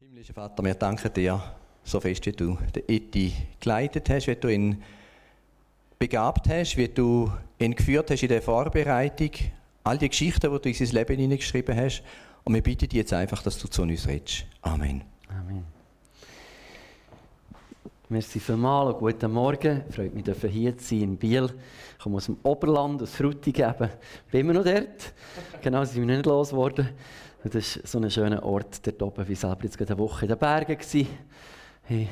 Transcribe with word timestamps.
Himmlischer 0.00 0.32
Vater, 0.32 0.62
wir 0.62 0.74
danken 0.74 1.12
dir 1.12 1.42
so 1.82 1.98
fest, 1.98 2.24
wie 2.26 2.30
du 2.30 2.56
den 2.72 2.84
Eti 2.86 3.32
geleitet 3.58 4.08
hast, 4.08 4.28
wie 4.28 4.36
du 4.36 4.46
ihn 4.46 4.80
begabt 5.98 6.48
hast, 6.48 6.76
wie 6.76 6.86
du 6.86 7.32
ihn 7.58 7.74
geführt 7.74 8.08
hast 8.12 8.22
in 8.22 8.28
der 8.28 8.40
Vorbereitung, 8.40 9.30
all 9.82 9.98
die 9.98 10.08
Geschichten, 10.08 10.52
die 10.52 10.60
du 10.60 10.68
in 10.68 10.74
sein 10.76 10.94
Leben 10.94 11.18
hineingeschrieben 11.18 11.76
hast. 11.76 12.04
Und 12.44 12.54
wir 12.54 12.62
bitten 12.62 12.88
dich 12.88 12.96
jetzt 12.96 13.12
einfach, 13.12 13.42
dass 13.42 13.58
du 13.58 13.66
zu 13.66 13.82
uns 13.82 14.06
redest. 14.06 14.46
Amen. 14.62 15.02
Amen. 15.28 15.64
Merci 18.08 18.38
vielmals 18.38 18.94
und 18.94 19.00
guten 19.00 19.32
Morgen. 19.32 19.82
Freut 19.90 20.14
mich, 20.14 20.22
dass 20.22 20.38
hier 20.42 20.78
zu 20.78 20.84
sein 20.84 21.02
in 21.02 21.16
Biel. 21.16 21.50
Ich 21.96 22.04
komme 22.04 22.18
aus 22.18 22.26
dem 22.26 22.36
Oberland, 22.44 23.02
aus 23.02 23.16
Frutigen. 23.16 23.74
Bin 24.30 24.42
immer 24.42 24.52
noch 24.52 24.64
dort. 24.64 25.12
Genau, 25.60 25.84
sind 25.84 26.06
wir 26.06 26.16
nicht 26.16 26.24
losgeworden. 26.24 26.88
Das 27.44 27.54
ist 27.54 27.86
so 27.86 27.98
ein 27.98 28.10
schöner 28.10 28.42
Ort 28.42 28.84
dort 28.86 29.02
oben. 29.02 29.28
War 29.28 29.36
selber 29.36 29.62
jetzt 29.62 29.78
gerade 29.78 29.92
eine 29.92 30.02
Woche 30.02 30.24
in 30.24 30.28
den 30.28 30.38
Bergen. 30.38 30.76
Hey. 31.84 32.08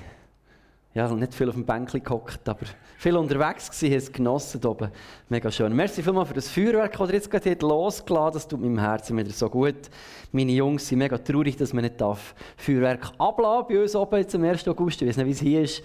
Ja, 0.97 1.13
nicht 1.13 1.35
viel 1.35 1.47
auf 1.51 1.55
dem 1.55 1.67
Bänkchen 1.67 2.03
gehockt, 2.03 2.49
aber 2.49 2.65
viel 2.97 3.19
unterwegs 3.19 3.69
habe 3.83 3.95
es 3.95 4.11
genossen 4.11 4.65
oben. 4.65 4.91
Mega 5.29 5.51
schön. 5.51 5.77
Merci 5.77 6.03
vielmals 6.03 6.29
für 6.29 6.35
das 6.35 6.49
Feuerwerk, 6.49 6.97
das 6.97 7.09
ihr 7.11 7.17
jetzt 7.17 7.31
gerade 7.31 7.55
losgelassen 7.61 8.33
Das 8.33 8.49
tut 8.49 8.63
meinem 8.63 8.79
Herzen 8.79 9.15
wieder 9.19 9.29
so 9.29 9.51
gut. 9.51 9.91
Meine 10.33 10.53
Jungs 10.53 10.89
sind 10.89 11.01
mega 11.01 11.19
traurig, 11.19 11.55
dass 11.59 11.75
man 11.75 11.85
nicht 11.85 12.01
darf 12.01 12.35
Feuerwerk 12.57 13.11
ablassen 13.19 13.67
bei 13.69 13.83
uns 13.83 13.95
oben 13.95 14.17
jetzt 14.21 14.35
am 14.35 14.45
1. 14.45 14.67
August. 14.69 15.03
Ich 15.03 15.09
weiß 15.09 15.19
nicht, 15.19 15.27
wie 15.27 15.33
es 15.33 15.41
hier 15.41 15.61
ist. 15.61 15.83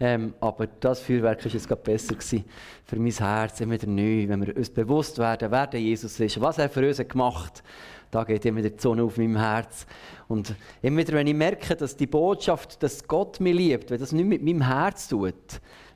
Ähm, 0.00 0.32
aber 0.40 0.66
das 0.66 1.00
Feuerwerk 1.00 1.44
war 1.44 1.52
jetzt 1.52 1.68
gerade 1.68 1.82
besser 1.82 2.14
gewesen 2.14 2.46
für 2.86 2.96
mein 2.96 3.12
Herz, 3.12 3.60
immer 3.60 3.74
wieder 3.74 3.86
neu, 3.86 4.26
wenn 4.28 4.46
wir 4.46 4.56
uns 4.56 4.70
bewusst 4.70 5.18
werden, 5.18 5.50
wer 5.50 5.66
der 5.66 5.80
Jesus 5.80 6.18
ist, 6.18 6.40
was 6.40 6.56
er 6.56 6.70
für 6.70 6.88
uns 6.88 6.96
gemacht 7.06 7.58
hat 7.58 7.62
da 8.14 8.22
geht 8.22 8.44
immer 8.44 8.62
die 8.62 8.72
Sonne 8.76 9.02
auf 9.02 9.16
meinem 9.16 9.36
Herz. 9.36 9.86
Und 10.28 10.54
immer 10.82 10.98
wieder, 10.98 11.14
wenn 11.14 11.26
ich 11.26 11.34
merke, 11.34 11.74
dass 11.74 11.96
die 11.96 12.06
Botschaft, 12.06 12.80
dass 12.82 13.06
Gott 13.06 13.40
mich 13.40 13.54
liebt, 13.54 13.90
wenn 13.90 13.98
das 13.98 14.12
nicht 14.12 14.26
mit 14.26 14.42
meinem 14.42 14.62
Herz 14.62 15.08
tut, 15.08 15.34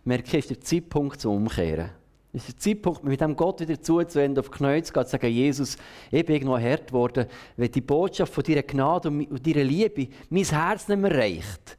merke 0.04 0.36
ich, 0.36 0.38
ist 0.38 0.50
der 0.50 0.60
Zeitpunkt 0.60 1.20
zum 1.20 1.36
Umkehren. 1.36 1.90
Es 2.32 2.48
ist 2.48 2.56
der 2.56 2.58
Zeitpunkt, 2.58 3.04
mit 3.04 3.20
dem 3.20 3.36
Gott 3.36 3.60
wieder 3.60 3.80
zuzuwenden, 3.80 4.40
auf 4.40 4.50
die 4.50 4.58
Knie 4.58 4.82
zu 4.82 4.92
gehen, 4.92 5.04
zu 5.04 5.10
sagen, 5.10 5.30
Jesus, 5.30 5.76
ich 6.10 6.26
bin 6.26 6.34
irgendwo 6.34 6.58
hart 6.58 6.88
geworden, 6.88 7.26
wenn 7.56 7.70
die 7.70 7.80
Botschaft 7.80 8.34
von 8.34 8.44
deiner 8.44 8.62
Gnade 8.62 9.08
und 9.08 9.46
deiner 9.46 9.64
Liebe 9.64 10.08
mein 10.28 10.44
Herz 10.44 10.88
nicht 10.88 11.00
mehr 11.00 11.16
reicht 11.16 11.78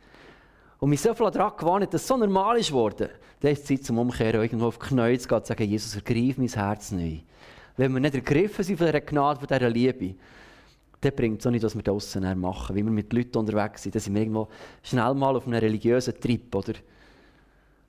und 0.80 0.90
mich 0.90 1.02
so 1.02 1.14
viel 1.14 1.30
daran 1.32 1.58
gewarnt, 1.58 1.94
dass 1.94 2.02
es 2.02 2.08
so 2.08 2.18
normal 2.18 2.58
ist 2.58 2.72
worden, 2.72 3.10
dann 3.42 3.52
ist 3.52 3.62
es 3.62 3.68
Zeit 3.68 3.84
zum 3.84 4.00
Umkehren, 4.00 4.42
irgendwo 4.42 4.68
auf 4.68 4.80
die 4.80 4.88
Knie 4.88 5.18
zu 5.18 5.28
gehen, 5.28 5.44
zu 5.44 5.48
sagen, 5.48 5.70
Jesus, 5.70 5.96
ergreif 5.96 6.38
mein 6.38 6.48
Herz 6.48 6.92
neu 6.92 7.20
wenn 7.80 7.94
wir 7.94 8.02
nicht 8.02 8.16
ergriffen 8.16 8.64
sind 8.64 8.78
von 8.78 8.88
dieser 8.88 9.00
Gnade, 9.00 9.40
von 9.40 9.48
dieser 9.48 9.70
Liebe, 9.70 10.16
dann 11.00 11.16
bringt 11.16 11.40
es 11.40 11.48
auch 11.48 11.52
nicht, 11.52 11.64
was 11.64 11.76
wir 11.76 11.82
draussen 11.82 12.40
machen, 12.40 12.76
wie 12.76 12.84
wir 12.84 12.92
mit 12.92 13.14
Leuten 13.14 13.38
unterwegs 13.38 13.84
sind. 13.84 13.96
Dann 13.96 14.02
sind 14.02 14.14
wir 14.16 14.22
irgendwo 14.22 14.50
schnell 14.84 15.14
mal 15.14 15.36
auf 15.38 15.48
einem 15.48 15.60
religiösen 15.60 16.20
Trip, 16.20 16.54
oder? 16.54 16.74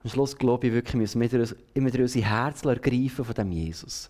Am 0.05 0.11
Schluss 0.11 0.37
glaube 0.37 0.69
ich 0.69 0.73
wirklich, 0.73 0.95
müssen 0.95 1.21
wir 1.21 1.57
immer 1.75 1.93
wieder 1.93 2.03
unser 2.05 2.21
Herz 2.21 2.65
ergreifen 2.65 3.25
von 3.25 3.35
dem 3.35 3.51
Jesus. 3.51 4.09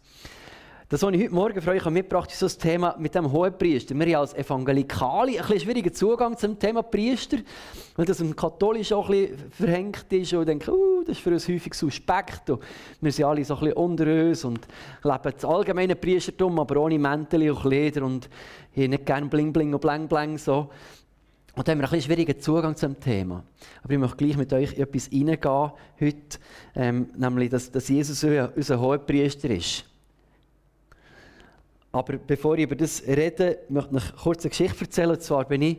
Das, 0.91 1.03
was 1.03 1.15
ich 1.15 1.23
heute 1.23 1.35
Morgen 1.35 1.63
für 1.63 1.71
euch 1.71 1.85
mitgebracht 1.85 2.25
habe, 2.25 2.33
ist 2.33 2.41
so 2.41 2.47
das 2.47 2.59
Thema 2.59 2.97
mit 2.99 3.15
dem 3.15 3.31
Hohepriester. 3.31 3.95
Wir 3.95 4.07
haben 4.07 4.23
als 4.23 4.35
Evangelikale 4.35 5.31
ein 5.31 5.37
bisschen 5.37 5.61
schwierigen 5.61 5.95
Zugang 5.95 6.37
zum 6.37 6.59
Thema 6.59 6.83
Priester, 6.83 7.37
weil 7.95 8.07
das 8.07 8.21
im 8.21 8.35
Katholisch 8.35 8.91
auch 8.93 9.09
ein 9.09 9.29
bisschen 9.29 9.53
verhängt 9.53 10.13
ist 10.13 10.33
und 10.33 10.49
denken, 10.49 10.69
uh, 10.69 11.05
das 11.07 11.17
ist 11.17 11.23
für 11.23 11.31
uns 11.31 11.47
häufig 11.47 11.75
suspekt. 11.75 12.51
Und 12.51 12.61
wir 13.01 13.13
sind 13.13 13.25
alle 13.25 13.45
so 13.45 13.55
ein 13.55 13.61
bisschen 13.61 13.77
unter 13.77 14.05
uns 14.05 14.45
und 14.45 14.67
leben 15.05 15.33
das 15.33 15.45
allgemeine 15.45 15.95
Priestertum, 15.95 16.59
aber 16.59 16.81
ohne 16.81 16.99
Mäntel 16.99 17.49
und 17.53 17.61
Kleider 17.61 18.05
und 18.05 18.29
haben 18.77 18.91
nicht 18.91 19.07
gerne 19.07 19.27
Bling 19.29 19.53
Bling 19.53 19.73
und 19.73 19.81
Blang 19.81 20.09
Blang 20.09 20.39
so. 20.39 20.71
Und 21.55 21.69
da 21.69 21.71
haben 21.71 21.79
wir 21.79 21.85
ein 21.85 21.91
bisschen 21.91 22.13
schwierigen 22.13 22.41
Zugang 22.41 22.75
zum 22.75 22.99
Thema. 22.99 23.45
Aber 23.85 23.93
ich 23.93 23.99
möchte 24.01 24.17
gleich 24.17 24.37
mit 24.37 24.53
euch 24.53 24.77
etwas 24.77 25.09
reingehen 25.13 25.71
heute, 26.01 26.39
ähm, 26.75 27.11
nämlich, 27.17 27.49
dass, 27.49 27.71
dass 27.71 27.89
Jesus 27.89 28.25
unser 28.25 28.81
Hohepriester 28.81 29.51
ist. 29.51 29.85
Aber 31.93 32.19
bevor 32.19 32.57
ich 32.57 32.65
über 32.65 32.77
das 32.77 33.03
rede, 33.07 33.59
möchte 33.69 33.97
ich 33.97 34.17
kurz 34.23 34.45
eine 34.45 34.51
Geschichte 34.51 34.85
erzählen. 34.85 35.11
Und 35.11 35.23
zwar 35.23 35.45
bin 35.45 35.63
ich 35.63 35.79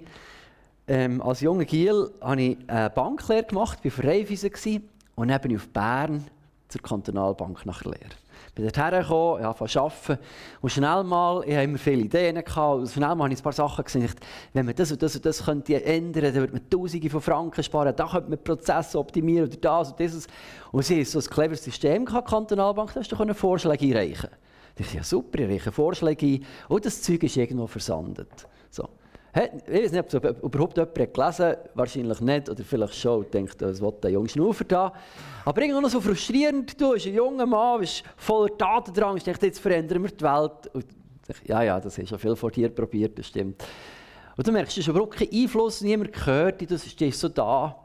ähm, 0.87 1.21
als 1.21 1.41
junger 1.41 1.65
Giel 1.65 2.11
habe 2.19 2.41
ich 2.41 2.57
eine 2.67 2.89
Banklehre 2.89 3.43
gemacht, 3.43 3.83
war 3.83 3.91
für 3.91 4.03
Raiffeisen 4.03 4.89
und 5.15 5.29
dann 5.29 5.39
bin 5.39 5.51
ich 5.51 5.57
auf 5.57 5.69
Bern 5.69 6.25
zur 6.67 6.81
Kantonalbank 6.81 7.65
nach 7.65 7.83
der 7.83 7.91
Lehre. 7.91 8.09
Ich 8.47 8.53
bin 8.55 8.65
dort 8.65 8.77
hergekommen, 8.77 9.39
ich 9.39 9.45
habe 9.45 9.79
arbeiten. 9.79 10.17
Und 10.61 10.69
schnell 10.69 11.03
mal, 11.05 11.43
ich 11.45 11.53
habe 11.53 11.63
immer 11.63 11.77
viele 11.77 12.01
Ideen 12.01 12.35
gehabt, 12.43 12.79
und 12.79 12.89
schnell 12.89 13.15
mal 13.15 13.25
habe 13.25 13.33
ich 13.33 13.39
ein 13.39 13.43
paar 13.43 13.53
Sachen 13.53 13.85
gesehen, 13.85 14.09
wenn 14.51 14.65
man 14.65 14.75
das 14.75 14.91
und 14.91 15.01
das 15.01 15.15
und 15.15 15.25
das 15.25 15.45
könnte 15.45 15.81
ändern, 15.85 16.23
dann 16.23 16.35
würde 16.35 16.53
man 16.53 16.69
Tausende 16.69 17.09
von 17.09 17.21
Franken 17.21 17.63
sparen, 17.63 17.95
da 17.95 18.07
könnte 18.07 18.29
man 18.29 18.43
Prozesse 18.43 18.99
optimieren 18.99 19.47
oder 19.47 19.57
das 19.57 19.91
und 19.91 19.99
dieses. 19.99 20.27
Und 20.73 20.83
sie 20.83 20.95
haben 20.95 21.05
so 21.05 21.19
ein 21.19 21.25
cleveres 21.25 21.63
System 21.63 22.03
gehabt, 22.03 22.27
Kantonalbank, 22.27 22.93
da 22.93 23.01
du 23.01 23.33
Vorschläge 23.33 23.85
einreichen 23.85 24.29
ich 24.75 24.85
dachte, 24.85 24.97
ja 24.97 25.03
super, 25.03 25.39
ich 25.39 25.49
reiche 25.49 25.71
Vorschläge 25.71 26.25
ein. 26.25 26.45
Und 26.69 26.85
das 26.85 27.01
Zeug 27.01 27.23
ist 27.23 27.37
irgendwo 27.37 27.67
versandet. 27.67 28.47
So. 28.69 28.87
Ich 29.33 29.73
weiß 29.73 29.91
nicht, 29.93 30.13
ob 30.13 30.23
es 30.25 30.39
überhaupt 30.41 30.77
jemand 30.77 31.13
gelesen 31.13 31.45
hat. 31.45 31.69
Wahrscheinlich 31.73 32.19
nicht. 32.19 32.49
Oder 32.49 32.63
vielleicht 32.63 32.95
schon 32.95 33.19
und 33.19 33.33
denkt, 33.33 33.61
was 33.61 33.81
will 33.81 33.93
der 34.03 34.11
junge 34.11 34.27
Schnaufer 34.27 34.65
da? 34.65 34.93
Aber 35.45 35.61
irgendwie 35.61 35.81
noch 35.81 35.89
so 35.89 36.01
frustrierend. 36.01 36.79
Du 36.79 36.91
bist 36.91 37.07
ein 37.07 37.13
junger 37.13 37.45
Mann, 37.45 37.79
bist 37.79 38.03
voller 38.17 38.57
Tatendrang. 38.57 39.17
Ich 39.17 39.23
dachte, 39.23 39.45
jetzt 39.45 39.59
verändern 39.59 40.03
wir 40.03 40.09
die 40.09 40.23
Welt. 40.23 40.67
Und 40.73 40.85
ich, 41.27 41.47
ja, 41.47 41.63
ja, 41.63 41.79
das 41.79 41.97
hast 41.97 42.09
schon 42.09 42.19
viel 42.19 42.35
vor 42.35 42.51
dir 42.51 42.69
probiert, 42.69 43.17
das 43.17 43.27
stimmt. 43.27 43.63
Und 44.35 44.47
du 44.47 44.51
merkst, 44.51 44.75
du 44.75 44.81
hast 44.81 44.87
überhaupt 44.87 45.15
keinen 45.15 45.31
Einfluss, 45.31 45.81
niemand 45.81 46.11
gehört, 46.11 46.61
du 46.69 46.77
stehst 46.77 47.19
so 47.19 47.29
da. 47.29 47.75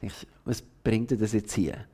Ich, 0.00 0.26
was 0.44 0.62
bringt 0.62 1.10
dir 1.10 1.18
das 1.18 1.32
jetzt 1.32 1.52
hier? 1.52 1.86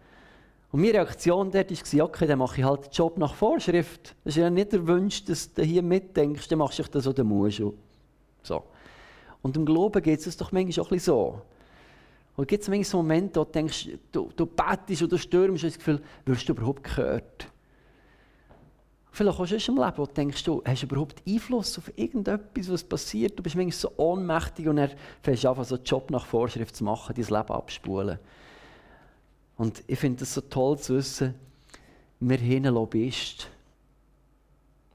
Und 0.73 0.81
meine 0.81 0.95
Reaktion 0.95 1.51
dort 1.51 1.71
war, 1.71 2.05
okay, 2.05 2.27
dann 2.27 2.39
mache 2.39 2.61
ich 2.61 2.65
halt 2.65 2.87
den 2.87 2.93
Job 2.93 3.19
nach 3.19 3.35
Vorschrift. 3.35 4.15
Das 4.25 4.37
ist 4.37 4.41
ja 4.41 4.51
nicht 4.51 4.73
der 4.73 4.87
Wunsch, 4.87 5.25
dass 5.25 5.53
du 5.53 5.63
hier 5.63 5.83
mitdenkst, 5.83 6.47
dann 6.49 6.59
machst 6.59 6.79
du 6.79 6.83
das 6.85 7.07
oder 7.07 7.25
musst 7.25 7.59
du. 7.59 7.75
So. 8.43 8.63
Und 9.43 9.57
im 9.57 9.65
Glauben 9.65 10.01
geht 10.03 10.25
es 10.25 10.37
doch 10.37 10.53
manchmal 10.53 10.87
auch 10.87 10.93
ein 10.93 10.99
so. 10.99 11.43
Und 12.37 12.47
gibt 12.47 12.63
es 12.63 12.69
manchmal 12.69 12.85
so 12.85 12.97
Momente, 12.99 13.41
wo 13.41 13.45
du 13.45 13.51
denkst, 13.51 13.89
du, 14.13 14.31
du 14.37 14.47
bettest 14.47 15.03
oder 15.03 15.19
stürmst 15.19 15.65
und 15.65 15.71
das 15.73 15.79
Gefühl, 15.79 16.01
wirst 16.25 16.49
du 16.49 16.53
überhaupt 16.53 16.85
gehört? 16.85 17.49
Vielleicht 19.13 19.41
auch 19.41 19.47
schon 19.47 19.77
im 19.77 19.83
Leben, 19.83 19.99
wo 19.99 20.07
du 20.07 20.13
denkst, 20.13 20.45
du 20.45 20.63
hast 20.65 20.83
überhaupt 20.85 21.21
Einfluss 21.27 21.77
auf 21.79 21.91
irgendetwas, 21.97 22.71
was 22.71 22.85
passiert. 22.85 23.37
Du 23.37 23.43
bist 23.43 23.57
manchmal 23.57 23.73
so 23.73 23.93
ohnmächtig 23.97 24.69
und 24.69 24.77
dann 24.77 24.91
fängst 25.23 25.45
du 25.45 25.51
an, 25.51 25.65
so 25.65 25.75
einen 25.75 25.85
Job 25.85 26.11
nach 26.11 26.25
Vorschrift 26.25 26.77
zu 26.77 26.85
machen, 26.85 27.15
dein 27.15 27.25
Leben 27.25 27.51
abspulen. 27.51 28.19
Und 29.61 29.85
ich 29.87 29.99
finde 29.99 30.25
es 30.25 30.33
so 30.33 30.41
toll 30.41 30.79
zu 30.79 30.95
wissen, 30.95 31.35
wir 32.19 32.39
haben 32.39 32.65
einen 32.65 32.75
Lobbyist, 32.75 33.47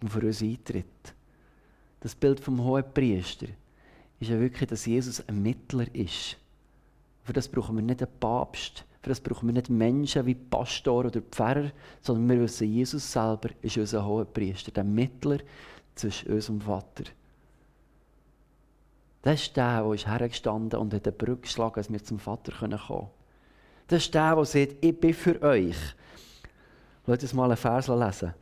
der 0.01 0.09
für 0.09 0.25
uns 0.25 0.41
eintritt. 0.41 0.85
Das 1.99 2.15
Bild 2.15 2.39
vom 2.39 2.63
hohen 2.63 2.83
Priester 2.91 3.45
ist 4.19 4.31
ja 4.31 4.39
wirklich, 4.39 4.67
dass 4.67 4.87
Jesus 4.87 5.21
ein 5.27 5.43
Mittler 5.43 5.85
ist. 5.93 6.37
Für 7.25 7.33
das 7.33 7.47
brauchen 7.47 7.75
wir 7.75 7.83
nicht 7.83 8.01
einen 8.01 8.19
Papst, 8.19 8.83
für 9.03 9.09
das 9.09 9.21
brauchen 9.21 9.49
wir 9.49 9.53
nicht 9.53 9.69
Menschen 9.69 10.25
wie 10.25 10.33
Pastor 10.33 11.05
oder 11.05 11.21
Pfarrer, 11.21 11.69
sondern 12.01 12.27
wir 12.27 12.45
wissen, 12.45 12.67
Jesus 12.67 13.11
selber 13.11 13.49
ist 13.61 13.77
unser 13.77 14.03
hoher 14.03 14.25
Priester, 14.25 14.71
der 14.71 14.83
Mittler 14.83 15.41
zwischen 15.93 16.33
uns 16.33 16.49
und 16.49 16.57
dem 16.57 16.65
Vater. 16.65 17.03
Das 19.21 19.43
ist 19.43 19.55
der, 19.55 19.83
der 19.83 19.93
ist 19.93 20.07
hergestanden 20.07 20.79
und 20.79 20.91
hat 20.91 21.05
eine 21.05 21.15
Brücke 21.15 21.41
geschlagen, 21.41 21.75
dass 21.75 21.91
wir 21.91 22.03
zum 22.03 22.17
Vater 22.17 22.51
kommen 22.51 22.79
können. 22.79 23.09
Das 23.87 24.03
ist 24.03 24.13
der, 24.13 24.35
der 24.35 24.45
sagt, 24.45 24.75
ich 24.81 24.99
bin 24.99 25.13
für 25.13 25.41
euch. 25.41 25.75
Lasst 27.05 27.23
uns 27.23 27.33
mal 27.33 27.45
einen 27.45 27.57
Vers 27.57 27.87
lesen. 27.87 28.33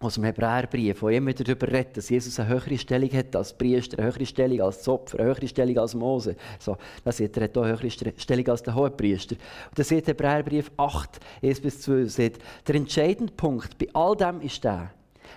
Aus 0.00 0.14
dem 0.14 0.24
Hebräerbrief, 0.24 1.00
wo 1.02 1.08
immer 1.08 1.32
darüber 1.32 1.68
redet, 1.68 1.96
dass 1.96 2.08
Jesus 2.08 2.40
eine 2.40 2.48
höhere 2.48 2.76
Stellung 2.76 3.12
hat 3.12 3.36
als 3.36 3.56
Priester, 3.56 3.98
eine 3.98 4.08
höhere 4.08 4.26
Stellung 4.26 4.60
als 4.62 4.82
Zopfer, 4.82 5.20
eine 5.20 5.28
höhere 5.28 5.46
Stellung 5.46 5.78
als 5.78 5.94
Mose. 5.94 6.34
So, 6.58 6.76
das 7.04 7.18
sieht 7.18 7.36
er 7.36 7.44
hat 7.44 7.56
eine 7.56 7.68
höhere 7.68 7.90
Stellung 7.90 8.48
als 8.48 8.64
der 8.64 8.74
Hohepriester. 8.74 9.36
Und 9.36 9.78
das 9.78 9.88
sieht 9.88 10.08
Hebräerbrief 10.08 10.72
8, 10.76 11.20
1 11.40 11.60
bis 11.60 11.80
12, 11.82 12.10
sieht, 12.12 12.38
der 12.66 12.74
entscheidende 12.74 13.32
Punkt 13.32 13.78
bei 13.78 13.86
all 13.92 14.16
dem 14.16 14.40
ist 14.40 14.64
der, 14.64 14.90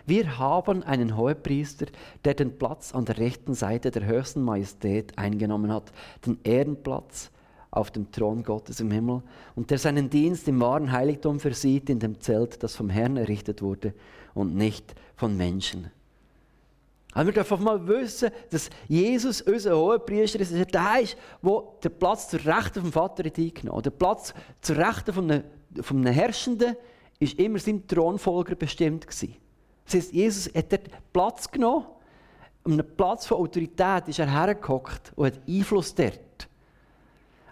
wir 0.08 0.38
haben 0.38 0.84
einen 0.84 1.18
Hohepriester, 1.18 1.88
der 2.24 2.34
den 2.34 2.58
Platz 2.58 2.94
an 2.94 3.06
der 3.06 3.18
rechten 3.18 3.54
Seite 3.54 3.92
der 3.92 4.06
höchsten 4.06 4.42
Majestät 4.42 5.18
eingenommen 5.18 5.72
hat, 5.72 5.92
den 6.26 6.40
Ehrenplatz, 6.44 7.32
auf 7.76 7.92
dem 7.92 8.12
Thron 8.12 8.44
Gottes 8.44 8.80
im 8.80 8.90
Himmel 8.90 9.22
und 9.56 9.70
der 9.70 9.78
seinen 9.78 10.10
Dienst 10.10 10.48
im 10.48 10.62
wahren 10.62 10.92
Heiligtum 10.92 11.40
versieht, 11.40 11.90
in 11.90 12.00
dem 12.00 12.20
Zelt, 12.22 12.64
das 12.64 12.76
vom 12.76 12.90
Herrn 12.90 13.18
errichtet 13.18 13.62
wurde 13.62 13.94
und 14.34 14.56
nicht 14.56 14.96
von 15.16 15.36
Menschen. 15.36 15.92
Also 17.12 17.28
wir 17.28 17.34
dürfen 17.34 17.64
mal 17.64 17.88
wissen, 17.88 18.30
dass 18.50 18.70
Jesus, 18.88 19.42
unser 19.42 19.78
Hohepriester, 19.78 20.40
ist, 20.40 20.52
der 20.52 21.02
ist, 21.02 21.18
der 21.42 21.64
den 21.84 21.98
Platz 21.98 22.30
zur 22.30 22.46
Rechten 22.46 22.82
vom 22.82 22.92
Vater 22.92 23.24
hat 23.24 23.38
eingenommen 23.38 23.84
Der 23.84 23.92
Platz 23.92 24.34
zur 24.62 24.78
Rechten 24.78 25.44
von 25.82 26.06
Herrschenden 26.06 26.76
ist 27.20 27.40
immer 27.40 27.60
seinem 27.60 27.88
Thronfolger 27.88 28.56
bestimmt 28.56 29.08
gewesen. 29.08 29.36
Das 29.86 29.94
heißt, 29.96 30.14
Jesus 30.14 30.54
hat 30.54 30.72
dort 30.72 30.90
Platz 31.14 31.50
genommen, 31.50 31.86
um 32.64 32.74
einen 32.74 32.98
Platz 32.98 33.26
von 33.26 33.38
Autorität 33.38 34.08
ist 34.08 34.20
er 34.20 34.30
hergehockt 34.30 35.14
und 35.16 35.28
hat 35.28 35.40
Einfluss 35.48 35.94
dort. 35.94 36.45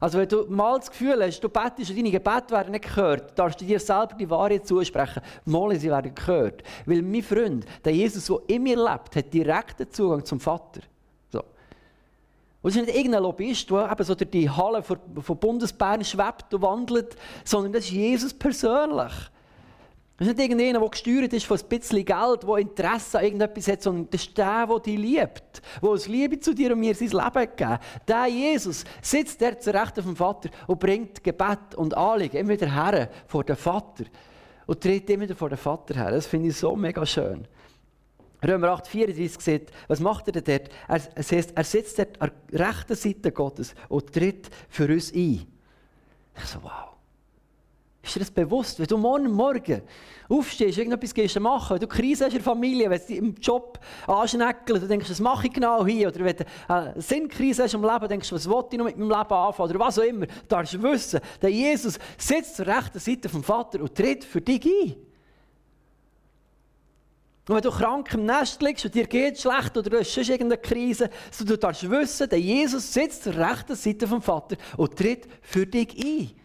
Also 0.03 0.17
wenn 0.19 0.27
du 0.27 0.45
mal 0.49 0.77
das 0.79 0.91
Gefühl 0.91 1.23
hast, 1.23 1.39
du 1.39 1.47
betest 1.47 1.89
und 1.89 1.97
deine 1.97 2.11
Gebete 2.11 2.51
werden 2.51 2.71
nicht 2.71 2.93
gehört, 2.93 3.39
darfst 3.39 3.61
du 3.61 3.63
dir 3.63 3.79
selber 3.79 4.15
die 4.19 4.29
Wahrheit 4.29 4.67
zusprechen. 4.67 5.21
Mal 5.45 5.73
sie 5.79 5.89
werden 5.89 6.13
gehört. 6.13 6.61
Weil 6.85 7.01
mein 7.01 7.23
Freund, 7.23 7.65
der 7.85 7.93
Jesus, 7.93 8.25
der 8.25 8.39
in 8.47 8.63
mir 8.63 8.75
lebt, 8.75 9.15
hat 9.15 9.33
direkten 9.33 9.89
Zugang 9.89 10.25
zum 10.25 10.41
Vater. 10.41 10.81
So. 11.31 11.39
Und 11.39 12.69
es 12.69 12.75
ist 12.75 12.85
nicht 12.85 12.97
irgendein 12.97 13.23
Lobbyist, 13.23 13.69
der 13.71 13.89
eben 13.89 14.03
so 14.03 14.13
durch 14.13 14.29
die 14.29 14.49
Halle 14.49 14.83
von, 14.83 14.99
von 15.21 15.37
Bundesbern 15.37 16.03
schwebt 16.03 16.53
und 16.53 16.61
wandelt, 16.61 17.15
sondern 17.45 17.71
das 17.71 17.85
ist 17.85 17.91
Jesus 17.91 18.33
persönlich. 18.33 19.13
Das 20.17 20.27
ist 20.27 20.37
nicht 20.37 20.43
irgendjemand, 20.43 20.83
der 20.83 20.89
gesteuert 20.89 21.33
ist 21.33 21.45
von 21.45 21.57
ein 21.59 21.67
bisschen 21.67 22.05
Geld, 22.05 22.43
der 22.43 22.57
Interesse 22.57 23.17
an 23.17 23.25
irgendetwas 23.25 23.67
hat, 23.67 23.81
sondern 23.81 24.09
das 24.11 24.21
ist 24.21 24.37
der, 24.37 24.67
der 24.67 24.79
dich 24.79 24.97
liebt, 24.97 25.61
der 25.81 25.89
aus 25.89 26.07
Liebe 26.07 26.39
zu 26.39 26.53
dir 26.53 26.73
und 26.73 26.81
mir 26.81 26.93
sein 26.93 27.09
Leben 27.09 27.49
gegeben 27.49 27.79
Der 28.07 28.27
Jesus 28.27 28.83
sitzt 29.01 29.41
der 29.41 29.59
zur 29.59 29.73
Rechten 29.73 30.03
vom 30.03 30.15
Vater 30.15 30.49
und 30.67 30.79
bringt 30.79 31.23
Gebet 31.23 31.73
und 31.75 31.97
Anliegen 31.97 32.37
immer 32.37 32.49
wieder 32.49 32.71
her 32.71 33.09
vor 33.25 33.43
den 33.43 33.55
Vater. 33.55 34.05
Und 34.67 34.81
tritt 34.81 35.09
immer 35.09 35.23
wieder 35.23 35.35
vor 35.35 35.49
den 35.49 35.57
Vater 35.57 35.95
her. 35.95 36.11
Das 36.11 36.27
finde 36.27 36.49
ich 36.49 36.57
so 36.57 36.75
mega 36.75 37.05
schön. 37.05 37.47
Römer 38.45 38.69
8, 38.69 38.87
34 38.87 39.41
sieht, 39.41 39.71
was 39.87 39.99
macht 39.99 40.27
er 40.27 40.41
denn 40.41 40.43
dort? 40.43 40.69
Er, 40.87 41.01
es 41.15 41.31
heißt, 41.31 41.53
er 41.55 41.63
sitzt 41.63 41.97
dort 41.97 42.21
an 42.21 42.31
der 42.51 42.67
rechten 42.67 42.95
Seite 42.95 43.31
Gottes 43.31 43.73
und 43.89 44.13
tritt 44.13 44.49
für 44.69 44.85
uns 44.85 45.11
ein. 45.13 45.47
Ich 46.37 46.45
so, 46.45 46.61
wow. 46.61 46.92
Ist 48.03 48.15
dir 48.15 48.19
das 48.19 48.31
bewusst? 48.31 48.79
Wenn 48.79 48.85
du 48.85 48.97
morgen 48.97 49.31
Morgen 49.31 49.81
aufstehst, 50.27 50.77
irgendetwas 50.77 51.13
gehst 51.13 51.39
machen, 51.39 51.75
wenn 51.75 51.79
du 51.79 51.87
Krise 51.87 52.25
hast 52.25 52.33
in 52.33 52.39
der 52.39 52.43
Familie, 52.43 52.89
wenn 52.89 53.01
du 53.07 53.13
im 53.13 53.35
Job 53.35 53.79
anschneckeln, 54.05 54.81
du 54.81 54.87
denkst, 54.87 55.09
was 55.09 55.21
mache 55.21 55.47
ich 55.47 55.53
genau 55.53 55.85
hier? 55.85 56.09
Oder 56.09 56.25
wenn 56.25 56.35
du 56.35 56.45
eine 56.67 57.01
Sinnkrise 57.01 57.63
hast 57.63 57.73
im 57.73 57.81
Leben, 57.81 58.07
denkst 58.09 58.27
du, 58.29 58.35
was 58.35 58.47
will 58.47 58.63
ich 58.71 58.77
noch 58.77 58.85
mit 58.85 58.97
meinem 58.97 59.09
Leben 59.09 59.33
anfangen? 59.33 59.69
Oder 59.69 59.79
was 59.79 59.97
auch 59.97 60.03
immer. 60.03 60.25
Du 60.25 60.33
darfst 60.49 60.81
wissen, 60.81 61.21
der 61.41 61.49
Jesus 61.49 61.97
sitzt 62.17 62.57
zur 62.57 62.67
rechten 62.67 62.99
Seite 62.99 63.29
vom 63.29 63.41
Vater 63.41 63.79
und 63.79 63.95
tritt 63.95 64.25
für 64.25 64.41
dich 64.41 64.65
ein. 64.65 64.95
Und 67.47 67.55
wenn 67.55 67.61
du 67.61 67.71
krank 67.71 68.13
im 68.13 68.25
Nest 68.25 68.61
liegst 68.61 68.83
und 68.85 68.95
dir 68.95 69.07
geht 69.07 69.39
schlecht 69.39 69.77
oder 69.77 69.89
du 69.89 69.99
hast 69.99 70.13
sonst 70.13 70.29
irgendeine 70.29 70.61
Krise, 70.61 71.09
so 71.31 71.45
du 71.45 71.57
darfst 71.57 71.89
wissen, 71.89 72.29
der 72.29 72.39
Jesus 72.39 72.91
sitzt 72.93 73.23
zur 73.23 73.35
rechten 73.35 73.75
Seite 73.75 74.07
vom 74.07 74.21
Vater 74.21 74.57
und 74.75 74.97
tritt 74.97 75.27
für 75.41 75.65
dich 75.65 75.97
ein. 76.03 76.42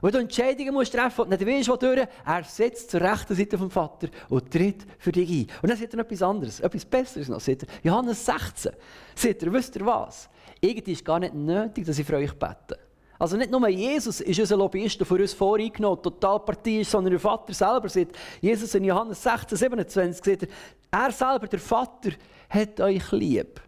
Wo 0.00 0.08
du 0.08 0.18
Entscheidungen 0.18 0.74
musst 0.74 0.92
treffen 0.92 1.22
und 1.22 1.30
nicht 1.30 1.46
weißt, 1.46 1.68
wo 1.68 1.76
durch, 1.76 2.06
er 2.24 2.44
sitzt 2.44 2.90
zur 2.90 3.00
rechten 3.00 3.34
Seite 3.34 3.56
vom 3.56 3.70
Vater 3.70 4.08
und 4.28 4.50
tritt 4.50 4.86
für 4.98 5.12
dich 5.12 5.30
ein. 5.30 5.46
Und 5.62 5.70
dann 5.70 5.78
sieht 5.78 5.92
er 5.92 5.96
noch 5.96 6.04
etwas 6.04 6.22
anderes, 6.22 6.60
etwas 6.60 6.84
Besseres 6.84 7.28
noch. 7.28 7.40
Sieht 7.40 7.62
er, 7.62 7.68
Johannes 7.82 8.24
16, 8.24 8.72
sieht 9.14 9.42
er, 9.42 9.52
wisst 9.52 9.76
ihr 9.76 9.86
was? 9.86 10.28
Irgendwie 10.60 10.92
ist 10.92 11.04
gar 11.04 11.18
nicht 11.18 11.34
nötig, 11.34 11.86
dass 11.86 11.98
ich 11.98 12.06
für 12.06 12.16
euch 12.16 12.32
bete. 12.32 12.78
Also 13.18 13.36
nicht 13.36 13.50
nur 13.50 13.66
Jesus 13.68 14.20
ist 14.20 14.38
unser 14.38 14.56
Lobbyist, 14.58 14.98
der 14.98 15.06
für 15.06 15.14
uns 15.14 15.32
voreingenommen, 15.32 16.02
total 16.02 16.40
Partie 16.40 16.80
ist, 16.80 16.90
sondern 16.90 17.12
der 17.12 17.20
Vater 17.20 17.54
selber 17.54 17.88
sieht, 17.88 18.10
Jesus 18.40 18.74
in 18.74 18.84
Johannes 18.84 19.22
16, 19.22 19.56
27 19.56 20.24
sieht 20.24 20.42
er, 20.42 20.48
er 20.90 21.12
selber, 21.12 21.46
der 21.46 21.58
Vater, 21.58 22.10
hat 22.48 22.80
euch 22.80 23.12
lieb. 23.12 23.60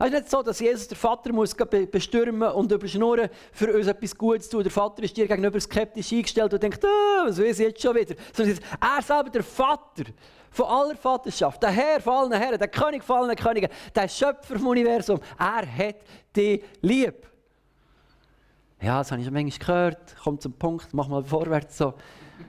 Es 0.00 0.06
ist 0.06 0.12
nicht 0.12 0.30
so, 0.30 0.42
dass 0.42 0.60
Jesus 0.60 0.86
der 0.86 0.96
Vater 0.96 1.32
muss 1.32 1.54
bestürmen 1.54 2.52
und 2.52 2.70
überschnurren, 2.70 3.28
für 3.50 3.76
uns 3.76 3.88
etwas 3.88 4.16
Gutes 4.16 4.48
zu 4.48 4.56
tun. 4.56 4.62
Der 4.62 4.70
Vater 4.70 5.02
ist 5.02 5.16
dir 5.16 5.26
gegenüber 5.26 5.58
skeptisch 5.58 6.12
eingestellt 6.12 6.54
und 6.54 6.62
denkt, 6.62 6.84
oh, 6.84 7.26
was 7.26 7.38
weiß 7.38 7.58
ich 7.58 7.66
jetzt 7.66 7.82
schon 7.82 7.96
wieder. 7.96 8.14
Sondern 8.32 8.58
er 8.80 9.02
selber, 9.02 9.30
der 9.30 9.42
Vater 9.42 10.04
von 10.52 10.66
aller 10.66 10.94
Vaterschaft, 10.94 11.60
der 11.62 11.70
Herr 11.70 12.00
von 12.00 12.12
allen 12.12 12.40
Herren, 12.40 12.58
der 12.58 12.68
König 12.68 13.02
von 13.02 13.24
allen 13.24 13.34
Königen, 13.34 13.70
der 13.92 14.08
Schöpfer 14.08 14.56
vom 14.56 14.68
Universum, 14.68 15.18
er 15.36 15.66
hat 15.66 15.96
dich 16.34 16.62
lieb. 16.80 17.26
Ja, 18.80 18.98
das 18.98 19.10
habe 19.10 19.20
ich 19.20 19.26
schon 19.26 19.34
manchmal 19.34 19.58
gehört. 19.58 20.16
Kommt 20.22 20.42
zum 20.42 20.52
Punkt, 20.52 20.94
mach 20.94 21.08
mal 21.08 21.24
vorwärts 21.24 21.76
so. 21.76 21.94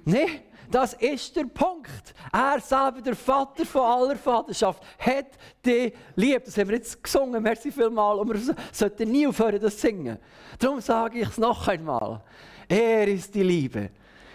Nein. 0.06 0.42
Das 0.70 0.94
ist 0.94 1.36
der 1.36 1.46
Punkt. 1.46 2.14
Er 2.32 2.60
selber, 2.60 3.02
der 3.02 3.16
Vater 3.16 3.66
von 3.66 3.82
aller 3.82 4.16
Vaterschaft, 4.16 4.84
hat 5.00 5.26
dich 5.66 5.94
lieb. 6.16 6.46
Das 6.46 6.58
haben 6.58 6.70
wir 6.70 6.76
jetzt 6.76 7.04
gesungen, 7.04 7.42
merci 7.42 7.72
vielmal. 7.72 8.18
Und 8.18 8.32
wir 8.32 8.56
sollten 8.72 9.12
nie 9.12 9.26
aufhören, 9.26 9.60
das 9.60 9.76
zu 9.76 9.88
singen. 9.88 10.20
Darum 10.60 10.80
sage 10.80 11.20
ich 11.20 11.28
es 11.28 11.38
noch 11.40 11.68
einmal. 11.68 12.22
Er 12.68 13.08
ist 13.08 13.34
die 13.34 13.42
Liebe. 13.42 13.90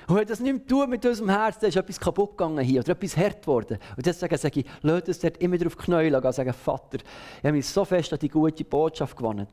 Und 0.09 0.17
wenn 0.17 0.27
das 0.27 0.41
nicht 0.41 0.69
tut 0.69 0.89
mit 0.89 1.07
unserem 1.07 1.31
Herz, 1.31 1.59
dann 1.59 1.69
ist 1.69 1.77
etwas 1.77 2.01
kaputt 2.01 2.37
gegangen 2.37 2.63
hier 2.65 2.81
oder 2.81 2.93
etwas 2.93 3.17
hart 3.17 3.43
geworden. 3.43 3.79
Und 3.97 4.05
deswegen 4.05 4.37
sage 4.37 4.61
ich, 4.61 4.67
Leute, 4.83 5.13
es 5.13 5.21
dort 5.21 5.39
immer 5.39 5.57
darauf 5.57 5.79
knäulen 5.79 6.23
und 6.23 6.35
sagen, 6.35 6.53
Vater, 6.53 6.99
ich 6.99 7.45
habe 7.45 7.53
mich 7.53 7.67
so 7.67 7.85
fest 7.85 8.13
an 8.13 8.19
die 8.19 8.29
gute 8.29 8.65
Botschaft 8.65 9.17
gewonnen, 9.17 9.47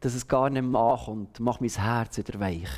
dass 0.00 0.14
es 0.14 0.28
gar 0.28 0.50
nicht 0.50 0.62
mehr 0.62 0.80
ankommt. 0.80 1.40
Mach 1.40 1.58
mein 1.58 1.70
Herz 1.70 2.18
wieder 2.18 2.38
weich 2.38 2.68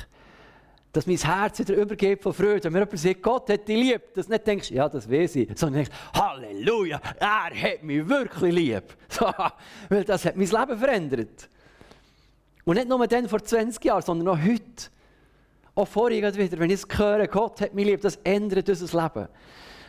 dass 0.91 1.05
mein 1.05 1.17
Herz 1.17 1.59
wieder 1.59 1.75
übergeht 1.75 2.21
von 2.21 2.33
Freude. 2.33 2.63
Wenn 2.63 2.73
mir 2.73 2.79
jemand 2.79 2.99
sagt, 2.99 3.21
Gott 3.21 3.49
hat 3.49 3.67
dich 3.67 3.77
lieb, 3.77 4.13
dass 4.13 4.25
du 4.25 4.31
nicht 4.31 4.47
denkst, 4.47 4.71
ja, 4.71 4.89
das 4.89 5.09
weiß 5.09 5.35
ich, 5.35 5.49
sondern 5.55 5.83
denkst, 5.83 5.91
Halleluja, 6.13 6.99
er 7.19 7.61
hat 7.61 7.83
mich 7.83 8.07
wirklich 8.07 8.53
lieb. 8.53 8.83
So, 9.09 9.25
weil 9.89 10.03
das 10.03 10.25
hat 10.25 10.35
mein 10.37 10.47
Leben 10.47 10.77
verändert. 10.77 11.49
Und 12.63 12.75
nicht 12.75 12.87
nur 12.87 13.05
dann 13.07 13.27
vor 13.27 13.43
20 13.43 13.83
Jahren, 13.83 14.01
sondern 14.01 14.27
auch 14.29 14.41
heute. 14.41 14.89
Auch 15.75 15.87
vorher 15.87 16.35
wieder, 16.35 16.59
wenn 16.59 16.69
ich 16.69 16.83
höre, 16.95 17.27
Gott 17.27 17.61
hat 17.61 17.73
mich 17.73 17.85
lieb, 17.85 18.01
das 18.01 18.17
ändert 18.17 18.69
unser 18.69 19.03
Leben. 19.03 19.27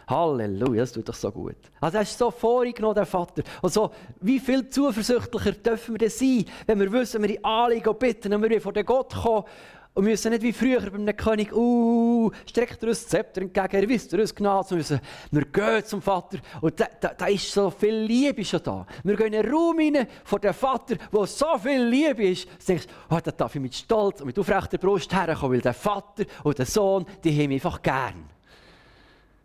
Halleluja, 0.08 0.80
das 0.80 0.92
tut 0.92 1.08
doch 1.08 1.14
so 1.14 1.30
gut. 1.30 1.56
Also 1.80 1.98
er 1.98 2.02
ist 2.02 2.18
so 2.18 2.30
vorgenommen, 2.30 2.94
der 2.94 3.06
Vater. 3.06 3.42
Und 3.62 3.72
so, 3.72 3.90
wie 4.20 4.40
viel 4.40 4.68
zuversichtlicher 4.68 5.52
dürfen 5.52 5.94
wir 5.94 5.98
denn 5.98 6.10
sein, 6.10 6.44
wenn 6.66 6.80
wir 6.80 6.92
wissen, 6.92 7.22
wir 7.22 7.28
die 7.28 7.44
Anliegen 7.44 7.94
bitten 7.96 8.32
und 8.34 8.42
wir 8.42 8.60
vor 8.60 8.72
den 8.72 8.84
Gott 8.84 9.14
kommen 9.14 9.44
und 9.92 10.04
wir 10.04 10.12
müssen 10.12 10.30
nicht 10.30 10.42
wie 10.42 10.52
früher 10.52 10.80
bei 10.88 10.96
einem 10.96 11.16
König, 11.16 11.52
uh, 11.52 12.30
streckt 12.46 12.82
er 12.82 12.90
uns 12.90 13.08
Zepter 13.08 13.42
entgegen, 13.42 13.82
er 13.82 13.88
wisst 13.88 14.12
er 14.12 14.20
uns 14.20 14.34
Gnade, 14.34 14.76
müssen, 14.76 15.00
wir 15.32 15.44
gehen 15.44 15.84
zum 15.84 16.00
Vater 16.00 16.38
und 16.60 16.78
da, 16.78 16.86
da, 17.00 17.08
da, 17.08 17.26
ist 17.26 17.52
so 17.52 17.70
viel 17.70 17.96
Liebe 17.96 18.44
schon 18.44 18.62
da. 18.62 18.86
Wir 19.02 19.16
gehen 19.16 19.32
in 19.32 19.40
einen 19.40 19.52
Raum 19.52 19.78
rein 19.78 20.06
vor 20.22 20.38
dem 20.38 20.54
Vater, 20.54 20.96
wo 21.10 21.26
so 21.26 21.58
viel 21.58 21.82
Liebe 21.82 22.28
ist, 22.28 22.46
du 22.46 22.66
denkst, 22.68 22.86
oh, 23.10 23.18
da 23.22 23.32
darf 23.32 23.54
ich 23.54 23.60
mit 23.60 23.74
Stolz 23.74 24.20
und 24.20 24.28
mit 24.28 24.38
aufrechter 24.38 24.78
Brust 24.78 25.12
herkommen, 25.12 25.54
weil 25.54 25.60
der 25.60 25.74
Vater 25.74 26.24
und 26.44 26.56
der 26.56 26.66
Sohn, 26.66 27.04
die 27.24 27.32
haben 27.32 27.48
mich 27.48 27.64
einfach 27.64 27.82
gern. 27.82 28.24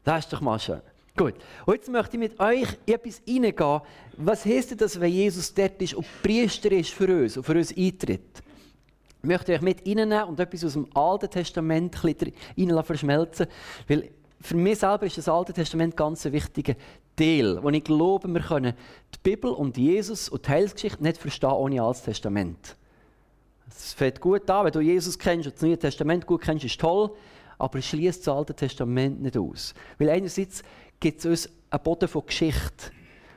Das 0.04 0.26
ist 0.26 0.34
doch 0.34 0.42
mal 0.42 0.60
schön. 0.60 0.82
Gut, 1.18 1.36
und 1.66 1.74
jetzt 1.74 1.90
möchte 1.90 2.18
ich 2.18 2.20
mit 2.20 2.40
euch 2.40 2.68
in 2.86 2.94
etwas 2.94 3.22
reingehen. 3.28 3.82
Was 4.18 4.46
heisst 4.46 4.80
das, 4.80 5.00
wenn 5.00 5.12
Jesus 5.12 5.54
dort 5.54 5.82
ist 5.82 5.94
und 5.96 6.06
Priester 6.22 6.72
ist 6.72 6.92
für 6.92 7.08
uns 7.08 7.38
und 7.38 7.44
für 7.44 7.54
uns 7.54 7.76
eintritt? 7.76 8.44
Möchte 9.26 9.54
euch 9.54 9.62
mit 9.62 9.88
reinnehmen 9.88 10.24
und 10.24 10.40
etwas 10.40 10.64
aus 10.64 10.74
dem 10.74 10.88
Alten 10.94 11.30
Testament 11.30 12.04
rein 12.04 12.84
verschmelzen 12.84 13.48
Weil 13.88 14.10
für 14.46 14.56
mich 14.56 14.80
selber 14.80 15.06
ist 15.06 15.18
das 15.18 15.28
Alte 15.28 15.54
Testament 15.54 15.98
ganz 15.98 16.26
ein 16.26 16.32
wichtiger 16.32 16.76
Teil, 17.16 17.64
wo 17.64 17.70
ich 17.70 17.84
glaube, 17.84 18.28
wir 18.28 18.42
können 18.42 18.74
die 19.14 19.20
Bibel 19.24 19.50
und 19.52 19.76
Jesus 19.78 20.30
und 20.30 20.46
die 20.46 20.52
Heilsgeschichte 20.52 21.02
nicht 21.02 21.18
verstehen 21.18 21.52
ohne 21.52 21.82
Altes 21.82 22.04
Testament. 22.04 22.76
Es 23.68 23.94
fängt 23.94 24.22
gut 24.22 24.48
an, 24.50 24.66
wenn 24.66 24.72
du 24.72 24.82
Jesus 24.82 25.18
kennst 25.18 25.48
und 25.48 25.56
das 25.56 25.62
Neue 25.64 25.80
Testament 25.80 26.28
gut 26.28 26.42
kennst, 26.42 26.64
ist 26.64 26.80
toll, 26.80 27.10
aber 27.58 27.80
es 27.80 27.88
schließt 27.88 28.28
das 28.28 28.36
Alte 28.36 28.54
Testament 28.54 29.22
nicht 29.22 29.38
aus. 29.38 29.74
Weil 29.98 30.10
einerseits 30.10 30.62
gibt 31.00 31.20
es 31.20 31.26
uns 31.26 31.50
einen 31.72 31.84
Boden 31.84 32.08
von 32.08 32.26
Geschichte, 32.26 32.92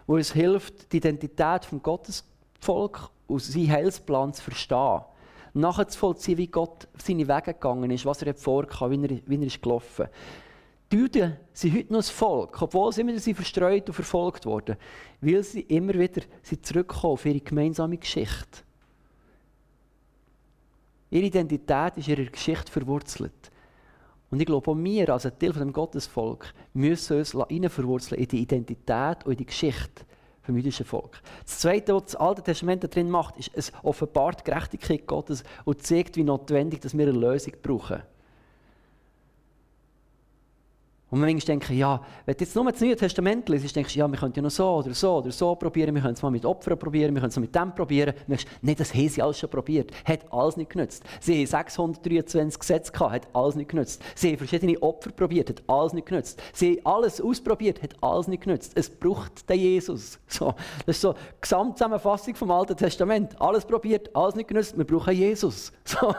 wo 0.06 0.14
uns 0.14 0.32
hilft, 0.32 0.92
die 0.92 0.98
Identität 0.98 1.62
des 1.72 1.82
Gottesvolk 1.82 3.10
und 3.28 3.42
seinen 3.42 3.70
Heilsplan 3.70 4.34
zu 4.34 4.42
verstehen 4.42 5.00
nachzuvollziehen, 5.58 6.38
wie 6.38 6.46
Gott 6.46 6.88
seine 6.96 7.28
Wege 7.28 7.54
gegangen 7.54 7.90
ist, 7.90 8.06
was 8.06 8.22
er 8.22 8.34
vorkam, 8.34 8.90
wie 8.90 9.22
wie 9.26 9.36
er 9.36 9.42
ist 9.42 9.62
gelaufen 9.62 10.06
Die 10.90 10.96
Juden 10.96 11.36
sind 11.52 11.74
heute 11.74 11.92
noch 11.92 12.00
das 12.00 12.10
Volk, 12.10 12.62
obwohl 12.62 12.92
sie 12.92 13.02
immer 13.02 13.12
wieder 13.12 13.34
verstreut 13.34 13.88
und 13.88 13.94
verfolgt 13.94 14.46
wurden, 14.46 14.76
weil 15.20 15.42
sie 15.42 15.60
immer 15.62 15.94
wieder 15.94 16.22
zurückkommen 16.62 17.12
auf 17.12 17.26
ihre 17.26 17.40
gemeinsame 17.40 17.98
Geschichte. 17.98 18.62
Ihre 21.10 21.26
Identität 21.26 21.96
ist 21.96 22.08
in 22.08 22.16
ihrer 22.16 22.30
Geschichte 22.30 22.70
verwurzelt. 22.70 23.50
Und 24.30 24.40
ich 24.40 24.46
glaube, 24.46 24.70
auch 24.70 24.76
wir 24.76 25.08
als 25.08 25.24
ein 25.24 25.38
Teil 25.38 25.52
von 25.52 25.62
dem 25.62 25.72
Gottesvolk 25.72 26.52
müssen 26.74 27.18
uns 27.18 27.30
verwurzeln 27.30 28.20
in 28.20 28.28
die 28.28 28.42
Identität 28.42 29.24
und 29.24 29.32
in 29.32 29.38
die 29.38 29.46
Geschichte 29.46 30.04
vom 30.48 30.56
jüdischen 30.56 30.86
Volk. 30.86 31.20
Das 31.44 31.58
Zweite, 31.58 31.94
was 31.94 32.04
das 32.04 32.16
Alte 32.16 32.42
Testament 32.42 32.94
drin 32.94 33.10
macht, 33.10 33.36
ist, 33.36 33.50
es 33.52 33.70
offenbart 33.82 34.40
die 34.40 34.50
Gerechtigkeit 34.50 35.06
Gottes 35.06 35.44
und 35.66 35.82
zeigt, 35.82 36.16
wie 36.16 36.24
notwendig 36.24 36.80
dass 36.80 36.96
wir 36.96 37.06
eine 37.06 37.18
Lösung 37.18 37.52
brauchen. 37.62 38.02
Und 41.10 41.20
man 41.20 41.38
denken, 41.38 41.76
ja, 41.76 42.02
wenn 42.26 42.36
du 42.36 42.44
jetzt 42.44 42.54
nur 42.54 42.70
das 42.70 42.80
Neue 42.82 42.94
Testament 42.94 43.48
liest, 43.48 43.74
denkst 43.74 43.94
du, 43.94 44.00
ja, 44.00 44.08
wir 44.08 44.18
könnten 44.18 44.40
ja 44.40 44.42
noch 44.42 44.50
so 44.50 44.76
oder 44.76 44.92
so 44.92 45.16
oder 45.16 45.32
so 45.32 45.54
probieren, 45.54 45.94
wir 45.94 46.02
können 46.02 46.12
es 46.12 46.20
mal 46.20 46.30
mit 46.30 46.44
Opfern 46.44 46.78
probieren, 46.78 47.14
wir 47.14 47.20
können 47.20 47.30
es 47.30 47.38
mit 47.38 47.54
dem 47.54 47.74
probieren. 47.74 48.12
Du 48.14 48.32
denkst, 48.32 48.44
nein, 48.60 48.76
das 48.76 48.92
haben 48.92 49.08
sie 49.08 49.22
alles 49.22 49.38
schon 49.38 49.48
probiert, 49.48 49.90
hat 50.04 50.30
alles 50.30 50.58
nicht 50.58 50.70
genützt. 50.70 51.02
Sie 51.20 51.38
haben 51.38 51.46
623 51.46 52.60
Gesetze 52.60 52.92
gehabt, 52.92 53.14
hat 53.14 53.28
alles 53.32 53.54
nicht 53.54 53.70
genützt. 53.70 54.02
Sie 54.14 54.28
haben 54.28 54.36
verschiedene 54.38 54.82
Opfer 54.82 55.10
probiert, 55.10 55.48
hat 55.48 55.62
alles 55.66 55.94
nicht 55.94 56.06
genützt. 56.06 56.42
Sie 56.52 56.76
haben 56.76 56.86
alles 56.86 57.22
ausprobiert, 57.22 57.82
hat 57.82 57.94
alles 58.02 58.28
nicht 58.28 58.42
genützt. 58.42 58.72
Es 58.74 58.90
braucht 58.90 59.48
den 59.48 59.60
Jesus. 59.60 60.18
So, 60.26 60.54
das 60.84 60.96
ist 60.96 61.00
so 61.00 61.14
die 61.14 61.18
Gesamtzusammenfassung 61.40 62.34
vom 62.34 62.50
Alten 62.50 62.76
Testament. 62.76 63.40
Alles 63.40 63.64
probiert, 63.64 64.14
alles 64.14 64.34
nicht 64.34 64.48
genützt, 64.48 64.76
wir 64.76 64.84
brauchen 64.84 65.14
Jesus. 65.14 65.72
So. 65.84 66.14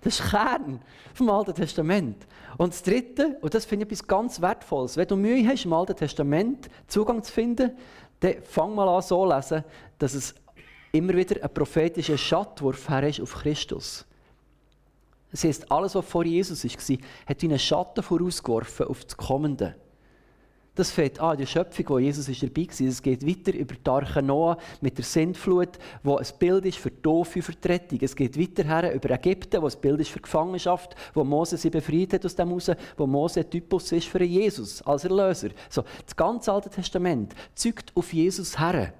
Das 0.00 0.20
ist 0.20 0.30
Kern 0.30 0.80
vom 1.12 1.28
Alten 1.30 1.54
Testament. 1.54 2.26
Und 2.56 2.72
das 2.72 2.82
Dritte, 2.82 3.36
und 3.40 3.52
das 3.52 3.64
finde 3.64 3.84
ich 3.84 3.92
etwas 3.92 4.06
ganz 4.06 4.40
Wertvolles, 4.40 4.96
wenn 4.96 5.08
du 5.08 5.16
Mühe 5.16 5.46
hast, 5.46 5.64
im 5.64 5.72
Alten 5.72 5.96
Testament 5.96 6.68
Zugang 6.86 7.22
zu 7.22 7.32
finden, 7.32 7.72
dann 8.20 8.42
fang 8.42 8.74
mal 8.74 8.88
an 8.88 9.02
so 9.02 9.24
zu 9.24 9.34
lesen, 9.34 9.64
dass 9.98 10.14
es 10.14 10.34
immer 10.92 11.14
wieder 11.14 11.42
ein 11.42 11.52
prophetischer 11.52 12.18
Schattwurf 12.18 12.88
her 12.88 13.08
ist 13.08 13.20
auf 13.20 13.34
Christus. 13.34 14.06
Das 15.30 15.44
heisst, 15.44 15.70
alles, 15.70 15.94
was 15.94 16.06
vor 16.06 16.24
Jesus 16.24 16.64
war, 16.64 16.96
hat 17.26 17.42
einen 17.42 17.58
Schatten 17.58 18.02
vorausgeworfen 18.02 18.86
auf 18.86 19.04
das 19.04 19.16
Kommende. 19.16 19.74
Das 20.78 20.92
fängt 20.92 21.18
an 21.18 21.36
der 21.36 21.46
Schöpfung, 21.46 21.86
wo 21.88 21.98
Jesus 21.98 22.28
ist 22.28 22.40
dabei 22.40 22.68
war. 22.68 22.86
Es 22.86 23.02
geht 23.02 23.26
weiter 23.26 23.52
über 23.52 23.74
die 23.74 23.90
Arche 23.90 24.22
Noah 24.22 24.56
mit 24.80 24.96
der 24.96 25.04
Sintflut, 25.04 25.70
wo 26.04 26.18
ein 26.18 26.26
Bild 26.38 26.66
ist 26.66 26.78
für 26.78 26.92
die 26.92 27.02
doofe 27.02 27.42
Vertretung. 27.42 27.98
Es 28.00 28.14
geht 28.14 28.38
weiter 28.38 28.62
her 28.62 28.94
über 28.94 29.10
Ägypten, 29.10 29.60
wo 29.60 29.66
ein 29.66 29.80
Bild 29.80 29.98
ist 30.02 30.10
für 30.10 30.20
die 30.20 30.22
Gefangenschaft, 30.22 30.94
wo 31.14 31.24
Mose 31.24 31.56
sie 31.56 31.70
befreit 31.70 32.12
hat 32.12 32.24
aus 32.24 32.36
dem 32.36 32.50
Haus, 32.50 32.70
wo 32.96 33.08
Mose 33.08 33.40
ein 33.40 33.50
Typus 33.50 33.90
ist 33.90 34.06
für 34.06 34.22
Jesus 34.22 34.80
als 34.82 35.02
Erlöser. 35.02 35.48
So, 35.68 35.82
das 36.04 36.14
ganze 36.14 36.52
Alte 36.52 36.70
Testament 36.70 37.34
zeugt 37.56 37.90
auf 37.96 38.12
Jesus 38.12 38.60
her. 38.60 38.94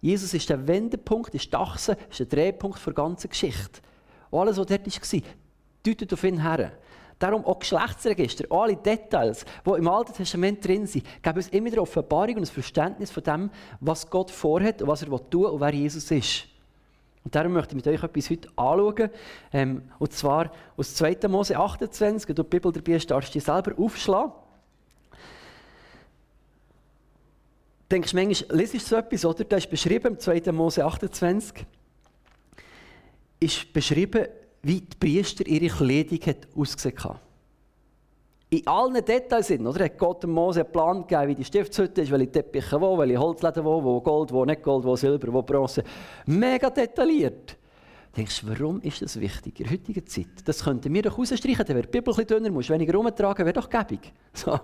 Jesus 0.00 0.32
ist 0.32 0.48
der 0.48 0.66
Wendepunkt, 0.66 1.34
ist 1.34 1.52
die 1.52 1.56
Achse, 1.56 1.98
ist 2.08 2.20
der 2.20 2.26
Drehpunkt 2.28 2.80
der 2.86 2.94
ganzen 2.94 3.28
Geschichte. 3.28 3.82
Und 4.30 4.40
alles, 4.40 4.56
was 4.56 4.66
dort 4.68 4.86
war, 4.86 5.20
deutet 5.82 6.12
auf 6.14 6.24
ihn 6.24 6.40
her. 6.40 6.72
Darum 7.18 7.44
auch 7.44 7.58
Geschlechtsregister, 7.58 8.44
alle 8.50 8.76
Details, 8.76 9.44
die 9.64 9.70
im 9.70 9.88
Alten 9.88 10.12
Testament 10.12 10.66
drin 10.66 10.86
sind, 10.86 11.04
geben 11.22 11.36
uns 11.36 11.48
immer 11.48 11.68
eine 11.68 11.80
Offenbarung 11.80 12.36
und 12.36 12.42
ein 12.42 12.46
Verständnis 12.46 13.10
von 13.10 13.22
dem, 13.22 13.50
was 13.80 14.10
Gott 14.10 14.30
vorhat 14.30 14.82
und 14.82 14.88
was 14.88 15.02
er 15.02 15.08
tun 15.08 15.42
will 15.42 15.50
und 15.50 15.60
wer 15.60 15.72
Jesus 15.72 16.10
ist. 16.10 16.46
Und 17.24 17.34
darum 17.34 17.52
möchte 17.54 17.70
ich 17.70 17.84
mit 17.84 17.86
euch 17.86 18.02
etwas 18.02 18.30
heute 18.30 18.48
anschauen. 18.56 19.10
Ähm, 19.52 19.82
und 19.98 20.12
zwar 20.12 20.52
aus 20.76 20.94
2. 20.94 21.26
Mose 21.28 21.56
28, 21.56 22.28
wenn 22.28 22.36
du 22.36 22.42
die 22.42 22.48
Bibel 22.48 22.70
dabei 22.70 22.94
hast, 22.94 23.06
darfst 23.06 23.34
du 23.34 23.38
dir 23.38 23.44
selber 23.44 23.72
aufschlagen. 23.78 24.32
Denkst 27.90 28.10
du 28.10 28.16
manchmal, 28.16 28.58
lesest 28.58 28.86
du 28.86 28.90
so 28.90 28.96
etwas, 28.96 29.24
oder? 29.24 29.44
Da 29.44 29.56
ist 29.56 29.70
beschrieben, 29.70 30.14
im 30.14 30.18
2. 30.18 30.52
Mose 30.52 30.84
28, 30.84 31.64
ist 33.40 33.72
beschrieben, 33.72 34.26
wie 34.64 34.80
die 34.80 34.96
Priester 34.98 35.46
ihre 35.46 35.74
Kleidung 35.74 36.20
hat 36.26 36.48
ausgesehen. 36.56 37.16
In 38.50 38.66
allen 38.66 39.04
Details 39.04 39.48
sind, 39.48 39.66
oder? 39.66 39.84
Hat 39.84 39.98
Gott 39.98 40.22
dem 40.22 40.30
Mose 40.30 40.60
einen 40.60 40.70
Plan 40.70 41.00
gegeben, 41.06 41.28
wie 41.28 41.34
die 41.34 41.44
Stiftshütte 41.44 42.02
ist, 42.02 42.10
welche 42.10 42.30
Teppiche 42.30 42.80
wo, 42.80 42.96
welche 42.98 43.18
Holzläden 43.18 43.64
wo, 43.64 43.82
wo 43.82 44.00
Gold, 44.00 44.32
wo 44.32 44.44
nicht 44.44 44.62
Gold, 44.62 44.84
wo 44.84 44.94
Silber, 44.94 45.32
wo 45.32 45.42
Bronze. 45.42 45.82
Mega 46.26 46.70
detailliert. 46.70 47.56
Du 48.12 48.16
denkst, 48.16 48.44
warum 48.46 48.80
ist 48.80 49.02
das 49.02 49.18
wichtig 49.18 49.58
in 49.58 49.66
der 49.66 49.72
heutigen 49.72 50.06
Zeit? 50.06 50.26
Das 50.44 50.62
könnten 50.62 50.94
wir 50.94 51.02
doch 51.02 51.18
rausstreichen, 51.18 51.64
dann 51.66 51.76
wäre 51.76 51.86
die 51.86 51.98
Bibel 51.98 52.14
ein 52.16 52.26
dünner, 52.26 52.50
musst 52.50 52.70
weniger 52.70 52.94
rumtragen, 52.94 53.44
wäre 53.44 53.54
doch 53.54 53.68
gäbig. 53.68 54.12
So. 54.32 54.60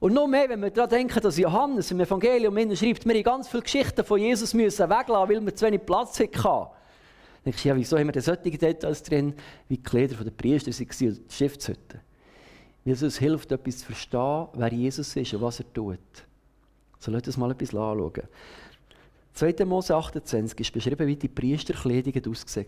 Und 0.00 0.14
noch 0.14 0.26
mehr, 0.26 0.48
wenn 0.48 0.60
wir 0.60 0.70
daran 0.70 0.90
denken, 0.90 1.20
dass 1.20 1.36
Johannes 1.38 1.90
im 1.92 2.00
Evangelium 2.00 2.56
schreibt, 2.74 3.06
wir 3.06 3.14
haben 3.14 3.22
ganz 3.22 3.48
viele 3.48 3.62
Geschichten 3.62 4.02
von 4.02 4.18
Jesus 4.18 4.52
müssen 4.52 4.90
weglassen, 4.90 5.28
weil 5.28 5.44
wir 5.44 5.54
zu 5.54 5.66
wenig 5.66 5.86
Platz 5.86 6.18
hatten. 6.18 6.79
Dann 7.44 7.54
du, 7.54 7.68
ja, 7.68 7.76
wieso 7.76 7.98
haben 7.98 8.08
wir 8.08 8.12
denn 8.12 8.22
solche 8.22 8.50
Details 8.50 9.02
drin, 9.02 9.34
wie 9.68 9.76
die 9.76 9.82
Kleider 9.82 10.22
der 10.22 10.30
Priester 10.30 10.70
waren 10.70 11.08
oder 11.08 11.18
die 11.18 11.34
Stiftshütte? 11.34 12.00
Jesus 12.84 13.18
hilft, 13.18 13.52
etwas 13.52 13.78
zu 13.78 13.86
verstehen, 13.86 14.46
wer 14.54 14.72
Jesus 14.72 15.16
ist 15.16 15.34
und 15.34 15.42
was 15.42 15.60
er 15.60 15.72
tut. 15.72 15.98
So, 16.98 17.10
lass 17.10 17.26
uns 17.26 17.36
mal 17.36 17.50
etwas 17.50 17.74
anschauen. 17.74 18.12
2. 19.34 19.64
Mose 19.64 19.94
28 19.94 20.60
ist 20.60 20.72
beschrieben, 20.72 21.06
wie 21.06 21.16
die 21.16 21.28
Priesterkleidung 21.28 22.30
ausgesehen 22.30 22.66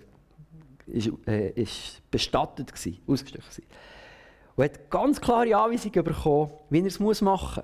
ist, 0.86 1.10
äh, 1.26 1.50
ist 1.50 2.00
bestattet 2.10 2.72
war, 2.72 2.92
ausgestochen 3.12 3.46
war. 3.46 4.56
Und 4.56 4.64
hat 4.64 4.90
ganz 4.90 5.20
klare 5.20 5.56
Anweisungen 5.56 6.04
bekommen, 6.04 6.52
wie 6.70 6.80
er 6.80 6.86
es 6.86 7.00
machen 7.00 7.62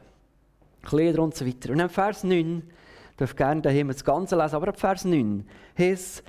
muss. 0.81 0.89
Kleider 0.89 1.23
und 1.23 1.35
so 1.35 1.47
weiter. 1.47 1.71
Und 1.71 1.79
dann 1.79 1.91
Vers 1.91 2.25
9, 2.25 2.63
ich 3.11 3.17
darf 3.17 3.37
gerne 3.37 3.61
daheim 3.61 3.89
das 3.89 4.05
Ganze 4.05 4.37
lesen, 4.37 4.55
aber 4.55 4.69
ab 4.69 4.81
Vers 4.81 5.05
9 5.05 5.47
heißt 5.79 6.23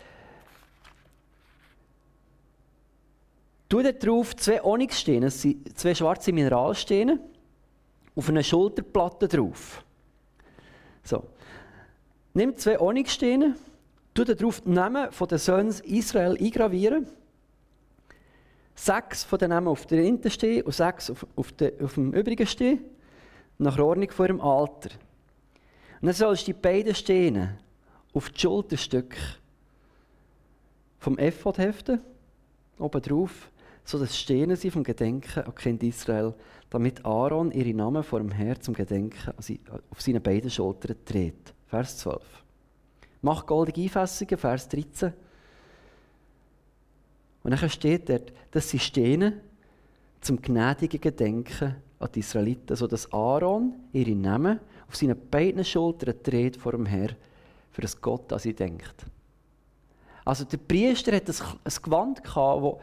Tu 3.69 3.83
darauf 3.83 4.35
zwei 4.35 4.63
Onyxsteine, 4.63 5.29
zwei 5.29 5.93
schwarze 5.93 6.33
Mineralsteine, 6.33 7.19
auf 8.15 8.27
einer 8.27 8.41
Schulterplatte 8.41 9.27
drauf. 9.27 9.83
So. 11.03 11.23
Nimm 12.33 12.57
zwei 12.57 12.79
Onyxsteine, 12.79 13.55
tu 14.15 14.23
darauf 14.23 14.61
die 14.61 14.71
Namen 14.71 15.09
der 15.11 15.37
Söhne 15.37 15.73
Israel 15.85 16.35
eingravieren. 16.35 17.05
Sechs 18.73 19.23
von 19.23 19.37
den 19.37 19.49
Namen 19.49 19.67
auf 19.67 19.85
der 19.85 20.01
hinten 20.01 20.31
stehen 20.31 20.63
und 20.63 20.71
sechs 20.71 21.11
auf, 21.11 21.27
auf, 21.35 21.51
de, 21.51 21.83
auf 21.83 21.93
dem 21.93 22.13
übrigen 22.13 22.47
stehen, 22.47 22.83
nach 23.59 23.77
Ordnung 23.77 24.09
von 24.09 24.25
ihrem 24.25 24.41
Alter. 24.41 24.89
Und 26.01 26.07
dann 26.07 26.13
sollst 26.13 26.43
du 26.43 26.53
die 26.53 26.59
beiden 26.59 26.95
Steine 26.95 27.57
auf 28.13 28.29
die 28.29 28.39
Schulterstück 28.39 29.15
vom 30.97 31.17
Ephod 31.17 31.57
heften, 31.57 32.01
oben 32.79 33.01
drauf, 33.01 33.51
so 33.89 33.97
dass 33.97 34.15
Stehen 34.15 34.55
sie 34.55 34.69
vom 34.69 34.83
Gedenken 34.83 35.39
an 35.39 35.55
Kind 35.55 35.81
Israel, 35.81 36.35
damit 36.69 37.03
Aaron 37.03 37.51
ihre 37.51 37.73
Namen 37.73 38.03
vor 38.03 38.19
dem 38.19 38.29
Herr 38.29 38.59
zum 38.59 38.75
Gedenken 38.75 39.33
auf 39.89 39.99
seine 39.99 40.21
beiden 40.21 40.51
Schultern 40.51 40.95
dreht. 41.05 41.55
Vers 41.65 41.97
12. 41.97 42.21
Mach 43.23 43.47
goldige 43.47 43.81
Einfässungen, 43.81 44.37
Vers 44.37 44.69
13. 44.69 45.11
Und 47.41 47.49
dann 47.49 47.69
steht 47.69 48.09
dort, 48.09 48.31
dass 48.51 48.69
sie 48.69 48.77
stehen 48.77 49.41
zum 50.21 50.39
gnädigen 50.39 51.01
Gedenken 51.01 51.75
an 51.97 52.09
die 52.13 52.19
Israeliten, 52.19 52.75
sodass 52.75 53.11
Aaron 53.11 53.73
ihre 53.91 54.11
Namen 54.13 54.59
auf 54.87 54.97
seinen 54.97 55.17
beiden 55.31 55.65
Schultern 55.65 56.13
dreht 56.21 56.57
vor 56.57 56.73
dem 56.73 56.85
Herr, 56.85 57.09
für 57.71 57.81
das 57.81 57.99
Gott 57.99 58.31
an 58.31 58.37
sie 58.37 58.53
denkt. 58.53 59.07
Also 60.25 60.43
der 60.43 60.57
Priester 60.57 61.15
hat 61.15 61.27
ein, 61.27 61.73
Gewand 61.81 62.21
wo 62.35 62.79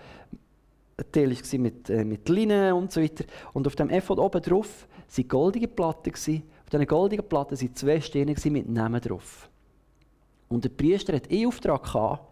ein 0.99 1.13
Teil 1.13 1.31
war 1.31 1.59
mit, 1.59 1.91
äh, 1.91 2.05
mit 2.05 2.29
Linnen 2.29 2.73
und 2.73 2.91
so 2.91 3.03
weiter. 3.03 3.25
Und 3.53 3.67
auf 3.67 3.77
dem 3.77 3.91
Ephod 3.91 4.19
oben 4.19 4.41
drauf 4.41 4.89
waren 5.15 5.29
goldige 5.29 5.69
Platten. 5.69 6.13
Auf 6.13 6.71
diesen 6.71 6.87
goldigen 6.87 7.29
Platten 7.29 7.61
waren 7.61 7.75
zwei 7.75 8.01
Steine 8.01 8.35
mit 8.47 8.69
Namen 8.69 9.01
drauf. 9.01 9.51
Und 10.49 10.65
der 10.65 10.71
Priester 10.71 11.15
hat 11.15 11.31
eh 11.31 11.47
Auftrag 11.47 11.83
gehabt, 11.83 12.23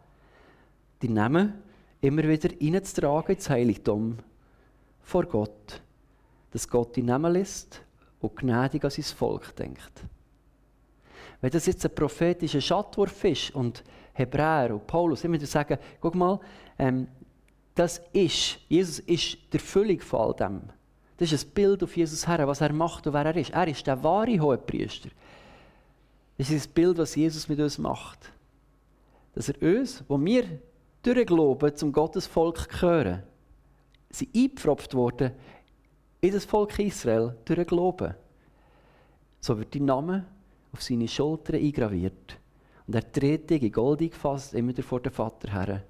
die 1.02 1.09
Namen 1.09 1.54
immer 2.00 2.23
wieder 2.23 2.50
reinzutragen 2.50 3.35
ins 3.35 3.50
Heiligtum 3.50 4.18
vor 5.02 5.25
Gott. 5.25 5.83
Dass 6.50 6.68
Gott 6.68 6.97
die 6.97 7.02
Namen 7.02 7.33
liest 7.33 7.83
und 8.21 8.37
gnädig 8.37 8.85
an 8.85 8.90
sein 8.90 9.04
Volk 9.04 9.54
denkt. 9.56 10.04
Wenn 11.40 11.50
das 11.50 11.66
jetzt 11.66 11.85
ein 11.85 11.94
prophetischer 11.94 12.61
Schattwurf 12.61 13.25
ist 13.25 13.54
und 13.54 13.85
Hebräer 14.14 14.73
und 14.73 14.87
Paulus 14.87 15.25
immer 15.25 15.38
sagen, 15.40 15.78
guck 16.00 16.14
mal, 16.14 16.40
ähm, 16.78 17.09
das 17.75 18.00
ist, 18.12 18.61
Jesus 18.69 19.00
ist 19.00 19.38
der 19.52 19.61
Füllung 19.61 20.00
von 20.00 20.21
all 20.21 20.35
dem. 20.35 20.62
Das 21.16 21.33
ist 21.33 21.47
ein 21.47 21.50
Bild 21.54 21.83
auf 21.83 21.97
Jesus 21.97 22.26
her, 22.26 22.47
was 22.47 22.61
er 22.61 22.73
macht 22.73 23.07
und 23.07 23.12
wer 23.12 23.26
er 23.26 23.37
ist. 23.37 23.50
Er 23.50 23.69
ist 23.69 23.87
der 23.87 24.02
wahre 24.02 24.38
Hohepriester. 24.38 25.11
Das 26.38 26.50
ist 26.50 26.66
das 26.66 26.73
Bild, 26.73 26.99
was 26.99 27.14
Jesus 27.14 27.49
mit 27.49 27.61
uns 27.61 27.78
macht. 27.78 28.33
Dass 29.35 29.49
er 29.49 29.62
uns, 29.62 30.04
wo 30.09 30.21
wir 30.21 30.45
durch 31.02 31.26
Glauben 31.26 31.75
zum 31.76 31.93
Gottesvolk 31.93 32.69
gehören, 32.69 33.23
sind 34.11 34.35
eingepfropft 34.35 34.95
worden 34.95 35.33
in 36.21 36.33
das 36.33 36.45
Volk 36.45 36.78
Israel 36.78 37.37
durch 37.45 37.66
Glauben. 37.66 38.14
So 39.40 39.59
wird 39.59 39.75
dein 39.75 39.85
Name 39.85 40.25
auf 40.73 40.83
seine 40.83 41.09
Schultern 41.09 41.57
eingraviert. 41.57 42.38
Und 42.87 42.95
er 42.95 43.12
tritt 43.12 43.50
dich 43.50 43.62
in 43.62 43.73
goldig 43.73 44.12
gefasst 44.12 44.54
immer 44.54 44.75
vor 44.83 45.00
den 45.00 45.12
Vater 45.12 45.52
her 45.52 45.83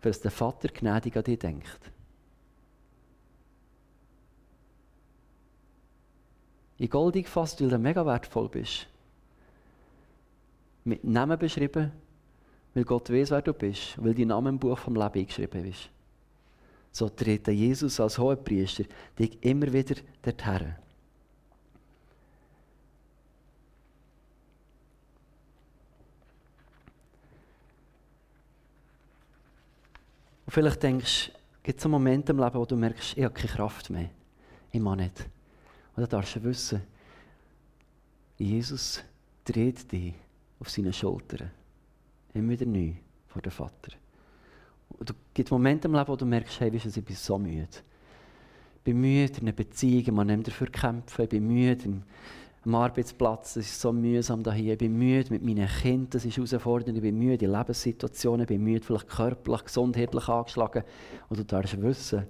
dass 0.00 0.20
der 0.20 0.30
Vater 0.30 0.68
gnädig 0.68 1.16
an 1.16 1.24
dich 1.24 1.38
denkt. 1.38 1.80
In 6.78 6.88
goldig 6.88 7.26
gefasst, 7.26 7.60
weil 7.60 7.68
du 7.68 7.78
mega 7.78 8.04
wertvoll 8.06 8.48
bist. 8.48 8.86
Mit 10.84 11.04
Namen 11.04 11.38
beschrieben, 11.38 11.92
weil 12.72 12.84
Gott 12.84 13.10
weiß, 13.10 13.30
wer 13.30 13.42
du 13.42 13.52
bist, 13.52 14.02
weil 14.02 14.14
dein 14.14 14.28
Name 14.28 14.48
im 14.48 14.58
Buch 14.58 14.78
vom 14.78 14.94
Leben 14.94 15.20
eingeschrieben 15.20 15.66
ist. 15.66 15.90
so 16.92 17.08
tritt 17.08 17.46
Jesus 17.48 18.00
als 18.00 18.18
Hohepriester 18.18 18.84
dich 19.18 19.38
immer 19.42 19.72
wieder 19.72 19.96
dorthin. 20.22 20.74
Und 30.50 30.54
vielleicht 30.54 30.82
denkst 30.82 31.30
du, 31.32 31.38
gibt 31.62 31.78
es 31.78 31.84
einen 31.84 31.92
Moment 31.92 32.28
im 32.28 32.40
Leben, 32.40 32.54
wo 32.54 32.64
du 32.64 32.74
merkst, 32.74 33.16
ich 33.16 33.22
habe 33.22 33.32
keine 33.32 33.52
Kraft 33.52 33.88
mehr. 33.88 34.10
Ich 34.72 34.80
mache 34.80 34.96
nicht. 34.96 35.20
Und 35.94 36.02
dann 36.02 36.08
darfst 36.08 36.34
du 36.34 36.42
wissen, 36.42 36.82
Jesus 38.36 39.00
dreht 39.44 39.92
dich 39.92 40.12
auf 40.58 40.68
seine 40.68 40.92
Schultern. 40.92 41.52
Immer 42.34 42.48
wieder 42.48 42.66
neu 42.66 42.94
vor 43.28 43.40
dem 43.40 43.52
Vater. 43.52 43.92
Und 44.88 45.10
es 45.10 45.16
gibt 45.32 45.52
Momente 45.52 45.86
im 45.86 45.94
Leben, 45.94 46.08
wo 46.08 46.16
du 46.16 46.26
merkst, 46.26 46.58
hey, 46.58 46.74
weißt 46.74 46.96
du, 46.96 46.98
ich 46.98 47.04
bin 47.04 47.14
so 47.14 47.38
müde. 47.38 47.68
Ich 48.78 48.82
bin 48.82 49.00
müde 49.00 49.34
in 49.34 49.42
einer 49.42 49.52
Beziehung, 49.52 50.16
man 50.16 50.26
nimmt 50.26 50.48
dafür 50.48 50.66
kämpfen. 50.66 51.22
Ich 51.22 51.28
bin 51.28 51.46
müde 51.46 52.02
am 52.64 52.74
Arbeitsplatz, 52.74 53.56
es 53.56 53.70
ist 53.70 53.80
so 53.80 53.92
mühsam 53.92 54.44
hier. 54.52 54.74
Ich 54.74 54.78
bin 54.78 54.96
müde 54.98 55.30
mit 55.30 55.42
meinen 55.42 55.66
Kindern, 55.66 56.10
das 56.10 56.24
ist 56.26 56.36
herausfordernd. 56.36 56.96
Ich 56.96 57.02
bin 57.02 57.18
müde 57.18 57.44
in 57.44 57.52
Lebenssituationen, 57.52 58.42
ich 58.42 58.48
bin 58.48 58.62
müde, 58.62 58.84
vielleicht 58.84 59.08
körperlich, 59.08 59.64
gesundheitlich 59.64 60.28
angeschlagen. 60.28 60.84
Und 61.28 61.38
du 61.38 61.44
darfst 61.44 61.80
wissen, 61.80 62.26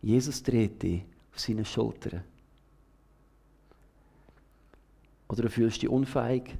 Jesus 0.00 0.42
dreht 0.42 0.82
dich 0.82 1.04
auf 1.32 1.38
seine 1.38 1.64
Schultern. 1.64 2.24
Oder 5.28 5.42
du 5.42 5.48
fühlst 5.48 5.80
dich 5.80 5.88
unfähig, 5.88 6.56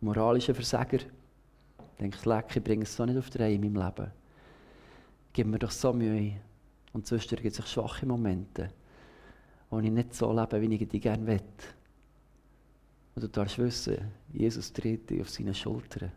moralischer 0.00 0.54
Versager. 0.54 0.98
Denkst, 2.00 2.24
leck, 2.24 2.46
ich 2.56 2.64
bringe 2.64 2.82
es 2.82 2.96
so 2.96 3.06
nicht 3.06 3.16
auf 3.16 3.30
die 3.30 3.38
Reihe 3.38 3.54
in 3.54 3.60
meinem 3.60 3.76
Leben. 3.76 4.10
Gib 5.32 5.46
mir 5.46 5.58
doch 5.60 5.70
so 5.70 5.92
Mühe. 5.92 6.32
Und 6.92 7.06
zwischendurch 7.06 7.42
gibt 7.42 7.58
es 7.58 7.70
schwache 7.70 8.04
Momente, 8.04 8.70
wo 9.70 9.78
ich 9.78 9.90
nicht 9.90 10.14
so 10.14 10.32
lebe, 10.32 10.60
wie 10.60 10.74
ich 10.74 10.88
die 10.88 11.00
gerne 11.00 11.26
will. 11.26 11.40
Und 13.14 13.22
du 13.22 13.28
darfst 13.28 13.58
wissen, 13.58 13.98
Jesus 14.32 14.72
tritt 14.72 15.10
dich 15.10 15.20
auf 15.20 15.28
seine 15.28 15.54
Schultern. 15.54 16.12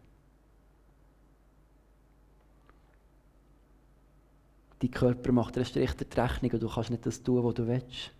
Dein 4.79 4.91
Körper 4.91 5.31
macht 5.31 5.55
eine 5.55 5.65
strikte 5.65 6.05
Rechnung 6.21 6.51
und 6.51 6.63
du 6.63 6.69
kannst 6.69 6.89
nicht 6.89 7.05
das 7.05 7.21
tun, 7.21 7.43
was 7.43 7.53
du 7.53 7.67
willst. 7.67 8.11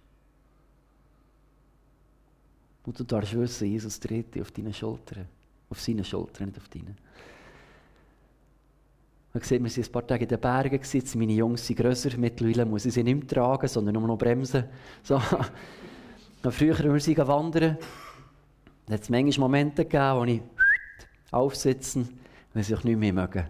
Und 2.85 2.99
du 2.99 3.03
darfst 3.03 3.35
wissen, 3.35 3.67
Jesus 3.67 3.99
tritt 3.99 4.35
dich 4.35 4.41
auf 4.41 4.51
deine 4.51 4.73
Schultern. 4.73 5.27
Auf 5.69 5.81
seine 5.81 6.03
Schultern, 6.03 6.47
nicht 6.47 6.57
auf 6.57 6.67
deine. 6.69 6.95
Man 9.33 9.43
sieht, 9.43 9.61
wir 9.61 9.69
waren 9.69 9.83
ein 9.83 9.91
paar 9.91 10.07
Tage 10.07 10.23
in 10.23 10.29
den 10.29 10.39
Bergen, 10.39 10.79
gewesen. 10.79 11.19
meine 11.19 11.33
Jungs 11.33 11.67
sind 11.67 11.77
grösser, 11.77 12.15
mittlerweile 12.17 12.65
muss 12.65 12.85
ich 12.85 12.93
sie 12.93 13.03
nicht 13.03 13.17
mehr 13.17 13.27
tragen, 13.27 13.67
sondern 13.67 13.95
nur 13.95 14.07
noch 14.07 14.17
bremsen. 14.17 14.65
So. 15.03 15.19
Früher, 16.49 16.77
wenn 16.79 16.93
wir 16.93 16.99
sie 16.99 17.17
wandern, 17.17 17.77
da 18.85 18.93
hat 18.93 19.01
es 19.01 19.09
manchmal 19.09 19.49
Momente 19.49 19.83
gegeben, 19.83 20.17
wo 20.17 20.23
ich 20.25 20.41
aufsitzen, 21.31 22.19
wenn 22.53 22.63
sie 22.63 22.73
sich 22.75 22.83
nicht 22.83 22.97
mehr 22.97 23.13
mögen. 23.13 23.45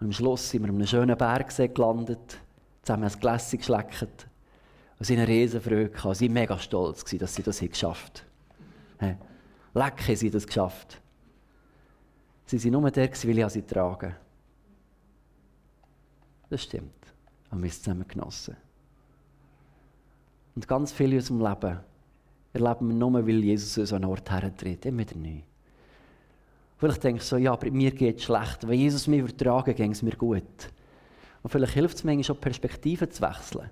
Und 0.00 0.08
am 0.08 0.12
Schluss 0.12 0.50
sind 0.50 0.62
wir 0.62 0.68
an 0.68 0.76
einem 0.76 0.86
schönen 0.86 1.16
Bergsee 1.16 1.68
gelandet, 1.68 2.38
zusammen 2.82 3.04
ein 3.04 3.20
Gläschen 3.20 3.58
geschleckt. 3.58 4.26
Und 4.98 5.04
sie 5.04 5.16
eine 5.16 5.28
Riesenfreude. 5.28 5.92
Sie 6.14 6.26
waren 6.26 6.32
mega 6.32 6.58
stolz, 6.58 7.04
dass 7.04 7.34
sie 7.34 7.42
das 7.42 7.60
geschafft 7.60 8.24
haben. 9.00 9.18
Leck 9.74 10.08
haben 10.08 10.16
sie 10.16 10.30
das 10.30 10.46
geschafft. 10.46 11.00
Sie 12.46 12.62
waren 12.64 12.82
nur 12.82 12.90
der, 12.90 13.10
weil 13.10 13.38
ich 13.38 13.48
sie 13.48 13.62
tragen 13.62 14.14
Das 16.48 16.62
stimmt. 16.62 16.94
Haben 17.50 17.62
wir 17.62 17.68
es 17.68 17.82
zusammen 17.82 18.06
genossen. 18.08 18.56
Und 20.54 20.66
ganz 20.66 20.90
viel 20.92 21.12
in 21.12 21.18
unserem 21.18 21.40
Leben 21.40 21.80
erleben 22.52 22.88
wir 22.88 22.94
nur, 22.94 23.26
weil 23.26 23.44
Jesus 23.44 23.76
uns 23.78 23.92
an 23.92 24.02
einen 24.02 24.10
Ort 24.10 24.30
hertritt. 24.30 24.86
Immer 24.86 25.04
neu. 25.14 25.40
Vielleicht 26.78 27.04
denkst 27.04 27.24
du 27.24 27.36
so, 27.36 27.36
ja, 27.36 27.52
aber 27.52 27.70
mir 27.70 27.90
geht 27.90 28.18
es 28.18 28.24
schlecht. 28.24 28.66
Wenn 28.66 28.78
Jesus 28.78 29.06
mich 29.06 29.20
übertragen 29.20 29.74
geht 29.74 29.92
es 29.92 30.02
mir 30.02 30.16
gut. 30.16 30.70
Und 31.42 31.50
vielleicht 31.50 31.74
hilft 31.74 31.96
es 31.96 32.04
manchmal 32.04 32.24
schon, 32.24 32.40
Perspektiven 32.40 33.10
zu 33.10 33.22
wechseln. 33.22 33.70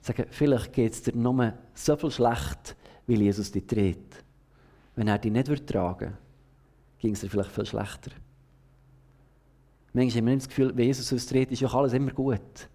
Sagen, 0.00 0.26
vielleicht 0.30 0.72
geht 0.72 0.92
es 0.92 1.02
dir 1.02 1.14
nur 1.14 1.52
so 1.74 1.96
viel 1.96 2.10
schlecht, 2.10 2.76
weil 3.06 3.20
Jesus 3.20 3.52
dich 3.52 3.66
dreht. 3.66 4.24
Wenn 4.96 5.08
er 5.08 5.18
dich 5.18 5.32
nicht 5.32 5.48
übertragen 5.48 6.08
würde, 6.08 6.18
ging 6.98 7.12
es 7.12 7.20
dir 7.20 7.28
vielleicht 7.28 7.50
viel 7.50 7.66
schlechter. 7.66 8.10
Manchmal 9.92 10.22
haben 10.22 10.26
wir 10.28 10.36
das 10.36 10.48
Gefühl, 10.48 10.72
wenn 10.76 10.86
Jesus 10.86 11.12
uns 11.12 11.26
dreht, 11.26 11.50
ist 11.50 11.60
ja 11.60 11.68
alles 11.68 11.92
immer 11.92 12.12
gut. 12.12 12.68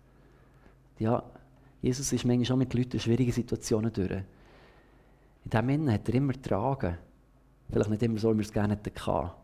Ja, 0.99 1.23
Jesus 1.81 2.11
ist 2.11 2.25
manchmal 2.25 2.45
schon 2.45 2.59
mit 2.59 2.73
Leuten 2.73 2.93
in 2.93 2.99
schwierigen 2.99 3.31
Situationen 3.31 3.91
durch. 3.93 4.23
In 5.45 5.51
diesem 5.51 5.69
Sinne 5.69 5.93
hat 5.93 6.09
er 6.09 6.15
immer 6.15 6.33
getragen. 6.33 6.97
Vielleicht 7.69 7.89
nicht 7.89 8.03
immer 8.03 8.19
so, 8.19 8.33
wie 8.33 8.37
wir 8.37 8.45
es 8.45 8.51
gerne 8.51 8.73
hätten 8.73 8.93
gehabt. 8.93 9.35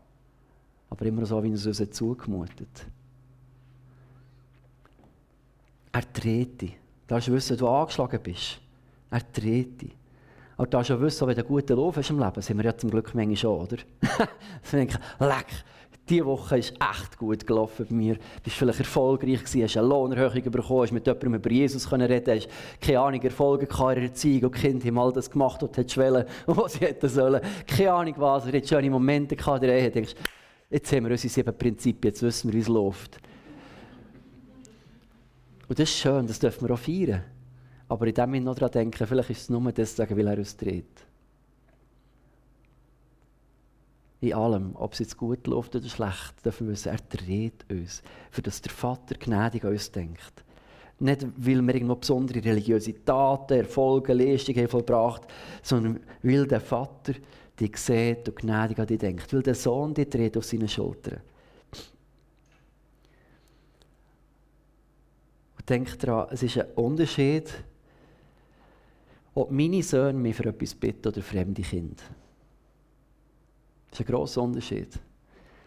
Aber 0.90 1.06
immer 1.06 1.24
so, 1.24 1.42
wie 1.42 1.50
er 1.50 1.54
es 1.54 1.66
uns 1.66 1.90
zugemutet 1.90 2.86
Er 5.92 6.02
dreht 6.12 6.60
dich. 6.60 6.72
Du 7.06 7.14
darfst 7.14 7.30
wissen, 7.30 7.56
du 7.56 7.68
angeschlagen 7.68 8.20
bist. 8.22 8.60
Er 9.10 9.20
dreht 9.20 9.82
dich. 9.82 9.96
Aber 10.56 10.66
du 10.66 10.70
darfst 10.70 10.90
auch 10.90 11.00
wissen, 11.00 11.26
wenn 11.26 11.34
du 11.34 11.40
einen 11.40 11.48
guten 11.48 11.76
Lauf 11.76 11.96
hast 11.96 12.10
im 12.10 12.18
Leben, 12.18 12.42
sind 12.42 12.56
wir 12.56 12.64
ja 12.64 12.76
zum 12.76 12.90
Glück 12.90 13.14
manchmal 13.14 13.36
schon, 13.36 13.60
oder? 13.60 13.76
Dann 14.18 14.28
denke 14.72 14.98
ich, 14.98 15.20
leck, 15.20 15.64
diese 16.12 16.26
Woche 16.26 16.58
ist 16.58 16.74
echt 16.78 17.16
gut 17.16 17.46
gelaufen 17.46 17.86
bei 17.88 17.94
mir. 17.94 18.14
Du 18.16 18.20
bist 18.44 18.56
vielleicht 18.56 18.80
erfolgreich 18.80 19.38
gewesen, 19.38 19.62
hast 19.62 19.76
eine 19.78 19.86
Lohnerhöhung 19.86 20.42
bekommen, 20.42 20.82
hast 20.82 20.92
mit 20.92 21.06
jemandem 21.06 21.34
über 21.34 21.50
Jesus 21.50 21.88
können 21.88 22.06
reden, 22.06 22.36
hast 22.36 22.48
keine 22.80 23.00
Ahnung, 23.00 23.22
Erfolge 23.22 23.66
in 23.66 23.94
der 23.94 24.02
Erziehung 24.02 24.44
und 24.44 24.54
Kinder 24.54 24.86
haben 24.86 24.98
all 24.98 25.12
das 25.12 25.30
gemacht, 25.30 25.62
was 25.62 25.86
du 25.86 26.00
wollen 26.00 26.26
und 26.46 26.56
was 26.58 26.74
sie 26.74 26.80
hätten 26.80 27.08
sollen. 27.08 27.40
Keine 27.66 27.92
Ahnung 27.92 28.14
was, 28.18 28.44
du 28.44 28.48
hattest 28.48 28.68
schöne 28.68 28.90
Momente 28.90 29.34
in 29.34 29.60
der 29.60 29.90
denkst, 29.90 30.14
jetzt 30.68 30.92
haben 30.92 31.04
wir 31.04 31.12
unsere 31.12 31.32
sieben 31.32 31.56
Prinzipien, 31.56 32.10
jetzt 32.10 32.22
wissen 32.22 32.52
wir, 32.52 32.58
wie 32.58 32.62
es 32.62 32.68
läuft. 32.68 33.18
Und 35.66 35.78
das 35.78 35.88
ist 35.88 35.98
schön, 35.98 36.26
das 36.26 36.38
dürfen 36.38 36.68
wir 36.68 36.74
auch 36.74 36.78
feiern. 36.78 37.22
Aber 37.88 38.06
in 38.06 38.12
dem 38.12 38.24
Moment 38.24 38.44
noch 38.44 38.54
daran 38.54 38.72
denken, 38.72 39.06
vielleicht 39.06 39.30
ist 39.30 39.40
es 39.42 39.50
nur 39.50 39.72
deswegen, 39.72 40.16
weil 40.18 40.26
er 40.26 40.38
uns 40.38 40.56
dreht. 40.56 41.06
In 44.22 44.34
allem, 44.34 44.76
ob 44.76 44.92
es 44.92 45.00
jetzt 45.00 45.16
gut 45.16 45.46
läuft 45.48 45.74
oder 45.74 45.88
schlecht, 45.88 46.44
dürfen 46.44 46.68
wir 46.68 46.72
wissen, 46.72 46.90
er 46.90 46.98
dreht 47.08 47.68
uns, 47.68 48.02
für 48.30 48.40
dass 48.40 48.62
der 48.62 48.70
Vater 48.70 49.16
gnädig 49.16 49.64
an 49.64 49.72
uns 49.72 49.90
denkt. 49.90 50.44
Nicht, 51.00 51.26
weil 51.36 51.60
wir 51.60 51.74
irgendwo 51.74 51.96
besondere 51.96 52.44
religiöse 52.44 53.04
Taten, 53.04 53.58
Erfolge, 53.58 54.14
Leistungen 54.14 54.60
haben 54.60 54.68
vollbracht 54.68 55.22
sondern 55.62 55.98
weil 56.22 56.46
der 56.46 56.60
Vater 56.60 57.14
dich 57.58 57.76
sieht 57.76 58.28
und 58.28 58.36
gnädig 58.36 58.78
an 58.78 58.86
dich 58.86 59.00
denkt. 59.00 59.32
Weil 59.32 59.42
der 59.42 59.56
Sohn 59.56 59.92
dich 59.92 60.08
dreht 60.08 60.36
auf 60.36 60.44
seine 60.44 60.68
Schultern. 60.68 61.20
Und 65.58 65.68
denk 65.68 65.98
daran, 65.98 66.28
es 66.30 66.44
ist 66.44 66.58
ein 66.58 66.70
Unterschied, 66.76 67.52
ob 69.34 69.50
meine 69.50 69.82
Söhne 69.82 70.18
mich 70.18 70.36
für 70.36 70.46
etwas 70.46 70.76
bitten 70.76 71.08
oder 71.08 71.22
fremde 71.22 71.62
Kinder. 71.62 72.04
Das 73.92 74.00
ist 74.00 74.08
ein 74.08 74.12
grosser 74.14 74.40
Unterschied. 74.40 74.88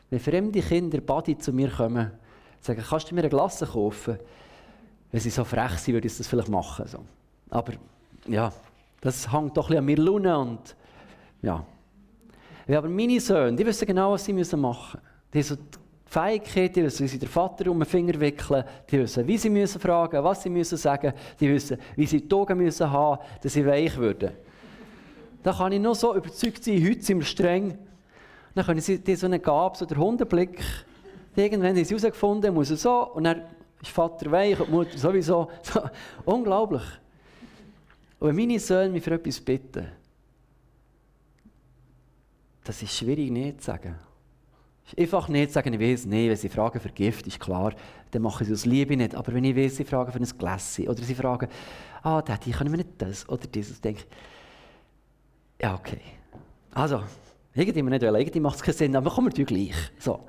Wenn 0.10 0.20
fremde 0.20 0.60
Kinder 0.60 1.00
Badi 1.00 1.38
zu 1.38 1.54
mir 1.54 1.70
kommen, 1.70 2.12
sagen, 2.60 2.84
kannst 2.90 3.12
du 3.12 3.14
mir 3.14 3.22
eine 3.22 3.30
Glasse 3.30 3.68
kaufen? 3.68 4.18
Wenn 5.12 5.22
sie 5.22 5.30
so 5.30 5.44
frech 5.44 5.78
sind, 5.78 5.94
würde 5.94 6.08
ich 6.08 6.18
das 6.18 6.26
vielleicht 6.28 6.50
machen. 6.50 6.88
So. 6.88 7.00
Aber 7.52 7.74
ja, 8.28 8.52
das 9.00 9.32
hängt 9.32 9.56
doch 9.56 9.66
ein 9.66 9.68
bisschen 9.68 9.78
an 9.78 9.86
mir 9.86 9.98
Lune 9.98 10.38
und 10.40 10.76
ja. 11.44 11.64
ja. 12.68 12.80
Aber 12.80 12.90
meine 12.90 13.20
Söhne, 13.20 13.56
die 13.56 13.64
wissen 13.64 13.86
genau, 13.86 14.14
was 14.14 14.26
sie 14.26 14.34
machen 14.34 14.40
müssen. 14.40 15.00
Die 15.32 15.38
haben 15.38 15.44
so 15.44 15.56
die 15.56 15.78
Fähigkeit, 16.08 16.76
die 16.76 16.84
wissen, 16.84 17.04
wie 17.04 17.08
sie 17.08 17.20
den 17.20 17.30
Vater 17.30 17.70
um 17.70 17.78
den 17.78 17.86
Finger 17.86 18.20
wickeln, 18.20 18.64
die 18.90 18.98
wissen, 18.98 19.28
wie 19.28 19.38
sie 19.38 19.52
müssen 19.52 19.80
fragen, 19.80 20.24
was 20.24 20.42
sie 20.42 20.50
müssen 20.50 20.80
sagen, 20.80 21.14
die 21.40 21.48
wissen, 21.48 21.78
wie 21.96 22.08
sie 22.08 22.28
die 22.28 22.36
Augen 22.36 22.58
müssen 22.58 22.90
haben, 22.90 23.22
dass 23.40 23.54
sie 23.54 23.64
weich 23.64 23.96
würden. 23.98 24.32
Da 25.44 25.54
kann 25.54 25.72
ich 25.74 25.80
noch 25.80 25.94
so 25.94 26.16
überzeugt 26.16 26.64
sein, 26.64 26.84
heute 26.84 27.04
sind 27.04 27.20
wir 27.20 27.26
streng, 27.26 27.78
dann 28.56 28.66
können 28.66 28.80
sie 28.80 28.98
dir 28.98 29.18
so 29.18 29.26
eine 29.26 29.40
Gabe, 29.40 29.78
so 29.78 29.86
der 29.86 29.98
Hundeblick. 29.98 30.64
Irgendwann 31.36 31.70
haben 31.70 31.84
sie 31.84 31.90
herausgefunden, 31.90 32.54
muss 32.54 32.72
er 32.72 32.78
so, 32.78 33.12
und 33.14 33.26
dann 33.26 33.42
ist 33.82 33.92
Vater 33.92 34.32
weich 34.32 34.58
und 34.60 34.72
Mutter 34.72 34.98
sowieso. 34.98 35.50
So, 35.62 35.82
unglaublich. 36.26 36.84
Und 38.20 38.30
wenn 38.30 38.36
meine 38.36 38.60
Söhne 38.60 38.90
mich 38.90 39.04
für 39.04 39.14
etwas 39.16 39.42
bitten, 39.42 39.88
das 42.64 42.82
ist 42.82 42.98
schwierig 42.98 43.30
nicht 43.30 43.60
zu 43.60 43.68
sagen. 43.68 43.96
Ist 44.88 44.98
einfach 44.98 45.28
nicht 45.28 45.50
zu 45.50 45.56
sagen, 45.56 45.74
ich 45.74 45.80
weiß 45.80 46.06
nicht, 46.06 46.30
wenn 46.30 46.38
sie 46.38 46.50
fragen 46.50 46.80
für 46.80 46.90
Gift, 46.90 47.28
ist 47.28 47.40
klar, 47.40 47.74
dann 48.12 48.22
machen 48.22 48.46
sie 48.46 48.54
aus 48.54 48.66
Liebe 48.66 48.96
nicht. 48.96 49.16
Aber 49.16 49.34
wenn 49.34 49.44
ich 49.44 49.56
weiß, 49.56 49.76
sie 49.76 49.84
fragen 49.84 50.12
für 50.14 50.20
ein 50.20 50.38
Gläschen 50.38 50.88
oder 50.88 51.04
sie 51.04 51.16
fragen, 51.16 51.50
ah, 52.04 52.22
Daddy, 52.22 52.52
können 52.52 52.72
wir 52.72 52.78
nicht 52.78 52.92
das 53.00 53.28
oder 53.28 53.46
dieses, 53.48 53.82
denke 53.82 54.02
ich, 54.02 55.62
ja, 55.62 55.76
okay. 55.76 56.00
Also, 56.72 57.04
irgendwie 57.56 57.82
nicht 57.84 58.02
wollen, 58.02 58.16
irgendwie 58.16 58.40
macht 58.40 58.58
es 58.58 58.64
keinen 58.64 58.76
Sinn, 58.76 58.96
aber 58.96 59.10
kommen 59.10 59.36
wir 59.36 59.46
gleich. 59.46 59.76
So. 59.98 60.28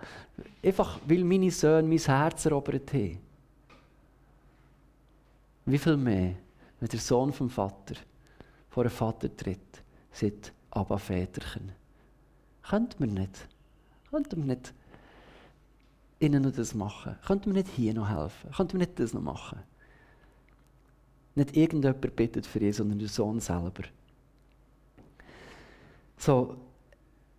Einfach, 0.62 1.00
weil 1.06 1.24
meine 1.24 1.50
Söhne 1.50 1.88
mein 1.88 1.98
Herz 1.98 2.46
erobert 2.46 2.92
haben. 2.92 3.18
Wie 5.64 5.78
viel 5.78 5.96
mehr, 5.96 6.36
wenn 6.78 6.88
der 6.88 7.00
Sohn 7.00 7.32
vom 7.32 7.50
Vater 7.50 7.96
vor 8.70 8.84
einen 8.84 8.90
Vater 8.90 9.34
tritt, 9.36 9.82
sagt, 10.12 10.52
aber 10.70 10.98
Väterchen. 10.98 11.72
Könnte 12.62 12.96
man 13.00 13.14
nicht? 13.14 13.48
Könnte 14.10 14.36
man 14.36 14.48
nicht 14.48 14.72
ihnen 16.20 16.42
noch 16.42 16.52
das 16.52 16.74
machen? 16.74 17.16
Könnte 17.26 17.48
man 17.48 17.56
nicht 17.56 17.68
hier 17.74 17.94
noch 17.94 18.08
helfen? 18.08 18.50
Könnte 18.52 18.76
man 18.76 18.86
nicht 18.86 19.00
das 19.00 19.14
noch 19.14 19.22
machen? 19.22 19.58
Nicht 21.34 21.56
irgendjemand 21.56 22.00
bittet 22.16 22.46
für 22.46 22.60
ihn, 22.60 22.72
sondern 22.72 22.98
der 22.98 23.08
Sohn 23.08 23.40
selber. 23.40 23.84
So, 26.18 26.56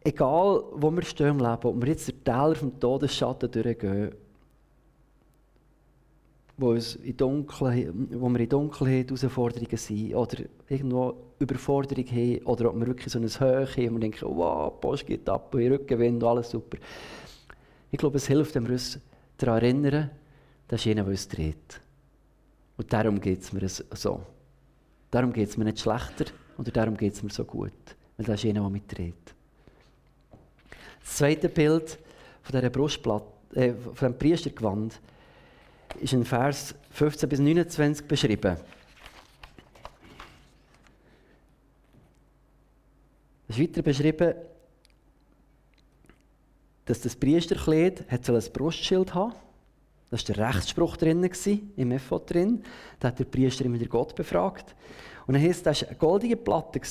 egal 0.03 0.63
wo 0.73 0.91
wir 0.91 1.03
stehen 1.03 1.27
im 1.27 1.39
Leben, 1.39 1.63
ob 1.63 1.81
wir 1.81 1.89
jetzt 1.89 2.07
den 2.07 2.23
Täler 2.23 2.55
vom 2.55 2.79
Todesschatten 2.79 3.51
durchgehen, 3.51 4.11
wo, 6.57 6.71
uns 6.71 6.95
in 6.95 7.15
Dunkel, 7.15 7.93
wo 8.11 8.29
wir 8.29 8.39
in 8.39 8.49
Dunkelheit 8.49 9.09
Herausforderungen 9.09 9.77
sind 9.77 10.15
oder 10.15 10.43
irgendwo 10.67 11.15
Überforderung 11.39 12.05
haben 12.05 12.39
oder 12.45 12.69
ob 12.69 12.79
wir 12.79 12.87
wirklich 12.87 13.13
so 13.13 13.19
ein 13.19 13.27
Höhe 13.27 13.67
haben 13.67 13.95
und 13.95 14.01
denken, 14.01 14.25
wow, 14.27 14.79
Post 14.81 15.05
geht 15.05 15.29
ab, 15.29 15.53
und 15.53 15.61
Rückenwind, 15.61 16.23
alles 16.23 16.49
super. 16.49 16.77
Ich 17.91 17.99
glaube, 17.99 18.17
es 18.17 18.27
hilft, 18.27 18.55
wenn 18.55 18.65
wir 18.65 18.73
uns 18.73 18.99
daran 19.37 19.57
erinnern, 19.57 20.09
dass 20.67 20.83
jener, 20.83 21.03
der 21.03 21.11
uns 21.11 21.27
dreht. 21.27 21.79
Und 22.75 22.91
darum 22.91 23.21
geht 23.21 23.41
es 23.41 23.53
mir 23.53 23.67
so. 23.67 24.21
Darum 25.11 25.31
geht 25.31 25.49
es 25.49 25.57
mir 25.57 25.65
nicht 25.65 25.79
schlechter 25.79 26.25
oder 26.57 26.71
darum 26.71 26.97
geht 26.97 27.13
es 27.13 27.23
mir 27.23 27.29
so 27.29 27.45
gut. 27.45 27.71
Weil 28.17 28.25
das 28.25 28.35
ist 28.35 28.43
jener, 28.43 28.61
der 28.61 28.69
mich 28.69 28.87
dreht. 28.87 29.36
Das 31.07 31.15
zweite 31.15 31.49
Bild 31.49 31.97
von 32.43 32.59
dieser 32.59 32.69
Brustplatte, 32.69 33.25
äh, 33.55 33.73
von 33.73 33.93
diesem 33.93 34.17
Priestergewand 34.19 34.99
ist 36.01 36.13
in 36.13 36.25
Vers 36.25 36.75
15 36.91 37.29
bis 37.29 37.39
29 37.39 38.05
beschrieben. 38.05 38.57
Es 43.47 43.57
ist 43.57 43.63
weiter 43.63 43.81
beschrieben, 43.81 44.35
dass 46.85 47.01
das 47.01 47.15
Priesterkleid 47.15 48.11
hat 48.11 48.29
ein 48.29 48.43
Brustschild 48.53 49.13
haben 49.13 49.33
Das 50.11 50.27
war 50.27 50.35
der 50.35 50.49
Rechtsspruch 50.49 50.97
drin, 50.97 51.29
im 51.77 51.91
Ephod 51.91 52.29
drin. 52.29 52.63
Da 52.99 53.07
hat 53.07 53.19
der 53.19 53.25
Priester 53.25 53.65
immer 53.65 53.77
den 53.77 53.89
Gott 53.89 54.13
befragt. 54.13 54.75
Und 55.25 55.33
dann 55.33 55.41
heisst, 55.41 55.65
das 55.65 55.81
war 55.81 55.89
eine 55.89 55.97
goldige 55.97 56.35
Platte, 56.35 56.81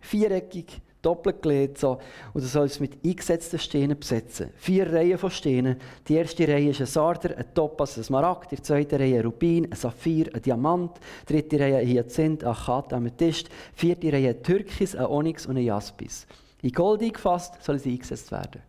viereckig, 0.00 0.82
doppelt 1.02 1.42
gelegt. 1.42 1.78
So. 1.78 1.98
Und 2.32 2.42
du 2.42 2.46
sollst 2.46 2.76
es 2.76 2.80
mit 2.80 3.04
eingesetzten 3.04 3.58
Steinen 3.58 3.98
besetzen. 3.98 4.50
Vier 4.56 4.90
Reihen 4.90 5.18
von 5.18 5.30
Steinen. 5.30 5.76
Die 6.08 6.14
erste 6.14 6.46
Reihe 6.48 6.70
ist 6.70 6.80
ein 6.80 6.86
Sarder, 6.86 7.36
ein 7.36 7.52
Topaz, 7.52 7.98
ein 7.98 8.04
Smaragd. 8.04 8.52
Die 8.52 8.62
zweite 8.62 8.98
Reihe 8.98 9.18
ein 9.18 9.24
Rubin, 9.24 9.66
ein 9.66 9.76
Saphir, 9.76 10.30
ein 10.34 10.40
Diamant. 10.40 10.98
Die 11.28 11.32
dritte 11.34 11.60
Reihe 11.60 11.78
ein 11.78 11.88
Hyazinth, 11.88 12.44
ein 12.44 12.50
Achat, 12.50 12.92
ein 12.92 12.98
Amethyst. 12.98 13.48
Vierte 13.74 14.12
Reihe 14.12 14.30
ein 14.30 14.42
Türkis, 14.42 14.94
ein 14.94 15.06
Onyx 15.06 15.46
und 15.46 15.56
ein 15.56 15.64
Jaspis. 15.64 16.26
In 16.62 16.70
Gold 16.70 17.02
eingefasst 17.02 17.62
sollen 17.62 17.80
sie 17.80 17.90
eingesetzt 17.90 18.30
werden. 18.30 18.62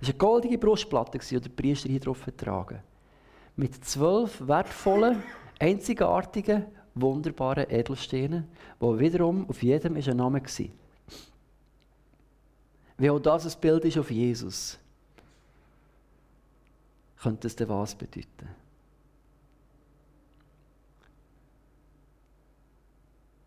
Es 0.00 0.08
war 0.08 0.14
eine 0.14 0.18
goldige 0.18 0.58
Brustplatte, 0.58 1.18
die 1.18 1.40
der 1.40 1.50
Priester 1.50 1.88
hier 1.88 2.00
drauf 2.00 2.24
getragen 2.24 2.80
Mit 3.56 3.84
zwölf 3.84 4.46
wertvollen, 4.46 5.22
einzigartigen, 5.58 6.64
wunderbaren 6.94 7.70
Edelsteinen, 7.70 8.48
die 8.80 8.98
wiederum 8.98 9.48
auf 9.48 9.62
jedem 9.62 9.96
ein 9.96 10.16
Name 10.16 10.42
war. 10.42 10.66
Wie 13.02 13.10
auch 13.10 13.18
das 13.18 13.52
ein 13.52 13.60
Bild 13.60 13.84
ist 13.84 13.98
auf 13.98 14.12
Jesus, 14.12 14.78
könnte 17.20 17.48
es 17.48 17.56
denn 17.56 17.68
was 17.68 17.96
bedeuten? 17.96 18.48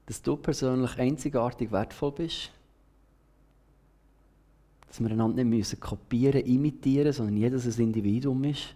Dass 0.08 0.22
du 0.22 0.36
persönlich 0.36 0.98
einzigartig 0.98 1.72
wertvoll 1.72 2.12
bist, 2.12 2.52
dass 4.90 5.00
wir 5.00 5.10
einander 5.10 5.42
nicht 5.42 5.58
müssen 5.58 5.80
kopieren, 5.80 6.42
imitieren, 6.42 7.14
sondern 7.14 7.38
jedes 7.38 7.66
ein 7.66 7.82
Individuum 7.82 8.44
ist, 8.44 8.76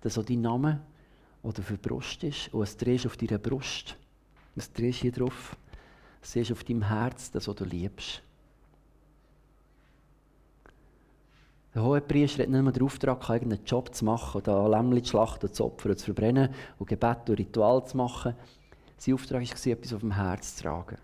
dass 0.00 0.16
auch 0.16 0.24
dein 0.24 0.40
Name 0.40 0.80
oder 1.42 1.62
für 1.62 1.76
die 1.76 1.86
Brust 1.86 2.24
ist? 2.24 2.48
Und 2.54 2.62
es 2.62 2.78
drehst 2.78 3.04
auf 3.04 3.18
deiner 3.18 3.36
Brust, 3.36 3.94
es 4.56 4.72
drehst 4.72 5.00
hier 5.00 5.12
drauf, 5.12 5.54
es 6.22 6.32
siehst 6.32 6.50
auf 6.50 6.64
deinem 6.64 6.88
Herz, 6.88 7.30
das, 7.30 7.44
du 7.44 7.64
liebst. 7.66 8.22
Der 11.76 11.84
hohe 11.84 12.00
Priester 12.00 12.42
hat 12.42 12.48
nicht 12.48 12.62
mehr 12.62 12.72
den 12.72 12.84
Auftrag, 12.84 13.28
irgendeinen 13.28 13.62
Job 13.66 13.94
zu 13.94 14.06
machen, 14.06 14.38
oder 14.38 14.66
Lämmchen 14.66 15.04
zu 15.04 15.10
schlachten, 15.10 15.52
zu 15.52 15.66
opfern, 15.66 15.94
zu 15.94 16.06
verbrennen 16.06 16.48
und 16.78 16.88
Gebet 16.88 17.28
und 17.28 17.38
Ritual 17.38 17.84
zu 17.84 17.98
machen. 17.98 18.34
Sein 18.96 19.12
Auftrag 19.12 19.42
war, 19.42 19.72
etwas 19.72 19.92
auf 19.92 20.00
dem 20.00 20.12
Herz 20.12 20.56
zu 20.56 20.62
tragen. 20.62 20.96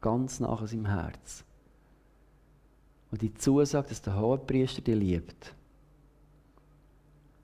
Ganz 0.00 0.40
nach 0.40 0.66
seinem 0.66 0.86
Herz. 0.86 1.44
Und 3.10 3.20
die 3.20 3.34
Zusage, 3.34 3.90
dass 3.90 4.00
der 4.00 4.18
hohe 4.18 4.38
Priester 4.38 4.80
dich 4.80 4.96
liebt, 4.96 5.54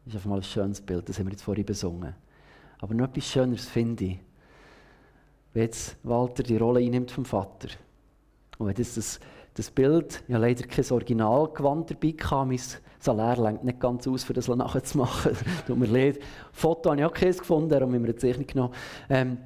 ist 0.06 0.14
einfach 0.14 0.30
mal 0.30 0.36
ein 0.36 0.42
schönes 0.42 0.80
Bild, 0.80 1.06
das 1.10 1.18
haben 1.18 1.26
wir 1.26 1.32
jetzt 1.32 1.42
vorhin 1.42 1.66
besungen. 1.66 2.14
Aber 2.78 2.94
noch 2.94 3.08
etwas 3.08 3.26
Schöneres 3.26 3.66
finde 3.66 4.04
ich, 4.04 4.18
wenn 5.52 5.64
jetzt 5.64 5.98
Walter 6.04 6.42
die 6.42 6.56
Rolle 6.56 6.80
einnimmt 6.80 7.10
vom 7.10 7.26
Vater. 7.26 7.68
Und 8.56 8.66
wenn 8.66 8.74
das, 8.74 8.94
das 8.94 9.20
das 9.58 9.70
Bild, 9.70 10.22
ich 10.28 10.34
habe 10.34 10.46
leider 10.46 10.66
kein 10.66 10.84
Originalgewand 10.88 11.90
dabei 11.90 12.12
gehabt, 12.12 12.48
mein 12.48 12.60
Salär 13.00 13.36
längt 13.36 13.64
nicht 13.64 13.80
ganz 13.80 14.06
aus, 14.06 14.28
um 14.28 14.34
das 14.34 14.48
nachzumachen. 14.48 15.36
Tut 15.66 15.78
mir 15.78 15.86
leid. 15.86 16.20
Foto 16.52 16.90
habe 16.90 17.00
ich 17.00 17.06
auch 17.06 17.12
keins 17.12 17.38
gefunden, 17.38 17.68
darum 17.68 17.92
haben 17.92 18.02
wir 18.02 18.10
jetzt 18.10 18.22
nicht 18.22 18.52
genommen. 18.52 18.74
Ähm, 19.08 19.38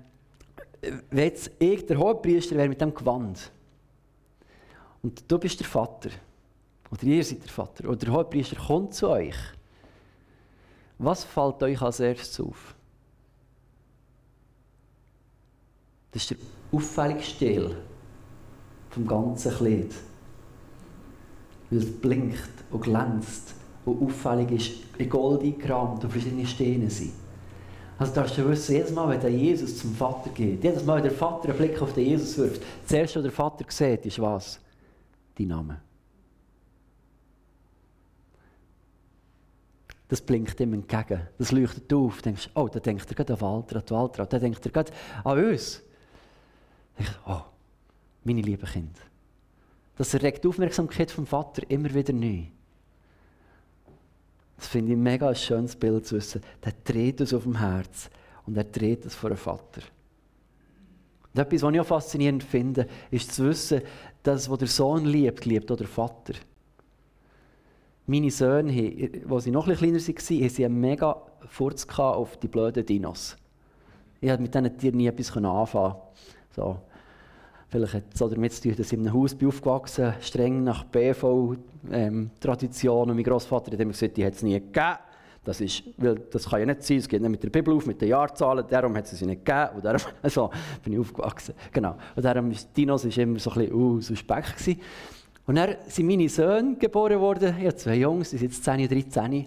wenn 1.11 1.25
jetzt 1.25 1.51
ich 1.59 1.87
der 1.87 1.99
Hohepriester 1.99 2.57
wäre 2.57 2.69
mit 2.69 2.81
dem 2.81 2.95
Gewand 2.95 3.51
und 5.03 5.31
du 5.31 5.39
bist 5.39 5.61
der 5.61 5.67
Vater 5.67 6.11
oder 6.91 7.05
ihr 7.05 7.25
seid 7.25 7.43
der 7.43 7.51
Vater 7.51 7.89
oder 7.89 7.97
der 7.97 8.13
Hohepriester 8.13 8.57
kommt 8.57 8.95
zu 8.95 9.09
euch, 9.09 9.37
was 10.99 11.25
fällt 11.25 11.63
euch 11.63 11.81
als 11.81 12.01
erstes 12.01 12.41
auf? 12.41 12.75
Das 16.11 16.23
ist 16.23 16.31
der 16.31 16.37
auffälligste 16.73 17.35
Stil 17.35 17.77
vom 18.93 19.07
ganzen 19.07 19.53
Kleid. 19.53 19.91
Weil 21.71 21.79
es 21.79 22.01
blinkt 22.01 22.51
und 22.71 22.83
glänzt 22.83 23.55
und 23.85 24.03
auffällig 24.03 24.51
ist, 24.53 24.99
in 24.99 25.09
Gold 25.09 25.43
eingerahmt 25.43 26.05
und 26.05 26.11
verschiedene 26.11 26.47
Steine 26.47 26.91
sind. 26.91 27.13
Also 27.99 28.15
darfst 28.15 28.37
du 28.37 28.49
wissen, 28.49 28.75
jedes 28.75 28.91
Mal, 28.91 29.09
wenn 29.09 29.21
der 29.21 29.31
Jesus 29.31 29.79
zum 29.79 29.95
Vater 29.95 30.31
geht, 30.31 30.63
jedes 30.63 30.85
Mal, 30.85 30.97
wenn 30.97 31.05
der 31.05 31.13
Vater 31.13 31.49
einen 31.49 31.59
Blick 31.59 31.81
auf 31.81 31.93
den 31.93 32.07
Jesus 32.07 32.37
wirft, 32.39 32.63
das 32.85 32.93
erste, 32.93 33.19
was 33.19 33.23
der 33.23 33.33
Vater 33.33 33.65
sieht, 33.69 34.07
ist 34.07 34.21
was? 34.21 34.61
Dein 35.37 35.49
Name. 35.49 35.81
Das 40.09 40.21
blinkt 40.21 40.61
ihm 40.61 40.75
entgegen. 40.75 41.27
Das 41.39 41.53
leuchtet 41.53 41.91
auf. 41.95 42.17
Du 42.17 42.23
denkst, 42.23 42.51
oh, 42.55 42.69
da 42.69 42.81
denkt 42.81 43.09
er 43.09 43.15
gerade 43.15 43.33
an 43.33 43.41
Walter, 43.41 43.77
an 43.77 43.85
Walter, 43.89 44.27
da 44.27 44.39
denkt 44.39 44.65
er 44.67 44.71
gerade 44.71 44.93
an 45.25 45.45
uns. 45.45 45.81
Ich, 46.99 47.09
oh, 47.27 47.41
meine 48.25 48.41
lieben 48.41 48.67
Kinder. 48.67 49.01
Das 49.97 50.15
erregt 50.15 50.45
die 50.45 50.49
Aufmerksamkeit 50.49 51.11
vom 51.11 51.27
Vater 51.27 51.63
immer 51.69 51.93
wieder 51.93 52.13
neu. 52.13 52.45
Das 54.57 54.69
finde 54.69 54.93
ich 54.93 54.97
ein 54.99 55.03
mega 55.03 55.35
schönes 55.35 55.77
Bild 55.77 56.07
zu 56.07 56.17
wissen. 56.17 56.41
Der 56.65 56.73
dreht 56.85 57.21
es 57.21 57.35
auf 57.35 57.43
dem 57.43 57.59
Herz 57.59 58.09
und 58.47 58.57
er 58.57 58.65
dreht 58.65 59.05
es 59.05 59.15
vor 59.15 59.31
dem 59.31 59.37
Vater. 59.37 59.83
Und 61.35 61.41
etwas, 61.41 61.63
was 61.63 61.75
ich 61.75 61.81
auch 61.81 61.87
faszinierend 61.87 62.45
finde, 62.45 62.87
ist 63.11 63.33
zu 63.33 63.47
wissen, 63.47 63.83
dass, 64.23 64.49
was 64.49 64.59
der 64.59 64.69
Sohn 64.69 65.05
liebt, 65.05 65.45
liebt 65.45 65.71
auch 65.71 65.77
der 65.77 65.89
Vater. 65.89 66.35
Meine 68.07 68.31
Söhne, 68.31 69.11
als 69.31 69.45
sie 69.45 69.51
noch 69.51 69.67
bisschen 69.67 69.93
kleiner 69.93 70.01
waren, 70.01 70.43
haben 70.43 70.49
sie 70.49 70.65
einen 70.65 70.81
mega 70.81 71.23
Furz 71.49 71.87
auf 71.99 72.37
die 72.37 72.49
blöden 72.49 72.85
Dinos. 72.85 73.37
Ich 74.21 74.29
konnte 74.29 74.43
mit 74.43 74.55
diesen 74.55 74.79
Tieren 74.79 74.97
nie 74.97 75.07
etwas 75.07 75.37
anfangen. 75.37 75.97
So. 76.55 76.79
Vielleicht 77.73 77.95
hat 77.95 78.05
es 78.13 78.19
damit 78.19 78.53
zu 78.53 78.65
tun, 78.65 78.75
dass 78.77 78.89
ich 78.89 78.93
in 78.93 79.07
einem 79.07 79.15
Haus 79.15 79.35
bin 79.35 79.49
aufgewachsen 79.49 80.13
streng 80.21 80.63
nach 80.63 80.85
BV-Tradition. 80.85 83.05
Ähm, 83.05 83.11
und 83.11 83.17
mein 83.17 83.25
Großvater 83.25 83.73
hat 83.73 83.81
immer 83.81 83.93
gesagt, 83.93 84.19
die 84.19 84.27
hat 84.27 84.35
es 84.35 84.43
nie 84.43 84.61
gegeben. 84.61 84.99
Das, 85.43 85.59
ist, 85.63 85.83
weil 85.97 86.17
das 86.17 86.51
kann 86.51 86.61
ja 86.61 86.67
nicht 86.67 86.83
sein, 86.83 86.99
es 86.99 87.09
geht 87.09 87.23
nicht 87.23 87.31
mit 87.31 87.43
der 87.43 87.49
Bibel 87.49 87.75
auf, 87.75 87.87
mit 87.87 87.99
den 88.03 88.11
Jahrzahlen, 88.11 88.67
darum 88.69 88.95
hat 88.95 89.07
es 89.07 89.13
sie 89.19 89.25
nicht 89.25 89.43
gegeben. 89.43 89.77
Und 89.77 89.87
darum 89.87 90.03
also, 90.23 90.51
bin 90.85 90.93
ich 90.93 90.99
aufgewachsen. 90.99 91.55
Genau. 91.73 91.97
Und 92.15 92.23
darum 92.23 92.51
ist 92.51 92.69
Dinos 92.77 93.07
ist 93.07 93.17
immer 93.17 93.39
so 93.39 93.51
ein 93.53 93.61
bisschen 93.61 93.75
uh, 93.75 94.03
suspekt 94.03 94.59
gewesen. 94.59 94.79
Und 95.47 95.55
dann 95.55 95.77
sind 95.87 96.07
meine 96.07 96.29
Söhne 96.29 96.77
geboren 96.77 97.21
worden. 97.21 97.57
Ich 97.59 97.65
habe 97.65 97.77
zwei 97.77 97.95
Jungs, 97.95 98.29
die 98.31 98.37
sind 98.37 98.53
jetzt 98.53 98.65
10 98.65 98.83
und 98.83 98.93
13. 98.93 99.47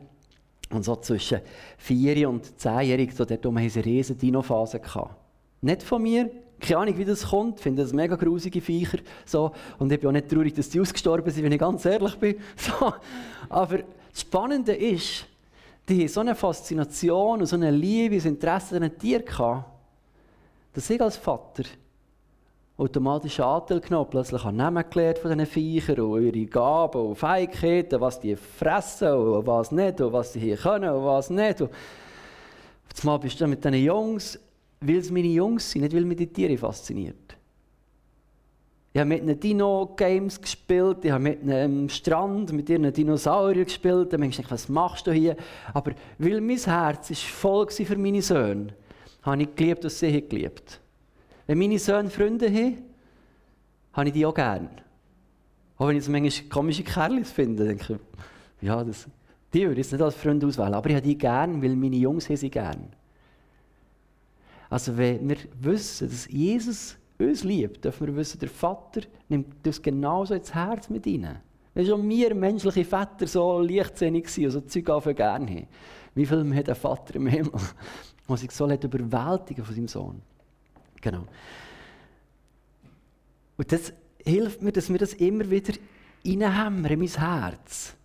Und 0.71 0.83
so 0.83 0.95
zwischen 0.95 1.41
4 1.77 2.27
und 2.27 2.43
10-Jährigen, 2.59 3.15
so 3.15 3.23
dort 3.23 3.45
haben 3.45 3.69
sie 3.69 3.79
eine 3.79 3.85
riesige 3.85 4.17
Dino-Phase. 4.17 4.81
Nicht 5.61 5.83
von 5.83 6.01
mir, 6.01 6.31
keine 6.59 6.79
Ahnung, 6.79 6.97
wie 6.97 7.05
das 7.05 7.27
kommt. 7.27 7.57
Ich 7.57 7.63
finde 7.63 7.83
das 7.83 7.93
mega 7.93 8.15
grusige 8.15 8.61
Viecher. 8.61 8.99
So. 9.25 9.51
Und 9.77 9.91
ich 9.91 9.99
bin 9.99 10.09
auch 10.09 10.13
nicht 10.13 10.29
traurig, 10.29 10.53
dass 10.53 10.71
sie 10.71 10.79
ausgestorben 10.79 11.31
sind, 11.31 11.43
wenn 11.43 11.51
ich 11.51 11.59
ganz 11.59 11.85
ehrlich 11.85 12.15
bin. 12.15 12.35
So. 12.57 12.93
Aber 13.49 13.79
das 14.11 14.21
Spannende 14.21 14.73
ist, 14.73 15.25
die 15.87 16.01
haben 16.01 16.07
so 16.07 16.19
eine 16.21 16.35
Faszination 16.35 17.41
und 17.41 17.45
so 17.45 17.55
eine 17.55 17.71
Liebe, 17.71 18.15
ein 18.15 18.25
Interesse 18.25 18.75
an 18.75 18.83
den 18.83 18.97
Tieren 18.97 19.25
gehabt, 19.25 19.65
dass 20.73 20.89
ich 20.89 21.01
als 21.01 21.17
Vater 21.17 21.63
automatisch 22.77 23.39
Anteil 23.39 23.79
genommen, 23.79 24.09
plötzlich 24.09 24.43
an 24.43 24.57
Namen 24.57 24.83
gelernt 24.89 25.19
von 25.19 25.31
diesen 25.31 25.45
Viechern 25.45 25.99
und 26.01 26.23
ihre 26.23 26.45
Gaben 26.45 27.01
und 27.01 27.15
Fähigkeiten, 27.15 28.01
was 28.01 28.19
die 28.19 28.35
fressen 28.35 29.13
und 29.13 29.47
was 29.47 29.71
nicht 29.71 30.01
und 30.01 30.11
was 30.11 30.33
sie 30.33 30.39
hier 30.41 30.57
können 30.57 30.89
und 30.89 31.05
was 31.05 31.29
nicht. 31.29 31.61
Und 31.61 31.71
einmal 32.99 33.19
bist 33.19 33.39
du 33.39 33.47
mit 33.47 33.63
diesen 33.63 33.75
Jungs, 33.75 34.39
weil 34.87 34.97
es 34.97 35.11
meine 35.11 35.27
Jungs 35.27 35.71
sind, 35.71 35.81
nicht 35.81 35.95
weil 35.95 36.05
mich 36.05 36.17
die 36.17 36.27
Tiere 36.27 36.57
fasziniert. 36.57 37.37
Ich 38.95 39.01
habe 39.01 39.09
mit 39.09 39.23
ihnen 39.23 39.37
Dino-Games 39.37 40.39
gespielt, 40.39 41.03
ich 41.03 41.11
habe 41.11 41.21
mit 41.21 41.49
am 41.51 41.89
Strand 41.89 42.53
mit 42.53 42.69
ihren 42.69 42.93
Dinosauriern 42.93 43.65
gespielt. 43.65 44.13
Dann 44.13 44.21
denkst 44.21 44.37
du, 44.37 44.43
was 44.49 44.69
machst 44.69 45.05
du 45.05 45.11
hier? 45.11 45.35
Aber 45.73 45.91
weil 46.17 46.39
mein 46.39 46.57
Herz 46.57 47.09
ist 47.09 47.23
voll 47.23 47.69
für 47.69 47.97
meine 47.97 48.21
Söhne, 48.21 48.67
habe 49.23 49.41
ich 49.41 49.53
geliebt, 49.53 49.83
was 49.83 49.99
sie 49.99 50.21
geliebt 50.21 50.79
Wenn 51.45 51.57
meine 51.57 51.77
Söhne 51.77 52.09
Freunde 52.09 52.47
haben, 52.47 52.77
habe 53.91 54.07
ich 54.07 54.13
die 54.13 54.25
auch 54.25 54.33
gern. 54.33 54.69
Auch 55.77 55.89
wenn 55.89 55.97
ich 55.97 56.05
so 56.05 56.11
manchmal 56.11 56.49
komische 56.49 56.83
Kerle 56.83 57.25
finde, 57.25 57.65
denke 57.65 57.99
ich, 58.61 58.65
ja, 58.65 58.81
das, 58.81 59.07
die 59.53 59.61
würde 59.61 59.73
ich 59.73 59.77
jetzt 59.87 59.91
nicht 59.91 60.01
als 60.01 60.15
Freunde 60.15 60.47
auswählen, 60.47 60.73
aber 60.73 60.89
ich 60.89 60.95
habe 60.95 61.05
die 61.05 61.17
gern, 61.17 61.61
weil 61.61 61.75
meine 61.75 61.97
Jungs 61.97 62.29
haben 62.29 62.37
sie 62.37 62.49
gern. 62.49 62.87
Also 64.69 64.97
wenn 64.97 65.27
wir 65.29 65.37
wissen, 65.59 66.09
dass 66.09 66.27
Jesus 66.27 66.97
uns 67.17 67.43
liebt, 67.43 67.85
dürfen 67.85 68.07
wir 68.07 68.15
wissen, 68.15 68.39
der 68.39 68.49
Vater 68.49 69.01
nimmt 69.29 69.47
das 69.63 69.81
genauso 69.81 70.33
ins 70.33 70.53
Herz 70.53 70.89
mit 70.89 71.05
ihnen. 71.05 71.37
Wenn 71.73 71.85
schon 71.85 72.07
wir 72.07 72.33
menschliche 72.33 72.85
Väter 72.85 73.27
so 73.27 73.59
leichtsinnig 73.59 74.29
sind 74.29 74.45
und 74.45 74.51
so 74.51 74.61
Zeug 74.61 74.89
anfangen 74.89 75.15
gerne 75.15 75.47
haben, 75.47 75.67
wie 76.15 76.25
viel 76.25 76.43
mehr 76.43 76.63
der 76.63 76.75
Vater 76.75 77.15
im 77.15 77.27
Himmel, 77.27 77.51
der 78.29 78.37
sich 78.37 78.51
so 78.51 78.65
überwältigen 78.65 79.63
von 79.63 79.75
seinem 79.75 79.87
Sohn. 79.87 80.21
Genau. 81.01 81.25
Und 83.57 83.71
das 83.71 83.93
hilft 84.23 84.61
mir, 84.61 84.71
dass 84.71 84.89
wir 84.89 84.97
das 84.97 85.13
immer 85.13 85.49
wieder 85.49 85.73
reinhämmern 86.25 86.91
in 86.91 86.99
mein 86.99 87.07
Herz. 87.07 87.95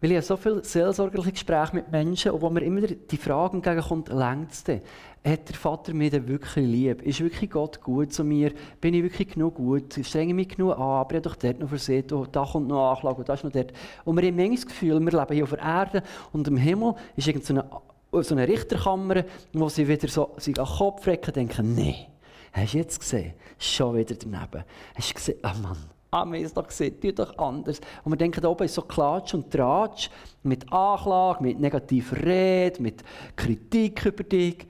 Weil 0.00 0.10
ich 0.10 0.16
habe 0.16 0.26
so 0.26 0.36
viele 0.36 0.62
seelsorgerliche 0.62 1.32
Gespräche 1.32 1.74
mit 1.74 1.90
Menschen, 1.90 2.32
wo 2.38 2.50
mir 2.50 2.60
immer 2.60 2.82
die 2.82 3.16
Frage 3.16 3.56
entgegenkommt, 3.56 4.10
längt 4.10 4.52
es 4.52 4.62
denn? 4.62 4.82
Hat 5.24 5.48
der 5.48 5.56
Vater 5.56 5.94
mich 5.94 6.10
denn 6.10 6.28
wirklich 6.28 6.66
lieb? 6.66 7.02
Ist 7.02 7.20
wirklich 7.20 7.50
Gott 7.50 7.80
gut 7.80 8.12
zu 8.12 8.22
mir? 8.22 8.52
Bin 8.80 8.92
ich 8.92 9.02
wirklich 9.02 9.28
genug 9.28 9.54
gut? 9.54 9.98
Strenge 10.02 10.34
mich 10.34 10.50
genug 10.50 10.72
an? 10.72 10.82
Aber 10.82 11.10
ich 11.12 11.16
habe 11.16 11.22
doch 11.22 11.36
dort 11.36 11.60
noch 11.60 11.68
versehen, 11.70 12.04
oh, 12.12 12.26
da 12.30 12.44
kommt 12.44 12.68
noch 12.68 12.92
Anklage 12.92 13.16
und 13.16 13.28
da 13.28 13.34
ist 13.34 13.44
noch 13.44 13.50
dort. 13.50 13.72
Und 14.04 14.16
wir 14.16 14.28
haben 14.28 14.36
manchmal 14.36 14.56
das 14.56 14.66
Gefühl, 14.66 15.00
wir 15.00 15.12
leben 15.18 15.34
hier 15.34 15.44
auf 15.44 15.50
der 15.50 15.58
Erde 15.60 16.02
und 16.32 16.46
im 16.46 16.58
Himmel 16.58 16.94
ist 17.16 17.26
irgendeine 17.26 17.64
so 18.12 18.34
eine 18.34 18.46
Richterkammer, 18.46 19.24
wo 19.52 19.68
sie 19.68 19.88
wieder 19.88 20.08
so 20.08 20.34
sich 20.36 20.58
an 20.58 20.66
den 20.66 20.76
Kopf 20.76 21.06
recken 21.06 21.28
und 21.28 21.36
denken, 21.36 21.74
nee, 21.74 22.06
hast 22.52 22.74
du 22.74 22.78
jetzt 22.78 23.00
gesehen? 23.00 23.32
Schon 23.58 23.96
wieder 23.96 24.14
daneben. 24.14 24.64
Hast 24.94 25.10
du 25.10 25.14
gesehen? 25.14 25.38
Ah 25.42 25.54
oh 25.56 25.62
Mann 25.62 25.95
ah, 26.22 26.24
wir 26.24 26.38
haben 26.38 26.44
es 26.44 26.54
doch 26.54 26.66
gesehen, 26.66 27.00
tu 27.00 27.12
doch 27.12 27.36
anders. 27.38 27.80
Und 28.04 28.12
wir 28.12 28.16
denken, 28.16 28.40
da 28.40 28.48
oben 28.48 28.64
ist 28.64 28.74
so 28.74 28.82
Klatsch 28.82 29.34
und 29.34 29.50
Tratsch 29.50 30.10
mit 30.42 30.70
Anklage, 30.72 31.42
mit 31.42 31.60
negativer 31.60 32.16
Rede, 32.16 32.82
mit 32.82 33.02
Kritik 33.34 34.04
über 34.04 34.24
dich. 34.24 34.66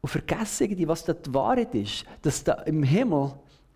Und 0.00 0.08
vergessen 0.08 0.64
irgendwie, 0.64 0.88
was 0.88 1.04
da 1.04 1.12
die 1.12 1.34
Wahrheit 1.34 1.74
ist, 1.74 2.04
dass 2.22 2.44
da 2.44 2.54
im 2.62 2.82
Himmel 2.82 3.32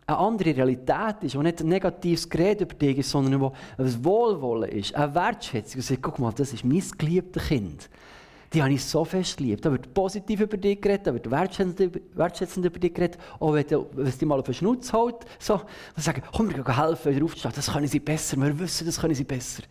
eine 0.07 0.19
andere 0.19 0.57
Realität 0.57 1.17
ist, 1.23 1.37
wo 1.37 1.43
nicht 1.43 1.61
ein 1.61 1.69
negatives 1.69 2.29
Gerät 2.29 2.61
über 2.61 2.75
dich 2.75 2.99
ist, 2.99 3.11
sondern 3.11 3.41
wo 3.41 3.53
ein 3.79 4.05
Wohlwollen 4.05 4.71
ist, 4.71 4.95
eine 4.95 5.15
Wertschätzung. 5.15 5.79
Und 5.79 5.85
sagt, 5.85 6.03
guck 6.03 6.19
mal, 6.19 6.33
das 6.33 6.53
ist 6.53 6.65
mein 6.65 6.83
geliebtes 6.99 7.49
Kind 7.49 7.89
die 8.53 8.63
habe 8.63 8.73
ich 8.73 8.85
so 8.85 9.05
fest 9.05 9.37
geliebt. 9.37 9.65
Da 9.65 9.73
wird 9.73 9.95
positiv 9.95 10.41
über 10.41 10.57
dich 10.57 10.81
geredet, 10.81 11.07
da 11.07 11.15
wird 11.15 11.31
wertschätzend, 11.31 12.01
wertschätzend 12.15 12.67
über 12.67 12.79
dich 12.79 12.93
geredet. 12.93 13.19
Auch 13.41 13.55
wenn, 13.55 13.67
du, 13.67 13.87
wenn 13.93 14.07
es 14.07 14.19
dich 14.19 14.29
mal 14.29 14.39
auf 14.39 14.45
den 14.45 14.55
Schnutz 14.55 14.93
hält, 14.93 15.17
so, 15.39 15.57
dann 15.57 16.03
sagen, 16.03 16.23
komm, 16.33 16.55
wir 16.55 16.63
gehen 16.63 16.77
helfen, 16.77 17.15
wieder 17.15 17.25
aufzustehen. 17.25 17.55
Das 17.55 17.73
können 17.73 17.87
sie 17.87 18.01
besser, 18.01 18.37
wir 18.37 18.59
wissen, 18.59 18.87
das 18.87 19.01
können 19.01 19.15
sie 19.15 19.25
besser. 19.25 19.63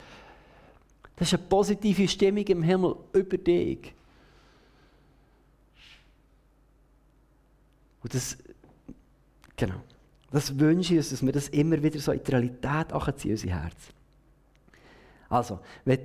Das 1.16 1.28
ist 1.28 1.34
eine 1.36 1.44
positive 1.48 2.08
Stimmung 2.08 2.46
im 2.46 2.64
Himmel 2.64 2.96
über 3.14 3.38
dich. 3.38 3.94
Und 8.04 8.16
das, 8.16 8.36
genau, 9.56 9.82
das 10.32 10.58
wünsche 10.58 10.94
ich 10.94 11.00
uns, 11.00 11.10
dass 11.12 11.24
wir 11.24 11.32
das 11.32 11.50
immer 11.50 11.82
wieder 11.84 12.00
so 12.00 12.12
in 12.12 12.24
die 12.24 12.32
Realität 12.32 12.92
anziehen, 12.92 13.32
unser 13.32 13.50
Herz. 13.50 13.76
Also, 15.30 15.60
wenn 15.86 16.00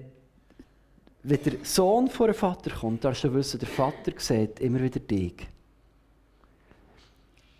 wenn 1.29 1.43
der 1.43 1.65
Sohn 1.65 2.09
vor 2.09 2.29
dem 2.29 2.37
Vater 2.37 2.71
kommt, 2.71 3.05
darfst 3.05 3.25
du 3.25 3.35
wissen, 3.35 3.59
der 3.59 3.69
Vater 3.69 4.13
sieht 4.17 4.61
immer 4.61 4.81
wieder 4.81 5.01
dich. 5.01 5.49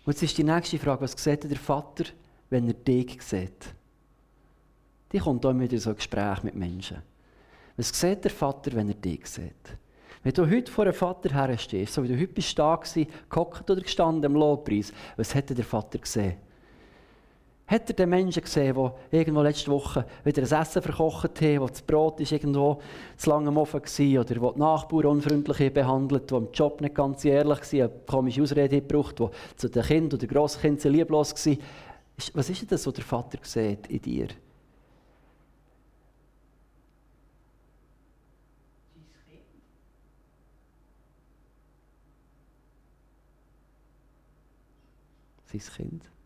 Und 0.05 0.13
jetzt 0.13 0.23
ist 0.23 0.37
die 0.37 0.43
nächste 0.45 0.79
Frage, 0.79 1.01
was 1.01 1.11
sieht 1.21 1.43
der 1.43 1.57
Vater, 1.57 2.05
wenn 2.49 2.65
er 2.67 2.73
dich 2.73 3.21
sieht? 3.21 3.73
Die 5.11 5.19
kommt 5.19 5.45
auch 5.45 5.57
wieder 5.59 5.77
so 5.79 5.89
ein 5.89 5.97
Gespräch 5.97 6.43
mit 6.43 6.55
Menschen. 6.55 7.01
Was 7.75 7.89
sieht 7.89 8.23
der 8.23 8.31
Vater, 8.31 8.71
wenn 8.71 8.87
er 8.87 8.95
dich 8.95 9.27
sieht? 9.27 9.77
Wenn 10.23 10.33
du 10.33 10.49
heute 10.49 10.71
vor 10.71 10.85
einem 10.85 10.93
Vater 10.93 11.33
herstehst, 11.33 11.93
so 11.93 12.03
wie 12.03 12.07
du 12.07 12.17
heute 12.17 12.27
bist 12.27 12.57
da 12.57 12.73
gewesen, 12.73 13.07
gehockt 13.29 13.69
oder 13.69 13.81
gestanden 13.81 14.31
im 14.31 14.37
Lobpreis, 14.37 14.93
was 15.17 15.35
hätte 15.35 15.53
der 15.53 15.65
Vater 15.65 15.99
gesehen? 15.99 16.37
Hat 17.67 17.89
er 17.89 17.95
den 17.95 18.09
Menschen 18.09 18.41
gesehen, 18.41 18.73
der 18.75 18.93
irgendwo 19.11 19.41
letzte 19.41 19.69
Woche 19.69 20.05
wieder 20.23 20.41
ein 20.41 20.61
Essen 20.61 20.81
verkocht 20.81 21.41
hat, 21.41 21.59
wo 21.59 21.67
das 21.67 21.81
Brot 21.81 22.17
ist 22.21 22.31
irgendwo 22.31 22.79
zu 23.17 23.29
lange 23.29 23.49
im 23.49 23.57
Ofen 23.57 23.81
war, 23.81 24.21
oder 24.21 24.41
wo 24.41 24.51
die 24.51 24.59
Nachbarn 24.59 25.05
unfreundlich 25.05 25.73
behandelt, 25.73 26.31
wo 26.31 26.37
im 26.37 26.47
Job 26.53 26.79
nicht 26.79 26.95
ganz 26.95 27.25
ehrlich 27.25 27.59
war, 27.59 27.79
eine 27.79 27.89
komische 28.07 28.41
Ausrede 28.41 28.79
gebraucht, 28.79 29.19
wo 29.19 29.31
zu 29.57 29.67
den 29.67 29.83
Kindern 29.83 30.17
oder 30.17 30.27
Grosskindern 30.27 30.93
lieblos 30.93 31.33
war. 31.45 31.57
Was 32.35 32.49
ist 32.49 32.71
das, 32.71 32.87
was 32.87 32.93
der 32.93 33.03
Vater 33.03 33.37
sieht 33.41 33.87
in 33.87 34.01
dir? 34.01 34.27
Sein 45.51 45.61
Kind. 45.75 46.16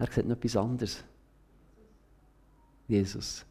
Er 0.00 0.10
sieht 0.10 0.26
noch 0.26 0.36
etwas 0.36 0.56
anderes. 0.56 1.04
Jesus. 2.88 3.44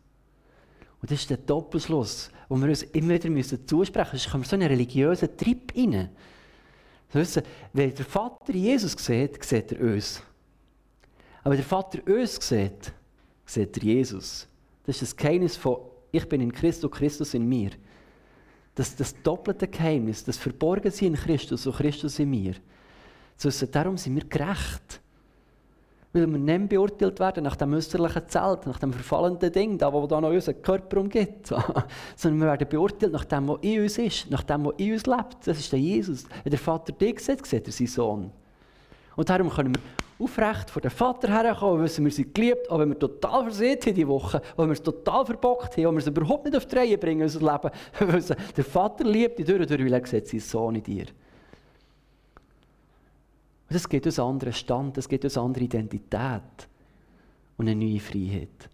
Und 0.99 1.11
das 1.11 1.21
ist 1.21 1.29
der 1.29 1.37
Doppelschluss, 1.37 2.31
wo 2.49 2.57
wir 2.57 2.67
uns 2.67 2.81
immer 2.81 3.13
wieder 3.13 3.29
müssen 3.29 3.65
zusprechen 3.67 4.13
müssen. 4.13 4.23
Sonst 4.23 4.31
kommen 4.31 4.43
wir 4.43 4.49
so 4.49 4.55
einen 4.55 4.67
religiösen 4.67 5.37
Trip 5.37 5.71
rein. 5.77 6.09
wissen, 7.13 7.43
wenn 7.71 7.93
der 7.93 8.03
Vater 8.03 8.53
Jesus 8.53 8.93
sieht, 8.93 9.43
sieht 9.43 9.71
er 9.73 9.79
uns. 9.79 10.23
Aber 11.41 11.51
wenn 11.51 11.57
der 11.57 11.67
Vater 11.67 11.99
uns 12.11 12.35
sieht, 12.35 12.93
sieht 13.45 13.77
er 13.77 13.83
Jesus. 13.83 14.47
Das 14.85 14.95
ist 14.95 15.01
das 15.03 15.15
Geheimnis 15.15 15.55
von 15.55 15.77
Ich 16.11 16.27
bin 16.27 16.41
in 16.41 16.51
Christus, 16.51 16.89
Christus 16.89 17.35
in 17.35 17.47
mir. 17.47 17.69
Das, 18.73 18.95
das 18.95 19.13
doppelte 19.21 19.67
Geheimnis, 19.67 20.23
das 20.23 20.37
Verborgensein 20.37 21.09
in 21.09 21.15
Christus 21.15 21.67
und 21.67 21.75
Christus 21.75 22.17
in 22.17 22.31
mir. 22.31 22.55
darum 23.71 23.97
sind 23.97 24.15
wir 24.15 24.25
gerecht 24.25 24.99
weil 26.11 26.27
wir 26.27 26.39
nicht 26.39 26.69
beurteilt 26.69 27.19
werden 27.19 27.43
nach 27.43 27.55
dem 27.55 27.73
äußerlichen 27.73 28.27
Zelt, 28.27 28.65
nach 28.65 28.79
dem 28.79 28.91
verfallenden 28.93 29.51
Ding, 29.51 29.77
da 29.77 29.93
wo 29.93 30.07
da 30.07 30.19
noch 30.19 30.31
unseren 30.31 30.61
Körper 30.61 30.97
umgibt, 30.97 31.47
sondern 32.15 32.41
wir 32.41 32.47
werden 32.47 32.67
beurteilt 32.67 33.13
nach 33.13 33.25
dem, 33.25 33.47
was 33.47 33.59
in 33.61 33.81
uns 33.81 33.97
ist, 33.97 34.31
nach 34.31 34.43
dem, 34.43 34.65
was 34.65 34.73
in 34.77 34.93
uns 34.93 35.05
lebt. 35.05 35.37
Das 35.45 35.59
ist 35.59 35.71
der 35.71 35.79
Jesus. 35.79 36.25
Wenn 36.43 36.49
der 36.49 36.59
Vater 36.59 36.93
dich 36.93 37.19
sieht, 37.19 37.45
sieht 37.45 37.67
er 37.67 37.71
seinen 37.71 37.87
Sohn. 37.87 38.31
Und 39.15 39.29
darum 39.29 39.49
können 39.49 39.75
wir 39.75 40.23
aufrecht 40.23 40.69
vor 40.69 40.81
den 40.81 40.91
Vater 40.91 41.29
herkommen, 41.29 41.83
wissen, 41.83 42.03
wir 42.03 42.11
sind 42.11 42.33
geliebt, 42.33 42.69
auch 42.69 42.79
wenn 42.79 42.89
wir 42.89 42.99
total 42.99 43.43
versehen 43.43 43.79
haben 43.79 43.93
diese 43.93 44.07
Woche, 44.07 44.41
auch 44.53 44.57
wenn 44.59 44.67
wir 44.67 44.73
es 44.73 44.83
total 44.83 45.25
verbockt 45.25 45.77
haben, 45.77 45.85
auch 45.85 45.89
wenn 45.89 45.95
wir 45.95 45.99
es 45.99 46.07
überhaupt 46.07 46.45
nicht 46.45 46.57
auf 46.57 46.65
die 46.65 46.75
Reihe 46.75 46.97
bringen, 46.97 47.21
unser 47.21 47.39
Leben. 47.39 47.71
Wir 47.99 48.13
wissen, 48.13 48.35
der 48.55 48.63
Vater 48.63 49.03
liebt 49.05 49.39
dich 49.39 49.45
durch 49.45 49.61
und 49.61 49.69
durch, 49.69 49.79
weil 49.79 49.93
er 49.93 50.05
sieht 50.05 50.27
seinen 50.27 50.39
Sohn 50.41 50.75
in 50.75 50.83
dir. 50.83 51.05
Und 53.69 53.75
das 53.75 53.87
gibt 53.87 54.07
uns 54.07 54.17
einen 54.17 54.29
anderen 54.29 54.53
Stand, 54.53 54.97
das 54.97 55.07
gibt 55.07 55.23
uns 55.23 55.37
eine 55.37 55.45
andere 55.45 55.65
Identität 55.65 56.41
und 57.57 57.67
eine 57.67 57.75
neue 57.75 57.99
Freiheit. 57.99 58.69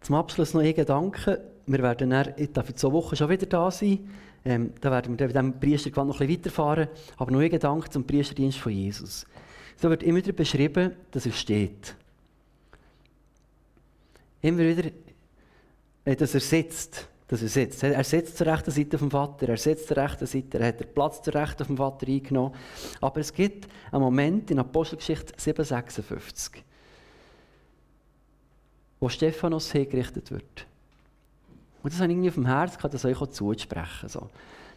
Zum 0.00 0.14
Abschluss 0.14 0.54
noch 0.54 0.62
ein 0.62 0.74
Gedanke. 0.74 1.44
Wir 1.66 1.82
werden 1.82 2.08
dann, 2.08 2.32
ich 2.38 2.52
darf 2.52 2.70
in 2.70 2.76
zwei 2.76 2.90
Wochen 2.92 3.16
schon 3.16 3.28
wieder 3.28 3.44
da 3.44 3.70
sein. 3.70 4.08
Ähm, 4.46 4.72
da 4.80 4.90
werden 4.90 5.18
wir 5.18 5.26
mit 5.26 5.36
dem 5.36 5.60
Priestergewand 5.60 6.08
noch 6.08 6.20
ein 6.20 6.26
bisschen 6.26 6.44
weiterfahren. 6.44 6.88
Aber 7.18 7.32
noch 7.32 7.40
ein 7.40 7.50
Gedanke 7.50 7.90
zum 7.90 8.06
Priesterdienst 8.06 8.58
von 8.58 8.72
Jesus. 8.72 9.26
So 9.76 9.90
wird 9.90 10.04
immer 10.04 10.18
wieder 10.18 10.32
beschrieben, 10.32 10.92
dass 11.10 11.26
er 11.26 11.32
steht. 11.32 11.96
Immer 14.40 14.60
wieder, 14.60 14.90
äh, 16.04 16.16
dass 16.16 16.32
er 16.32 16.40
sitzt. 16.40 17.08
Dass 17.28 17.42
er 17.42 17.48
sitzt. 17.48 17.82
Er 17.82 18.04
sitzt 18.04 18.38
zur 18.38 18.46
rechten 18.46 18.70
Seite 18.70 18.98
vom 18.98 19.10
Vater, 19.10 19.48
er 19.48 19.56
sitzt 19.56 19.88
zur 19.88 19.96
rechten 19.96 20.26
Seite, 20.26 20.58
er 20.58 20.68
hat 20.68 20.80
den 20.80 20.92
Platz 20.94 21.22
zur 21.22 21.34
rechten 21.34 21.64
vom 21.64 21.76
Vater 21.76 22.06
eingenommen. 22.06 22.54
Aber 23.00 23.20
es 23.20 23.32
gibt 23.32 23.68
einen 23.90 24.02
Moment 24.02 24.50
in 24.50 24.58
Apostelgeschichte 24.58 25.32
756, 25.36 26.62
wo 29.00 29.08
Stephanus 29.08 29.72
hingerichtet 29.72 30.30
wird. 30.30 30.66
Und 31.82 31.92
das 31.92 32.00
habe 32.00 32.10
ich 32.10 32.16
irgendwie 32.16 32.28
auf 32.28 32.34
dem 32.34 32.46
Herzen 32.46 32.76
gehabt, 32.76 32.94
das 32.94 33.04
euch 33.04 33.20
auch 33.20 33.26
zuzusprechen. 33.26 34.08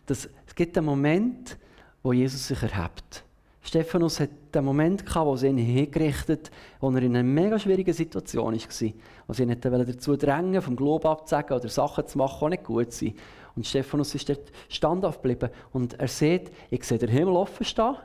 Es 0.07 0.29
gibt 0.55 0.77
einen 0.77 0.85
Moment, 0.85 1.57
wo 2.01 2.13
Jesus 2.13 2.47
sich 2.47 2.61
erhebt. 2.61 3.23
Stephanus 3.61 4.19
hat 4.19 4.29
den 4.53 4.63
Moment 4.65 5.05
gehabt, 5.05 5.27
wo 5.27 5.35
sie 5.35 5.47
ihn 5.47 5.57
hingerichtet 5.57 6.49
wo 6.79 6.89
er 6.91 7.03
in 7.03 7.15
einer 7.15 7.23
mega 7.23 7.59
schwierigen 7.59 7.93
Situation 7.93 8.53
war. 8.53 8.93
Wo 9.27 9.33
sie 9.33 9.43
ihn 9.43 9.59
dazu 9.59 10.15
drängen, 10.15 10.61
vom 10.61 10.75
Glauben 10.75 11.07
abzusagen 11.07 11.57
oder 11.57 11.69
Sachen 11.69 12.07
zu 12.07 12.17
machen, 12.17 12.49
die 12.49 12.57
nicht 12.57 12.63
gut 12.63 12.91
sind. 12.93 13.15
Und 13.55 13.67
Stephanus 13.67 14.15
ist 14.15 14.29
dort 14.29 14.51
standhaft 14.69 15.21
geblieben. 15.21 15.49
Und 15.73 15.99
er 15.99 16.07
sieht, 16.07 16.51
ich 16.69 16.83
sehe 16.83 16.97
den 16.97 17.09
Himmel 17.09 17.35
offen 17.35 17.65
stehen. 17.65 17.95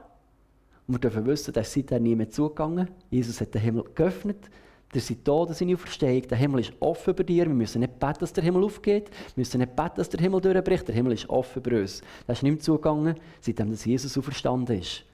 Und 0.86 0.94
wir 0.94 0.98
dürfen 0.98 1.24
wissen, 1.26 1.54
dass 1.54 1.72
seitdem 1.72 2.02
nie 2.02 2.16
mehr 2.16 2.28
zugegangen. 2.28 2.88
Jesus 3.10 3.40
hat 3.40 3.54
den 3.54 3.62
Himmel 3.62 3.84
geöffnet. 3.94 4.50
Der 4.92 5.00
sind 5.00 5.26
da, 5.26 5.44
das 5.44 5.58
seine 5.58 5.74
Auferstehung. 5.74 6.22
Der 6.22 6.38
Himmel 6.38 6.60
ist 6.60 6.72
offen 6.80 7.10
über 7.10 7.24
dir. 7.24 7.46
Wir 7.46 7.54
müssen 7.54 7.80
nicht 7.80 7.98
beten, 7.98 8.18
dass 8.20 8.32
der 8.32 8.44
Himmel 8.44 8.64
aufgeht. 8.64 9.10
Wir 9.10 9.40
müssen 9.40 9.58
nicht 9.58 9.74
beten, 9.74 9.94
dass 9.96 10.08
der 10.08 10.20
Himmel 10.20 10.40
durchbricht. 10.40 10.86
Der 10.88 10.94
Himmel 10.94 11.12
ist 11.12 11.28
offen 11.28 11.62
über 11.62 11.80
uns. 11.80 12.02
Das 12.26 12.38
ist 12.38 12.42
nicht 12.42 12.52
mehr 12.52 12.60
zugegangen, 12.60 13.14
seitdem 13.40 13.72
Jesus 13.72 14.18
auferstanden 14.18 14.78
ist. 14.78 15.04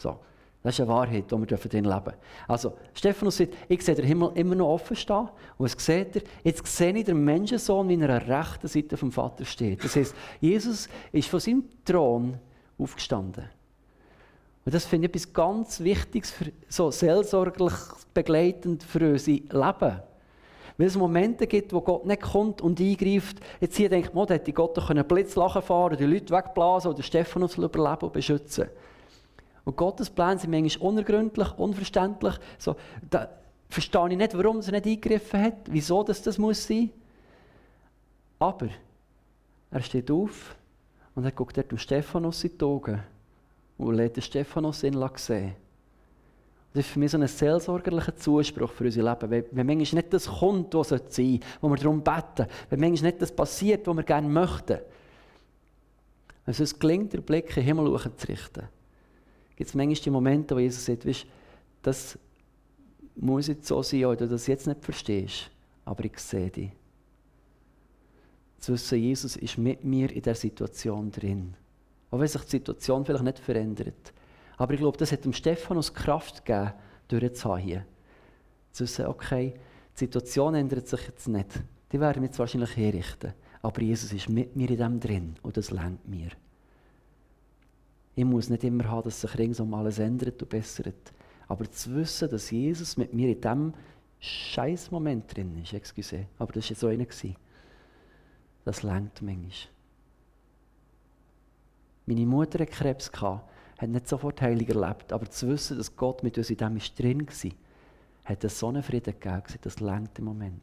So. 0.00 0.18
Das 0.62 0.74
ist 0.74 0.80
eine 0.80 0.90
Wahrheit, 0.90 1.30
die 1.30 1.36
wir 1.38 1.46
drin 1.46 1.84
leben 1.84 2.04
dürfen. 2.04 2.18
Also, 2.46 2.74
Stephanus 2.92 3.38
sagt, 3.38 3.54
ich 3.66 3.82
sehe 3.82 3.94
den 3.94 4.04
Himmel 4.04 4.32
immer 4.34 4.54
noch 4.54 4.68
offen 4.68 4.94
stehen. 4.94 5.28
Und 5.56 5.64
was 5.64 5.72
sieht 5.72 6.16
er? 6.16 6.22
Jetzt 6.44 6.66
sehe 6.66 6.92
ich 6.92 7.04
den 7.04 7.24
Menschensohn, 7.24 7.88
wie 7.88 7.94
er 7.94 8.10
an 8.10 8.26
der 8.26 8.40
rechten 8.40 8.68
Seite 8.68 8.98
vom 8.98 9.10
Vater 9.10 9.46
steht. 9.46 9.82
Das 9.82 9.96
heisst, 9.96 10.14
Jesus 10.38 10.88
ist 11.12 11.28
von 11.28 11.40
seinem 11.40 11.64
Thron 11.84 12.38
aufgestanden. 12.78 13.44
Und 14.66 14.74
das 14.74 14.84
finde 14.84 15.06
ich 15.06 15.14
etwas 15.14 15.32
ganz 15.32 15.80
Wichtiges, 15.80 16.30
für, 16.30 16.52
so 16.68 16.90
seelsorglich 16.90 17.72
begleitend 18.12 18.82
für 18.82 19.12
unser 19.12 19.32
Leben. 19.32 20.02
Weil 20.76 20.86
es 20.86 20.96
Momente 20.96 21.46
gibt, 21.46 21.72
wo 21.72 21.80
Gott 21.80 22.04
nicht 22.04 22.20
kommt 22.20 22.60
und 22.60 22.80
eingreift. 22.80 23.40
Jetzt 23.60 23.76
hier 23.76 23.88
denkt 23.88 24.14
man, 24.14 24.28
hätte 24.28 24.52
Gott 24.52 24.76
doch 24.76 24.90
einen 24.90 25.06
Blitzlachen 25.06 25.62
fahren, 25.62 25.96
die 25.96 26.04
Leute 26.04 26.34
wegblasen 26.34 26.90
oder 26.90 27.02
Stephanus 27.02 27.56
überleben 27.56 28.04
und 28.04 28.12
beschützen. 28.12 28.68
Und 29.70 29.76
Gottes 29.76 30.10
Pläne 30.10 30.36
sind 30.36 30.50
manchmal 30.50 30.88
unergründlich, 30.88 31.56
unverständlich. 31.56 32.34
So, 32.58 32.74
da 33.08 33.28
verstehe 33.68 34.10
ich 34.10 34.16
nicht, 34.16 34.36
warum 34.36 34.60
er 34.62 34.72
nicht 34.72 34.84
eingegriffen 34.84 35.40
hat, 35.40 35.58
wieso 35.66 36.02
das, 36.02 36.20
das 36.22 36.38
muss 36.38 36.66
sein. 36.66 36.90
Aber 38.40 38.66
er 39.70 39.80
steht 39.80 40.10
auf 40.10 40.56
und 41.14 41.24
er 41.24 41.30
guckt 41.30 41.56
dort 41.56 41.70
dem 41.70 41.78
Stephanus 41.78 42.42
in 42.42 42.58
die 42.58 42.64
Augen 42.64 43.00
und 43.78 43.94
lädt 43.94 44.16
den 44.16 44.24
Stephanus 44.24 44.82
in 44.82 45.08
sehen. 45.14 45.54
Das 46.72 46.84
ist 46.84 46.90
für 46.90 46.98
mich 46.98 47.12
so 47.12 47.18
ein 47.18 47.28
seelsorgerlicher 47.28 48.16
Zuspruch 48.16 48.72
für 48.72 48.82
unser 48.86 49.04
Leben. 49.04 49.30
Wenn, 49.30 49.44
wenn 49.52 49.66
manchmal 49.68 50.02
nicht 50.02 50.12
das 50.12 50.26
kommt, 50.26 50.74
was 50.74 50.88
sein 50.88 51.00
sollte, 51.08 51.46
wo 51.60 51.68
wir 51.68 51.76
darum 51.76 52.02
beten, 52.02 52.48
wenn 52.70 52.80
manchmal 52.80 53.12
nicht 53.12 53.22
das 53.22 53.30
passiert, 53.30 53.86
was 53.86 53.96
wir 53.96 54.02
gerne 54.02 54.28
möchten, 54.28 54.78
wenn 56.44 56.52
es 56.52 56.58
uns 56.58 56.76
gelingt, 56.76 57.12
den 57.12 57.22
Blick 57.22 57.50
in 57.50 57.54
den 57.54 57.64
Himmel 57.66 58.00
zu 58.16 58.26
richten, 58.26 58.68
gibt 59.60 59.68
es 59.68 59.74
manchmal 59.74 60.02
die 60.02 60.10
Momente, 60.10 60.56
wo 60.56 60.58
Jesus 60.58 60.86
sagt, 60.86 61.06
weißt, 61.06 61.26
das 61.82 62.18
muss 63.14 63.46
jetzt 63.46 63.66
so 63.66 63.82
sein, 63.82 64.06
oder 64.06 64.16
du 64.16 64.28
das 64.28 64.46
jetzt 64.46 64.66
nicht 64.66 64.82
verstehst, 64.82 65.50
aber 65.84 66.02
ich 66.06 66.18
sehe 66.18 66.48
dich. 66.48 66.70
Zu 68.58 68.72
wissen, 68.72 68.98
Jesus 68.98 69.36
ist 69.36 69.58
mit 69.58 69.84
mir 69.84 70.10
in 70.12 70.22
der 70.22 70.34
Situation 70.34 71.10
drin. 71.10 71.52
Auch 72.10 72.20
wenn 72.20 72.26
sich 72.26 72.40
die 72.40 72.50
Situation 72.52 73.04
vielleicht 73.04 73.24
nicht 73.24 73.38
verändert. 73.38 74.14
Aber 74.56 74.72
ich 74.72 74.80
glaube, 74.80 74.96
das 74.96 75.12
hat 75.12 75.26
dem 75.26 75.34
Stephanus 75.34 75.92
Kraft 75.92 76.42
gegeben, 76.46 76.72
durchzuhaben 77.08 77.62
hier. 77.62 77.84
Zu 78.72 78.84
wissen, 78.84 79.08
okay, 79.08 79.52
die 79.94 79.98
Situation 79.98 80.54
ändert 80.54 80.88
sich 80.88 81.06
jetzt 81.06 81.28
nicht. 81.28 81.48
Die 81.92 82.00
werden 82.00 82.22
wir 82.22 82.28
jetzt 82.28 82.38
wahrscheinlich 82.38 82.74
herrichten. 82.78 83.34
Aber 83.60 83.82
Jesus 83.82 84.10
ist 84.14 84.30
mit 84.30 84.56
mir 84.56 84.70
in 84.70 84.78
dem 84.78 85.00
drin 85.00 85.34
und 85.42 85.58
das 85.58 85.70
lenkt 85.70 86.08
mir. 86.08 86.30
Ich 88.20 88.26
muss 88.26 88.50
nicht 88.50 88.64
immer 88.64 88.84
haben, 88.84 89.04
dass 89.04 89.22
sich 89.22 89.38
ringsum 89.38 89.72
alles 89.72 89.98
ändert 89.98 90.42
und 90.42 90.48
bessert. 90.50 91.10
Aber 91.48 91.70
zu 91.70 91.94
wissen, 91.94 92.28
dass 92.28 92.50
Jesus 92.50 92.98
mit 92.98 93.14
mir 93.14 93.30
in 93.30 93.40
diesem 93.40 93.72
scheiß 94.18 94.90
Moment 94.90 95.34
drin 95.34 95.56
ist, 95.56 95.72
excuse, 95.72 96.26
aber 96.38 96.52
das 96.52 96.68
war 96.68 96.76
so 96.76 96.88
einer. 96.88 97.06
Das 98.66 98.82
lenkt 98.82 99.22
manchmal. 99.22 99.52
Meine 102.04 102.26
Mutter 102.26 102.58
hatte 102.58 102.70
Krebs, 102.70 103.10
hat 103.10 103.88
nicht 103.88 104.06
sofort 104.06 104.42
heilig 104.42 104.68
erlebt, 104.68 105.14
aber 105.14 105.30
zu 105.30 105.48
wissen, 105.48 105.78
dass 105.78 105.96
Gott 105.96 106.22
mit 106.22 106.36
uns 106.36 106.50
in 106.50 106.58
dem 106.58 106.78
drin 106.78 107.26
war, 107.26 107.50
hat 108.24 108.50
so 108.50 108.68
einen 108.68 108.82
Frieden 108.82 109.14
gegeben, 109.18 109.58
das 109.62 109.80
lenkt 109.80 110.18
im 110.18 110.26
Moment. 110.26 110.60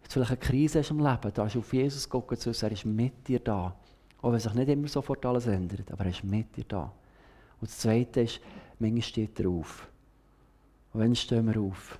Wenn 0.00 0.04
du 0.04 0.10
vielleicht 0.10 0.30
eine 0.30 0.40
Krise 0.40 0.78
hast 0.78 0.90
im 0.92 1.00
Leben, 1.00 1.30
da 1.34 1.44
ist 1.44 1.58
auf 1.58 1.74
Jesus 1.74 2.08
gucken 2.08 2.38
zu 2.38 2.52
er 2.52 2.72
ist 2.72 2.86
mit 2.86 3.28
dir 3.28 3.40
da. 3.40 3.76
Auch 4.24 4.32
wenn 4.32 4.40
sich 4.40 4.54
nicht 4.54 4.70
immer 4.70 4.88
sofort 4.88 5.26
alles 5.26 5.46
ändert, 5.46 5.92
aber 5.92 6.04
er 6.04 6.10
ist 6.10 6.24
mit 6.24 6.56
dir 6.56 6.64
da. 6.66 6.90
Und 7.60 7.68
das 7.68 7.76
Zweite 7.76 8.22
ist, 8.22 8.40
manchmal 8.78 9.02
steht 9.02 9.38
er 9.38 9.50
auf. 9.50 9.86
Und 10.94 11.00
wenn 11.00 11.14
stehen 11.14 11.46
wir 11.46 11.60
auf? 11.60 11.98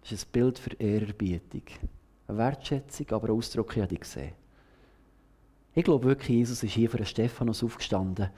Das 0.00 0.10
ist 0.10 0.26
ein 0.26 0.32
Bild 0.32 0.58
für 0.58 0.74
Ehrerbietung. 0.80 1.62
Eine 2.26 2.38
Wertschätzung, 2.38 3.08
aber 3.12 3.28
ein 3.28 3.36
Ausdruck, 3.36 3.76
ich 3.76 3.82
habe 3.84 3.94
gesehen. 3.94 4.32
Ich 5.76 5.84
glaube 5.84 6.08
wirklich, 6.08 6.30
Jesus 6.30 6.64
ist 6.64 6.72
hier 6.72 6.90
für 6.90 6.96
den 6.96 7.06
Stephanus 7.06 7.62
aufgestanden. 7.62 8.30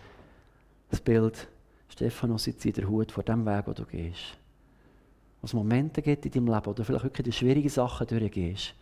Das 0.90 1.00
Bild, 1.00 1.48
Stephanus, 1.88 2.44
jetzt 2.44 2.66
in 2.66 2.74
der 2.74 2.86
Hut 2.86 3.10
vor 3.10 3.24
dem 3.24 3.46
Weg, 3.46 3.66
wo 3.66 3.72
du 3.72 3.86
gehst. 3.86 4.36
Wo 5.40 5.46
es 5.46 5.54
Momente 5.54 6.02
gibt 6.02 6.26
in 6.26 6.32
deinem 6.32 6.54
Leben, 6.54 6.74
du 6.74 6.84
vielleicht 6.84 7.04
wirklich 7.04 7.24
die 7.24 7.32
schwierigen 7.32 7.70
Sachen 7.70 8.06
durchgehst. 8.06 8.74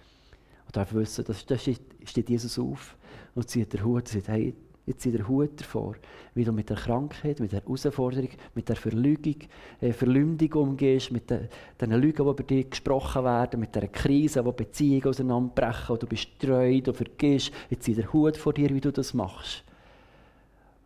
Darf 0.73 0.95
wissen, 0.95 1.25
da 1.25 1.35
steht 1.35 2.29
Jesus 2.29 2.59
auf 2.59 2.97
und 3.35 3.49
zieht 3.49 3.73
den 3.73 3.85
Hut 3.85 4.03
und 4.03 4.09
sagt, 4.09 4.29
hey, 4.29 4.55
jetzt 4.87 5.03
zieht 5.03 5.15
der 5.15 5.29
Hut 5.29 5.61
davor, 5.61 5.95
wie 6.35 6.45
du 6.45 6.53
mit 6.53 6.71
der 6.71 6.77
Krankheit, 6.77 7.41
mit 7.41 7.53
der 7.53 7.61
Herausforderung, 7.61 8.31
mit 8.55 8.69
der 8.69 8.77
Verlügung, 8.77 9.37
äh, 9.81 9.93
Verleumdung 9.93 10.53
umgehst, 10.55 11.13
mit 11.13 11.31
den, 11.31 11.49
den 11.81 11.93
Lügen, 11.93 12.25
die 12.25 12.31
über 12.31 12.43
dich 12.43 12.71
gesprochen 12.71 13.25
werden, 13.25 13.61
mit 13.61 13.75
der 13.75 13.89
Krise, 13.89 14.45
wo 14.45 14.53
Beziehungen 14.53 15.07
auseinanderbrechen, 15.07 15.93
und 15.93 16.03
du 16.03 16.07
bist 16.07 16.29
treu, 16.39 16.81
du 16.81 16.93
vergisst, 16.93 17.53
jetzt 17.71 17.85
zieht 17.85 17.99
der 17.99 18.13
Hut 18.13 18.37
vor 18.37 18.53
dir, 18.53 18.71
wie 18.71 18.81
du 18.81 18.91
das 18.91 19.15
machst. 19.15 19.63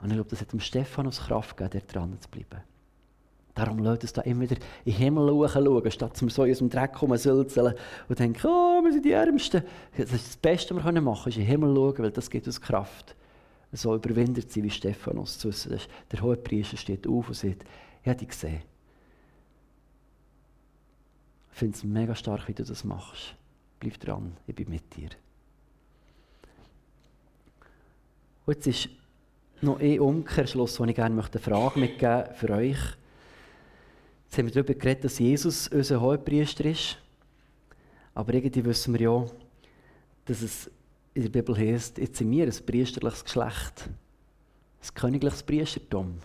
Und 0.00 0.08
ich 0.10 0.14
glaube, 0.14 0.30
das 0.30 0.40
hat 0.40 0.52
dem 0.52 0.60
Stephanus 0.60 1.20
Kraft 1.20 1.56
gegeben, 1.56 1.80
dort 1.80 1.94
dran 1.94 2.18
zu 2.20 2.28
bleiben. 2.28 2.75
Darum 3.56 3.78
lässt 3.78 4.04
es 4.04 4.12
da 4.12 4.20
immer 4.20 4.42
wieder 4.42 4.56
in 4.84 4.92
den 4.92 4.94
Himmel 4.98 5.48
schauen, 5.48 5.90
statt 5.90 6.20
wir 6.20 6.28
so 6.28 6.44
in 6.44 6.50
unserem 6.50 6.68
Dreck 6.68 7.00
rumsülzeln 7.00 7.74
und 8.06 8.18
denken, 8.18 8.46
oh, 8.46 8.82
wir 8.84 8.92
sind 8.92 9.04
die 9.06 9.12
Ärmsten. 9.12 9.62
Das, 9.96 10.12
ist 10.12 10.26
das 10.26 10.36
Beste, 10.36 10.76
was 10.76 10.84
wir 10.84 11.00
machen 11.00 11.22
können, 11.22 11.30
ist 11.30 11.36
in 11.38 11.42
den 11.42 11.48
Himmel 11.48 11.74
schauen, 11.74 11.98
weil 11.98 12.10
das 12.10 12.28
gibt 12.28 12.46
uns 12.46 12.60
Kraft. 12.60 13.16
So 13.72 13.94
überwindet 13.94 14.52
sie 14.52 14.62
wie 14.62 14.68
Stephanus 14.68 15.38
zu 15.38 15.48
wissen, 15.48 15.80
der 16.12 16.20
hohe 16.20 16.36
Priester 16.36 16.76
steht 16.76 17.06
auf 17.06 17.28
und 17.28 17.34
sagt, 17.34 17.64
ich 18.02 18.08
habe 18.08 18.18
dich 18.18 18.28
gesehen. 18.28 18.60
Ich 21.50 21.58
finde 21.58 21.76
es 21.78 21.82
mega 21.82 22.14
stark, 22.14 22.48
wie 22.48 22.54
du 22.54 22.62
das 22.62 22.84
machst. 22.84 23.34
Bleib 23.80 23.98
dran, 24.00 24.36
ich 24.46 24.54
bin 24.54 24.68
mit 24.68 24.94
dir. 24.94 25.08
Und 28.44 28.54
jetzt 28.54 28.66
ist 28.66 28.90
noch 29.62 29.80
ein 29.80 29.98
Umkehrschluss, 29.98 30.76
den 30.76 30.90
ich 30.90 30.96
gerne 30.96 31.18
eine 31.18 31.40
Frage 31.40 31.80
mitgeben 31.80 32.18
möchte 32.18 32.34
für 32.34 32.50
euch. 32.50 32.96
Jetzt 34.36 34.42
haben 34.42 34.54
wir 34.54 34.62
darüber 34.62 34.78
geredet, 34.78 35.04
dass 35.04 35.18
Jesus 35.18 35.66
unser 35.68 35.98
Hohepriester 35.98 36.66
ist. 36.66 36.98
Aber 38.14 38.34
irgendwie 38.34 38.66
wissen 38.66 38.92
wir 38.92 39.00
ja, 39.00 39.24
dass 40.26 40.42
es 40.42 40.70
in 41.14 41.22
der 41.22 41.30
Bibel 41.30 41.56
heißt, 41.56 41.96
jetzt 41.96 42.18
sind 42.18 42.30
wir 42.30 42.44
ein 42.44 42.66
priesterliches 42.66 43.24
Geschlecht. 43.24 43.88
Ein 43.88 44.94
königliches 44.94 45.42
Priestertum. 45.42 46.18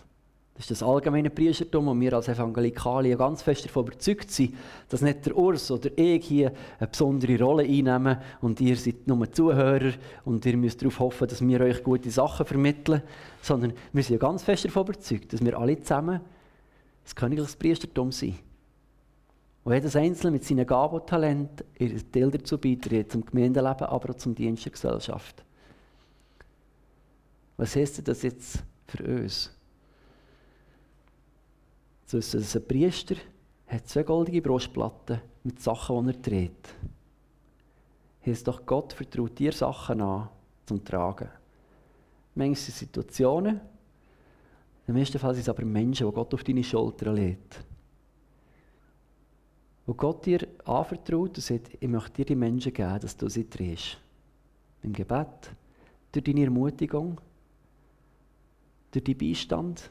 Das 0.52 0.64
ist 0.64 0.72
das 0.72 0.82
allgemeine 0.82 1.30
Priestertum, 1.30 1.88
und 1.88 2.02
wir 2.02 2.12
als 2.12 2.28
Evangelikale 2.28 3.16
ganz 3.16 3.40
fest 3.40 3.64
davon 3.64 3.86
überzeugt 3.86 4.30
sind, 4.30 4.56
dass 4.90 5.00
nicht 5.00 5.24
der 5.24 5.34
Urs 5.34 5.70
oder 5.70 5.88
ich 5.96 6.26
hier 6.26 6.52
eine 6.80 6.88
besondere 6.88 7.42
Rolle 7.42 7.62
einnehmen 7.62 8.18
und 8.42 8.60
ihr 8.60 8.76
seid 8.76 9.06
nur 9.06 9.32
Zuhörer 9.32 9.94
und 10.26 10.44
ihr 10.44 10.58
müsst 10.58 10.82
darauf 10.82 11.00
hoffen, 11.00 11.28
dass 11.28 11.40
wir 11.40 11.60
euch 11.62 11.82
gute 11.82 12.10
Sachen 12.10 12.44
vermitteln, 12.44 13.00
sondern 13.40 13.72
wir 13.90 14.02
sind 14.02 14.20
ganz 14.20 14.42
fest 14.42 14.66
davon 14.66 14.82
überzeugt, 14.82 15.32
dass 15.32 15.42
wir 15.42 15.58
alle 15.58 15.80
zusammen 15.80 16.20
das 17.04 17.14
königliches 17.14 17.56
Priestertum 17.56 18.12
sein. 18.12 18.38
Und 19.64 19.74
jedes 19.74 19.94
Einzelne 19.94 20.32
mit 20.32 20.44
seinen 20.44 20.66
Gaben 20.66 20.96
und 20.96 21.06
Talenten 21.06 21.66
ihren 21.78 22.12
Teil 22.12 22.30
dazu 22.30 22.58
beiträgt, 22.58 23.12
zum 23.12 23.24
Gemeindeleben, 23.24 23.86
aber 23.86 24.10
auch 24.10 24.16
zum 24.16 24.34
Dienst 24.34 24.64
der 24.64 24.72
Gesellschaft. 24.72 25.44
Was 27.56 27.76
heißt 27.76 28.06
das 28.06 28.22
jetzt 28.22 28.64
für 28.86 29.04
uns? 29.04 29.50
Zu 32.06 32.16
wissen, 32.18 32.40
dass 32.40 32.56
ein 32.56 32.66
Priester 32.66 33.14
hat 33.68 33.88
zwei 33.88 34.02
goldige 34.02 34.42
Brustplatten 34.42 35.20
mit 35.44 35.60
Sachen, 35.60 36.06
die 36.06 36.12
er 36.12 36.20
dreht. 36.20 36.74
heisst 38.26 38.48
doch, 38.48 38.66
Gott 38.66 38.92
vertraut 38.92 39.38
dir 39.38 39.52
Sachen 39.52 40.00
an 40.00 40.28
zum 40.66 40.84
Tragen. 40.84 41.28
Manchmal 42.34 42.56
Situationen, 42.56 43.60
im 44.86 44.94
meisten 44.94 45.18
Fall 45.18 45.34
sind 45.34 45.42
es 45.42 45.48
aber 45.48 45.64
Menschen, 45.64 46.06
die 46.06 46.12
Gott 46.12 46.34
auf 46.34 46.44
deine 46.44 46.64
Schulter 46.64 47.12
legt. 47.12 47.64
Wo 49.86 49.94
Gott 49.94 50.26
dir 50.26 50.46
anvertraut 50.64 51.36
und 51.36 51.40
sagt, 51.40 51.76
ich 51.78 51.88
möchte 51.88 52.12
dir 52.12 52.24
die 52.24 52.34
Menschen 52.34 52.72
geben, 52.72 53.00
dass 53.00 53.16
du 53.16 53.28
sie 53.28 53.48
drehst. 53.48 53.98
Im 54.82 54.92
Gebet, 54.92 55.50
durch 56.10 56.24
deine 56.24 56.44
Ermutigung, 56.44 57.20
durch 58.90 59.04
deinen 59.04 59.18
Beistand, 59.18 59.90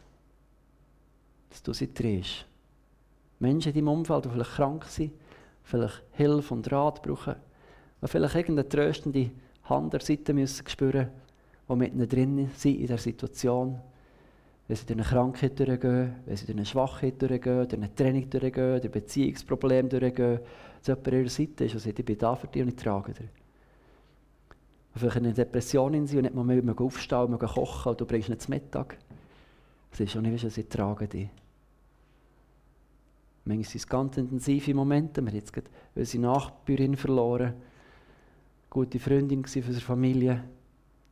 dass 1.50 1.64
du 1.64 1.74
sie 1.74 1.94
drehst. 1.94 2.46
Menschen 3.40 3.70
in 3.70 3.76
deinem 3.76 3.88
Umfeld, 3.88 4.26
die 4.26 4.30
vielleicht 4.30 4.52
krank 4.52 4.86
sind, 4.86 5.14
vielleicht 5.64 6.04
Hilfe 6.12 6.54
und 6.54 6.72
Rat 6.72 7.02
brauchen, 7.02 7.36
die 8.02 8.08
vielleicht 8.08 8.36
irgendeine 8.36 8.70
tröstende 8.70 9.32
Hand 9.64 9.94
der 9.94 10.02
Seite 10.02 10.34
müssen 10.34 10.68
spüren, 10.68 11.10
die 11.70 11.76
mit 11.76 11.94
ihnen 11.94 12.10
drin 12.10 12.52
sind 12.56 12.80
in 12.80 12.88
der 12.88 12.98
Situation 12.98 13.80
wenn 14.72 14.78
sie 14.78 14.86
durch 14.86 15.00
eine 15.00 15.06
Krankheit 15.06 15.60
durchgehen, 15.60 16.16
wenn 16.26 16.38
sie 16.38 16.46
durch 16.46 16.58
eine 16.58 16.66
Schwachheit 16.66 17.22
durchgehen, 17.22 17.68
durch 17.68 17.74
eine 17.74 17.94
Training 17.94 18.30
durchgehen, 18.30 18.80
durch 18.80 18.90
Beziehungsprobleme 18.90 19.90
durchgehen, 19.90 20.40
dass 20.80 20.88
jemand 20.88 21.08
an 21.10 21.14
ihrer 21.14 21.30
Seite 21.30 21.66
ist 21.66 21.74
und 21.74 21.82
sagt, 21.82 22.00
ich 22.00 22.06
bin 22.06 22.18
da 22.18 22.36
für 22.36 22.48
dich 22.48 22.62
und 22.62 22.70
ich 22.70 22.76
trage 22.78 23.12
dich. 23.12 23.28
Und 24.94 25.00
vielleicht 25.00 25.18
in 25.18 25.26
einer 25.26 25.34
Depression 25.34 26.08
sind 26.08 26.16
und 26.16 26.24
nicht 26.24 26.34
mal 26.34 26.46
mehr 26.46 26.82
aufstehen 26.82 27.34
und 27.34 27.40
kochen 27.40 27.90
und 27.90 28.00
du 28.00 28.06
bringst 28.06 28.30
nicht 28.30 28.44
zum 28.44 28.54
Mittag. 28.54 28.98
Das 29.90 30.00
ist 30.00 30.12
schon 30.14 30.22
nicht, 30.22 30.42
wie 30.42 30.50
sie 30.50 30.64
tragen 30.64 31.10
dich. 31.10 31.28
Manchmal 33.44 33.66
sind 33.66 33.76
es 33.76 33.88
ganz 33.90 34.16
intensive 34.16 34.74
Momente. 34.74 35.22
Wir 35.22 35.32
haben 35.32 35.36
jetzt 35.36 35.52
gerade 35.52 35.68
unsere 35.96 36.22
Nachbarin 36.22 36.96
verloren. 36.96 37.48
Eine 37.48 37.56
gute 38.70 39.00
Freundin 39.00 39.44
für 39.44 39.60
unsere 39.60 39.82
Familie. 39.82 40.46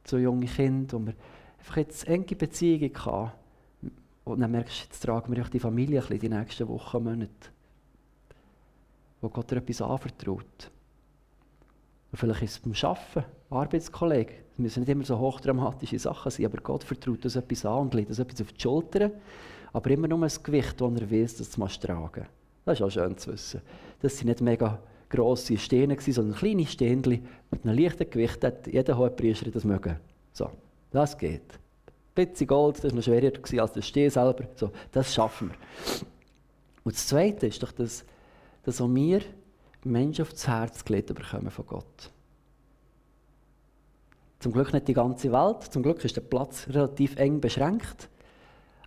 Zwei 0.06 0.20
junge 0.20 0.46
Kinder. 0.46 0.96
Und 0.96 1.08
wir 1.08 1.14
einfach 1.58 1.76
jetzt 1.76 2.08
enge 2.08 2.24
Beziehungen 2.38 2.94
hatten. 3.06 3.39
Und 4.30 4.42
dann 4.42 4.52
merkst 4.52 4.80
du, 4.80 4.84
jetzt 4.86 5.00
tragen 5.00 5.36
wir 5.36 5.44
die 5.44 5.60
Familie 5.60 6.04
ein 6.08 6.20
die 6.20 6.30
nächsten 6.30 6.68
Wochen 6.68 7.04
Monate. 7.04 7.50
Wo 9.22 9.30
Gott 9.30 9.50
dir 9.52 9.58
etwas 9.58 9.82
anvertraut. 9.82 10.72
Und 12.12 12.18
vielleicht 12.18 12.44
ist 12.44 12.52
es 12.52 12.60
beim 12.60 12.74
Arbeiten, 12.90 13.26
Arbeitskollege. 13.50 14.34
Es 14.54 14.60
müssen 14.60 14.82
nicht 14.82 14.90
immer 14.90 15.04
so 15.04 15.18
hochdramatische 15.18 16.00
Sachen 16.00 16.32
sein, 16.32 16.46
aber 16.46 16.62
Gott 16.62 16.84
vertraut 16.84 17.24
uns 17.24 17.36
etwas 17.36 17.66
an 17.66 17.80
und 17.80 17.94
legt 17.94 18.10
uns 18.10 18.20
etwas 18.20 18.42
auf 18.42 18.54
die 18.54 18.62
Schultern. 18.62 19.12
Aber 19.74 19.90
immer 19.90 20.08
nur 20.08 20.24
ein 20.24 20.32
Gewicht, 20.44 20.80
das 20.80 21.00
er 21.00 21.12
weiß, 21.12 21.38
dass 21.38 21.52
du 21.52 21.66
es 21.66 21.80
tragen 21.80 22.26
Das 22.66 22.80
ist 22.80 22.86
auch 22.86 22.90
schön 22.92 23.18
zu 23.18 23.34
wissen. 23.34 23.62
Das 24.02 24.18
sind 24.18 24.28
nicht 24.28 24.42
mega 24.42 24.80
grosse 25.10 25.58
Steine, 25.58 26.00
sondern 26.00 26.38
kleine 26.38 26.66
Steine 26.66 27.22
mit 27.52 27.66
einem 27.66 27.78
leichten 27.78 28.10
Gewicht. 28.10 28.46
Jeder 28.72 28.98
Hohepriester 28.98 29.52
das 29.52 29.64
mögen. 29.64 29.98
So, 30.34 30.50
das 30.92 31.18
geht 31.18 31.60
bisschen 32.14 32.48
Gold, 32.48 32.78
das 32.78 32.92
war 32.92 32.94
noch 32.94 33.04
schwerer 33.04 33.62
als 33.62 33.74
das 33.74 33.88
Stehen 33.88 34.10
selber. 34.10 34.48
So, 34.56 34.72
das 34.92 35.14
schaffen 35.14 35.50
wir. 35.50 35.58
Und 36.84 36.96
das 36.96 37.08
Zweite 37.08 37.48
ist 37.48 37.62
doch, 37.62 37.72
dass, 37.72 38.06
dass 38.64 38.82
auch 38.82 38.90
wir 38.90 39.22
Menschen 39.84 40.24
aufs 40.24 40.48
Herz 40.48 40.84
gelegt 40.84 41.14
bekommen 41.14 41.52
von 41.52 41.66
Gott. 41.66 42.12
Zum 44.40 44.54
Glück 44.54 44.74
nicht 44.74 44.88
die 44.88 44.94
ganze 44.94 45.32
Welt, 45.32 45.64
zum 45.64 45.84
Glück 45.84 46.04
ist 46.06 46.16
der 46.16 46.22
Platz 46.22 46.68
relativ 46.70 47.18
eng 47.18 47.42
beschränkt. 47.42 48.10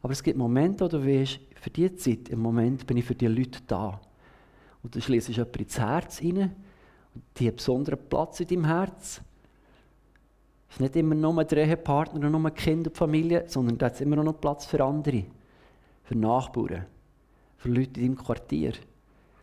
Aber 0.00 0.12
es 0.12 0.22
gibt 0.22 0.38
Momente, 0.38 0.84
wo 0.84 0.88
du 0.88 1.06
weißt, 1.06 1.38
für 1.60 1.70
diese 1.70 1.94
Zeit, 1.96 2.28
im 2.30 2.40
Moment 2.40 2.86
bin 2.86 2.96
ich 2.96 3.04
für 3.04 3.14
die 3.14 3.26
Leute 3.26 3.60
da. 3.66 4.00
Und 4.82 4.94
dann 4.94 5.02
schließt 5.02 5.28
jemand 5.28 5.56
ins 5.56 5.78
Herz 5.78 6.18
hinein 6.18 6.56
die 7.38 7.50
besonderen 7.50 7.98
Platz 8.08 8.40
in 8.40 8.48
deinem 8.48 8.64
Herz. 8.66 9.20
Es 10.72 10.76
ist 10.76 10.80
nicht 10.80 10.96
immer 10.96 11.14
nur 11.14 11.44
der 11.44 11.66
Ehepartner 11.66 12.26
und 12.26 12.32
nur 12.32 12.50
Kinder 12.50 12.90
und 12.90 12.96
Familie, 12.96 13.44
sondern 13.46 13.76
da 13.76 13.86
hat 13.86 14.00
immer 14.00 14.16
noch 14.16 14.40
Platz 14.40 14.64
für 14.64 14.82
andere. 14.82 15.24
Für 16.04 16.16
Nachbarn. 16.16 16.86
Für 17.58 17.68
Leute 17.68 18.00
in 18.00 18.14
deinem 18.14 18.16
Quartier. 18.16 18.72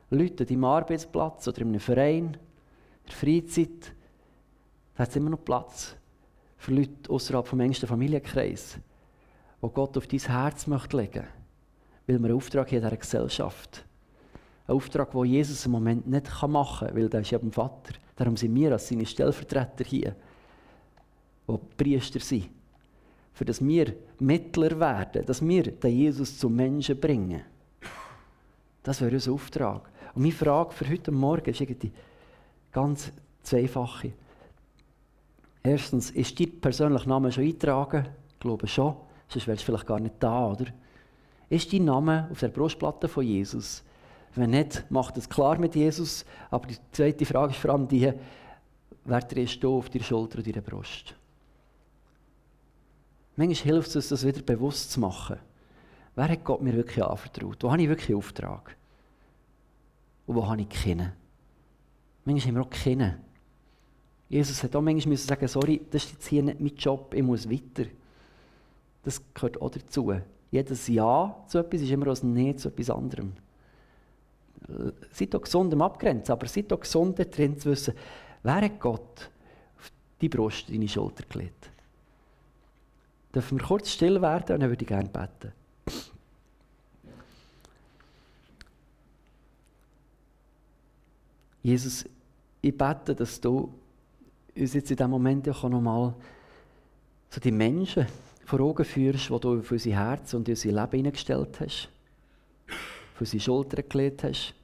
Leute 0.10 0.44
an 0.44 0.48
deinem 0.48 0.64
Arbeitsplatz 0.64 1.48
oder 1.48 1.62
in 1.62 1.68
einem 1.68 1.80
Verein. 1.80 2.26
In 2.26 2.38
der 3.06 3.16
Freizeit. 3.16 3.94
Da 4.96 5.04
hat 5.04 5.16
immer 5.16 5.30
noch 5.30 5.46
Platz 5.46 5.96
für 6.58 6.74
Leute 6.74 7.08
außerhalb 7.08 7.48
vom 7.48 7.60
engsten 7.60 7.88
Familienkreis, 7.88 8.80
wo 9.62 9.70
Gott 9.70 9.96
auf 10.00 10.08
dein 10.08 10.20
Herz 10.20 10.66
möchte 10.66 10.98
legen 10.98 11.28
weil 12.08 12.18
wir 12.18 12.26
einen 12.26 12.38
Auftrag 12.38 12.70
haben 12.70 12.78
in 12.78 12.82
dieser 12.82 12.98
Gesellschaft. 12.98 13.86
Ein 14.66 14.76
Auftrag, 14.76 15.12
den 15.12 15.26
Jesus 15.26 15.64
im 15.68 15.74
Moment 15.74 16.08
nicht 16.08 16.48
machen 16.48 16.88
kann, 16.88 16.98
weil 16.98 17.08
der 17.08 17.22
ist 17.22 17.30
ja 17.30 17.38
beim 17.38 17.52
Vater. 17.52 17.94
Darum 18.16 18.36
sind 18.36 18.56
wir 18.56 18.72
als 18.72 18.88
seine 18.88 19.06
Stellvertreter 19.06 19.84
hier 19.86 20.16
die 21.58 21.84
Priester 21.84 22.20
sind. 22.20 22.50
Für 23.34 23.46
dass 23.46 23.66
wir 23.66 23.94
Mittler 24.20 24.80
werden, 24.80 25.26
dass 25.26 25.46
wir 25.46 25.64
den 25.64 25.98
Jesus 25.98 26.38
zum 26.38 26.56
Menschen 26.56 27.00
bringen. 27.00 27.42
Das 28.84 29.02
wäre 29.02 29.14
unser 29.14 29.32
Auftrag. 29.32 29.90
Und 30.16 30.24
meine 30.24 30.34
Frage 30.34 30.72
für 30.72 30.90
heute 30.90 31.12
Morgen 31.12 31.50
ist 31.50 31.62
irgendwie 31.62 31.92
ganz 32.72 33.12
zweifache. 33.44 34.12
Erstens, 35.64 36.12
ist 36.12 36.40
dein 36.40 36.60
persönlicher 36.60 37.08
Name 37.08 37.32
schon 37.32 37.44
eingetragen? 37.44 38.08
Ich 38.34 38.40
glaube 38.40 38.68
schon, 38.68 38.96
sonst 39.28 39.48
wärst 39.48 39.62
du 39.62 39.66
vielleicht 39.66 39.88
gar 39.88 40.00
nicht 40.00 40.16
da, 40.20 40.52
oder? 40.52 40.66
Ist 41.50 41.72
dein 41.74 41.86
Name 41.86 42.28
auf 42.32 42.40
der 42.40 42.48
Brustplatte 42.50 43.08
von 43.08 43.26
Jesus? 43.26 43.84
Wenn 44.36 44.52
nicht, 44.52 44.86
macht 44.90 45.18
es 45.18 45.28
klar 45.28 45.58
mit 45.58 45.76
Jesus. 45.76 46.24
Aber 46.50 46.68
die 46.68 46.78
zweite 46.92 47.26
Frage 47.26 47.52
ist 47.52 47.60
vor 47.60 47.72
allem 47.72 47.88
die, 47.88 48.12
wer 49.06 49.20
drehst 49.22 49.64
du 49.64 49.78
auf 49.78 49.90
deiner 49.90 50.04
Schulter 50.04 50.40
oder 50.40 50.52
deiner 50.52 50.62
Brust? 50.62 51.16
Manchmal 53.40 53.74
hilft 53.74 53.88
es 53.88 53.96
uns, 53.96 54.10
das 54.10 54.26
wieder 54.26 54.42
bewusst 54.42 54.92
zu 54.92 55.00
machen. 55.00 55.38
Wer 56.14 56.28
hat 56.28 56.44
Gott 56.44 56.62
mir 56.62 56.74
wirklich 56.74 57.02
anvertraut? 57.02 57.64
Wo 57.64 57.72
habe 57.72 57.82
ich 57.82 57.88
wirklich 57.88 58.14
Auftrag? 58.14 58.76
Und 60.28 60.36
wo 60.36 60.46
habe 60.46 60.60
ich 60.60 60.68
kennen? 60.68 61.14
Manchmal 62.26 62.50
haben 62.50 62.56
wir 62.56 62.62
auch 62.64 62.70
kennen. 62.70 63.16
Jesus 64.28 64.62
hat 64.62 64.76
auch 64.76 64.82
manchmal 64.82 65.12
müssen 65.12 65.26
sagen, 65.26 65.48
sorry, 65.48 65.80
das 65.90 66.04
ist 66.04 66.12
jetzt 66.12 66.28
hier 66.28 66.44
nicht 66.44 66.60
mein 66.60 66.76
Job, 66.76 67.14
ich 67.14 67.24
muss 67.24 67.50
weiter. 67.50 67.90
Das 69.04 69.22
gehört 69.34 69.62
auch 69.62 69.72
dazu. 69.72 70.14
Jedes 70.52 70.90
Ja 70.90 71.42
zu 71.48 71.60
etwas 71.60 71.80
ist 71.80 71.92
immer 71.92 72.08
als 72.08 72.22
Nein 72.22 72.58
zu 72.58 72.68
etwas 72.68 72.90
anderem. 72.90 73.32
Seid 75.14 75.34
auch 75.34 75.42
gesund 75.44 75.72
im 75.72 75.82
Abgrenzen, 75.82 76.34
aber 76.34 76.46
seid 76.46 76.74
auch 76.74 76.82
gesund 76.82 77.18
darin 77.18 77.58
zu 77.58 77.70
wissen, 77.70 77.94
wer 78.44 78.60
hat 78.60 78.82
Gott 78.82 79.32
auf 79.78 79.92
die 80.20 80.28
Brust, 80.28 80.70
deine 80.70 80.90
Schulter 80.90 81.24
gelegt? 81.24 81.72
Dürfen 83.34 83.60
wir 83.60 83.66
kurz 83.66 83.92
still 83.92 84.22
werden 84.22 84.54
und 84.54 84.62
dann 84.62 84.70
würde 84.70 84.84
ich 84.84 84.88
gerne 84.88 85.10
beten. 85.10 85.54
Jesus, 91.62 92.06
ich 92.62 92.76
bete, 92.76 93.14
dass 93.14 93.40
du 93.40 93.74
uns 94.56 94.74
jetzt 94.74 94.90
in 94.90 94.98
diesem 94.98 95.12
Moment 95.12 95.48
auch 95.50 95.64
noch 95.70 95.82
mal 95.82 96.16
so 97.30 97.40
die 97.40 97.52
Menschen 97.52 98.08
vor 98.46 98.62
Augen 98.62 98.84
führst, 98.84 99.30
die 99.30 99.40
du 99.40 99.62
für 99.62 99.76
unser 99.76 99.92
Herz 99.92 100.34
und 100.34 100.50
unser 100.50 100.70
Leben 100.70 100.92
hineingestellt 100.92 101.60
hast, 101.60 101.90
für 103.14 103.20
unsere 103.20 103.40
Schultern 103.40 103.84
gelegt 103.88 104.24
hast. 104.24 104.56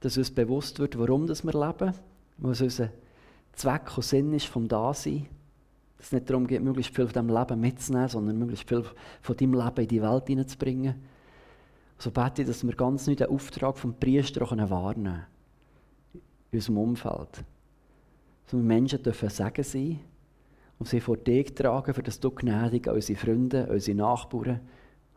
Dass 0.00 0.18
uns 0.18 0.30
bewusst 0.30 0.78
wird, 0.78 0.98
warum 0.98 1.26
wir 1.26 1.34
leben, 1.34 1.94
was 2.36 2.60
unser 2.60 2.90
Zweck 3.56 3.96
und 3.96 4.02
Sinn 4.02 4.32
ist 4.34 4.46
vom 4.46 4.68
Dasein. 4.68 5.26
Dass 5.96 6.06
es 6.06 6.12
nicht 6.12 6.28
darum 6.28 6.46
geht, 6.46 6.62
möglichst 6.62 6.94
viel 6.94 7.06
von 7.06 7.12
diesem 7.12 7.36
Leben 7.36 7.60
mitzunehmen, 7.60 8.08
sondern 8.08 8.38
möglichst 8.38 8.68
viel 8.68 8.84
von 9.22 9.36
deinem 9.36 9.54
Leben 9.54 9.80
in 9.80 9.88
die 9.88 10.02
Welt 10.02 10.26
hineinzubringen. 10.26 10.94
So 11.98 12.10
bete 12.10 12.42
ich, 12.42 12.48
dass 12.48 12.64
wir 12.64 12.74
ganz 12.74 13.06
neu 13.06 13.14
den 13.14 13.28
Auftrag 13.28 13.78
vom 13.78 13.94
Priester 13.94 14.42
auch 14.42 14.52
wahrnehmen 14.52 15.04
können. 15.04 15.26
In 16.50 16.58
unserem 16.58 16.78
Umfeld. 16.78 17.44
Dass 18.44 18.52
wir 18.52 18.60
Menschen 18.60 19.02
dürfen 19.02 19.30
sagen 19.30 19.64
sein 19.64 20.00
und 20.78 20.86
sie 20.86 21.00
vor 21.00 21.16
dich 21.16 21.54
tragen, 21.54 21.94
für 21.94 22.02
das 22.02 22.20
du 22.20 22.30
gnädig 22.30 22.86
an 22.88 22.94
unsere 22.94 23.18
Freunde, 23.18 23.66
unsere 23.66 23.96
Nachbarn, 23.96 24.60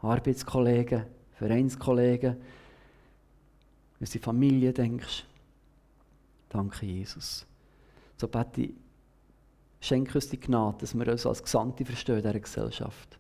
Arbeitskollegen, 0.02 1.04
Vereinskollegen, 1.34 2.38
unsere 4.00 4.24
Familie 4.24 4.72
denkst. 4.72 5.26
Danke, 6.48 6.86
Jesus. 6.86 7.49
So 8.20 8.28
bete 8.28 8.62
ich, 8.62 8.74
schenke 9.80 10.16
uns 10.16 10.30
die 10.30 10.40
Gnade, 10.40 10.78
dass 10.80 10.94
wir 10.94 11.08
uns 11.08 11.26
als 11.26 11.44
Gesandte 11.44 11.86
verstehen 11.86 12.18
in 12.18 12.24
dieser 12.24 12.40
Gesellschaft. 12.40 13.20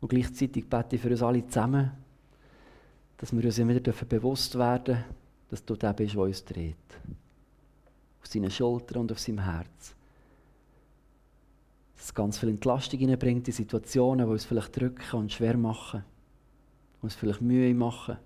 Und 0.00 0.08
gleichzeitig 0.08 0.68
bete 0.68 0.96
ich 0.96 1.02
für 1.02 1.10
uns 1.10 1.22
alle 1.22 1.46
zusammen, 1.46 1.92
dass 3.16 3.34
wir 3.34 3.44
uns 3.44 3.58
immer 3.58 3.74
wieder 3.74 3.92
bewusst 3.92 4.58
werden 4.58 5.04
dass 5.48 5.64
du 5.64 5.76
der 5.76 5.92
bist, 5.92 6.14
der 6.14 6.22
uns 6.22 6.44
dreht. 6.44 6.76
Auf 8.20 8.26
seinen 8.26 8.50
Schultern 8.50 9.02
und 9.02 9.12
auf 9.12 9.18
seinem 9.18 9.44
Herz. 9.44 9.94
Dass 11.94 12.06
es 12.06 12.14
ganz 12.14 12.38
viel 12.38 12.48
Entlastung 12.48 12.98
hineinbringt 12.98 13.46
in 13.46 13.54
Situationen, 13.54 14.26
die 14.26 14.32
uns 14.32 14.44
vielleicht 14.44 14.76
drücken 14.78 15.16
und 15.16 15.32
schwer 15.32 15.56
machen. 15.56 16.04
Uns 17.00 17.14
vielleicht 17.14 17.40
Mühe 17.40 17.74
machen. 17.74 18.18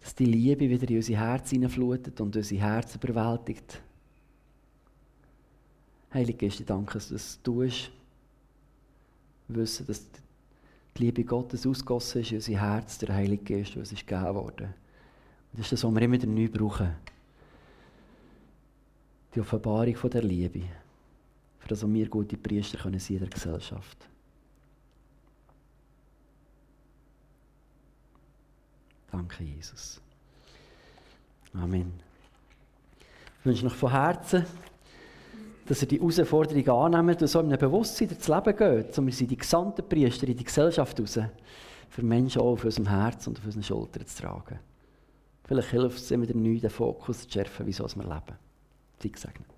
Dass 0.00 0.14
die 0.14 0.24
Liebe 0.24 0.68
wieder 0.68 0.88
in 0.88 0.96
unser 0.96 1.16
Herz 1.16 1.50
hineinflutet 1.50 2.20
und 2.20 2.34
unser 2.34 2.56
Herz 2.56 2.94
überwältigt. 2.94 3.82
Heilige 6.12 6.46
Geist, 6.46 6.60
ich 6.60 6.66
danke, 6.66 6.94
dass 6.94 7.08
du 7.08 7.14
das 7.14 7.38
tust. 7.42 7.90
Wissen, 9.48 9.86
dass 9.86 10.02
die 10.96 11.04
Liebe 11.04 11.24
Gottes 11.24 11.66
ausgossen 11.66 12.22
ist 12.22 12.30
in 12.30 12.36
unser 12.38 12.60
Herz, 12.60 12.98
der 12.98 13.14
Heilige 13.14 13.56
Geist, 13.56 13.74
der 13.74 13.82
ist 13.82 14.06
gegeben 14.06 14.34
worden. 14.34 14.74
Und 15.52 15.58
das 15.58 15.66
ist 15.66 15.72
das, 15.72 15.84
was 15.84 15.94
wir 15.94 16.02
immer 16.02 16.14
wieder 16.14 16.26
neu 16.26 16.48
brauchen. 16.48 16.94
Die 19.34 19.40
Offenbarung 19.40 19.96
von 19.96 20.10
der 20.10 20.22
Liebe. 20.22 20.62
Für 21.58 21.68
das, 21.68 21.86
wir 21.86 22.08
gute 22.08 22.36
Priester 22.36 22.78
können 22.78 23.00
in 23.08 23.18
der 23.18 23.28
Gesellschaft. 23.28 24.08
Danke, 29.10 29.44
Jesus. 29.44 30.00
Amen. 31.54 31.92
Ich 33.40 33.46
wünsche 33.46 33.64
noch 33.64 33.74
von 33.74 33.90
Herzen, 33.90 34.44
dass 35.66 35.82
ihr 35.82 35.88
die 35.88 35.98
Herausforderung 35.98 36.94
annehmt 36.94 37.22
und 37.22 37.28
so 37.28 37.40
in 37.40 37.46
einem 37.46 37.58
Bewusstsein 37.58 38.08
durchs 38.08 38.28
Leben 38.28 38.56
geht. 38.56 38.94
So, 38.94 39.04
wir 39.04 39.12
sind 39.12 39.30
die 39.30 39.36
gesandten 39.36 39.88
Priester 39.88 40.26
in 40.26 40.36
die 40.36 40.44
Gesellschaft 40.44 41.00
raus, 41.00 41.18
für 41.88 42.02
Menschen 42.02 42.40
auch 42.42 42.52
auf 42.52 42.64
unserem 42.64 42.88
Herz 42.88 43.26
und 43.26 43.38
auf 43.38 43.44
unseren 43.44 43.62
Schultern 43.62 44.06
zu 44.06 44.22
tragen. 44.22 44.58
Vielleicht 45.44 45.70
hilft 45.70 45.98
es 45.98 46.10
immer 46.10 46.26
den 46.26 46.70
Fokus 46.70 47.22
zu 47.22 47.32
schärfen, 47.32 47.66
wieso 47.66 47.86
wir 47.86 48.02
leben. 48.02 48.38
Sei 49.02 49.08
gesegnet. 49.08 49.57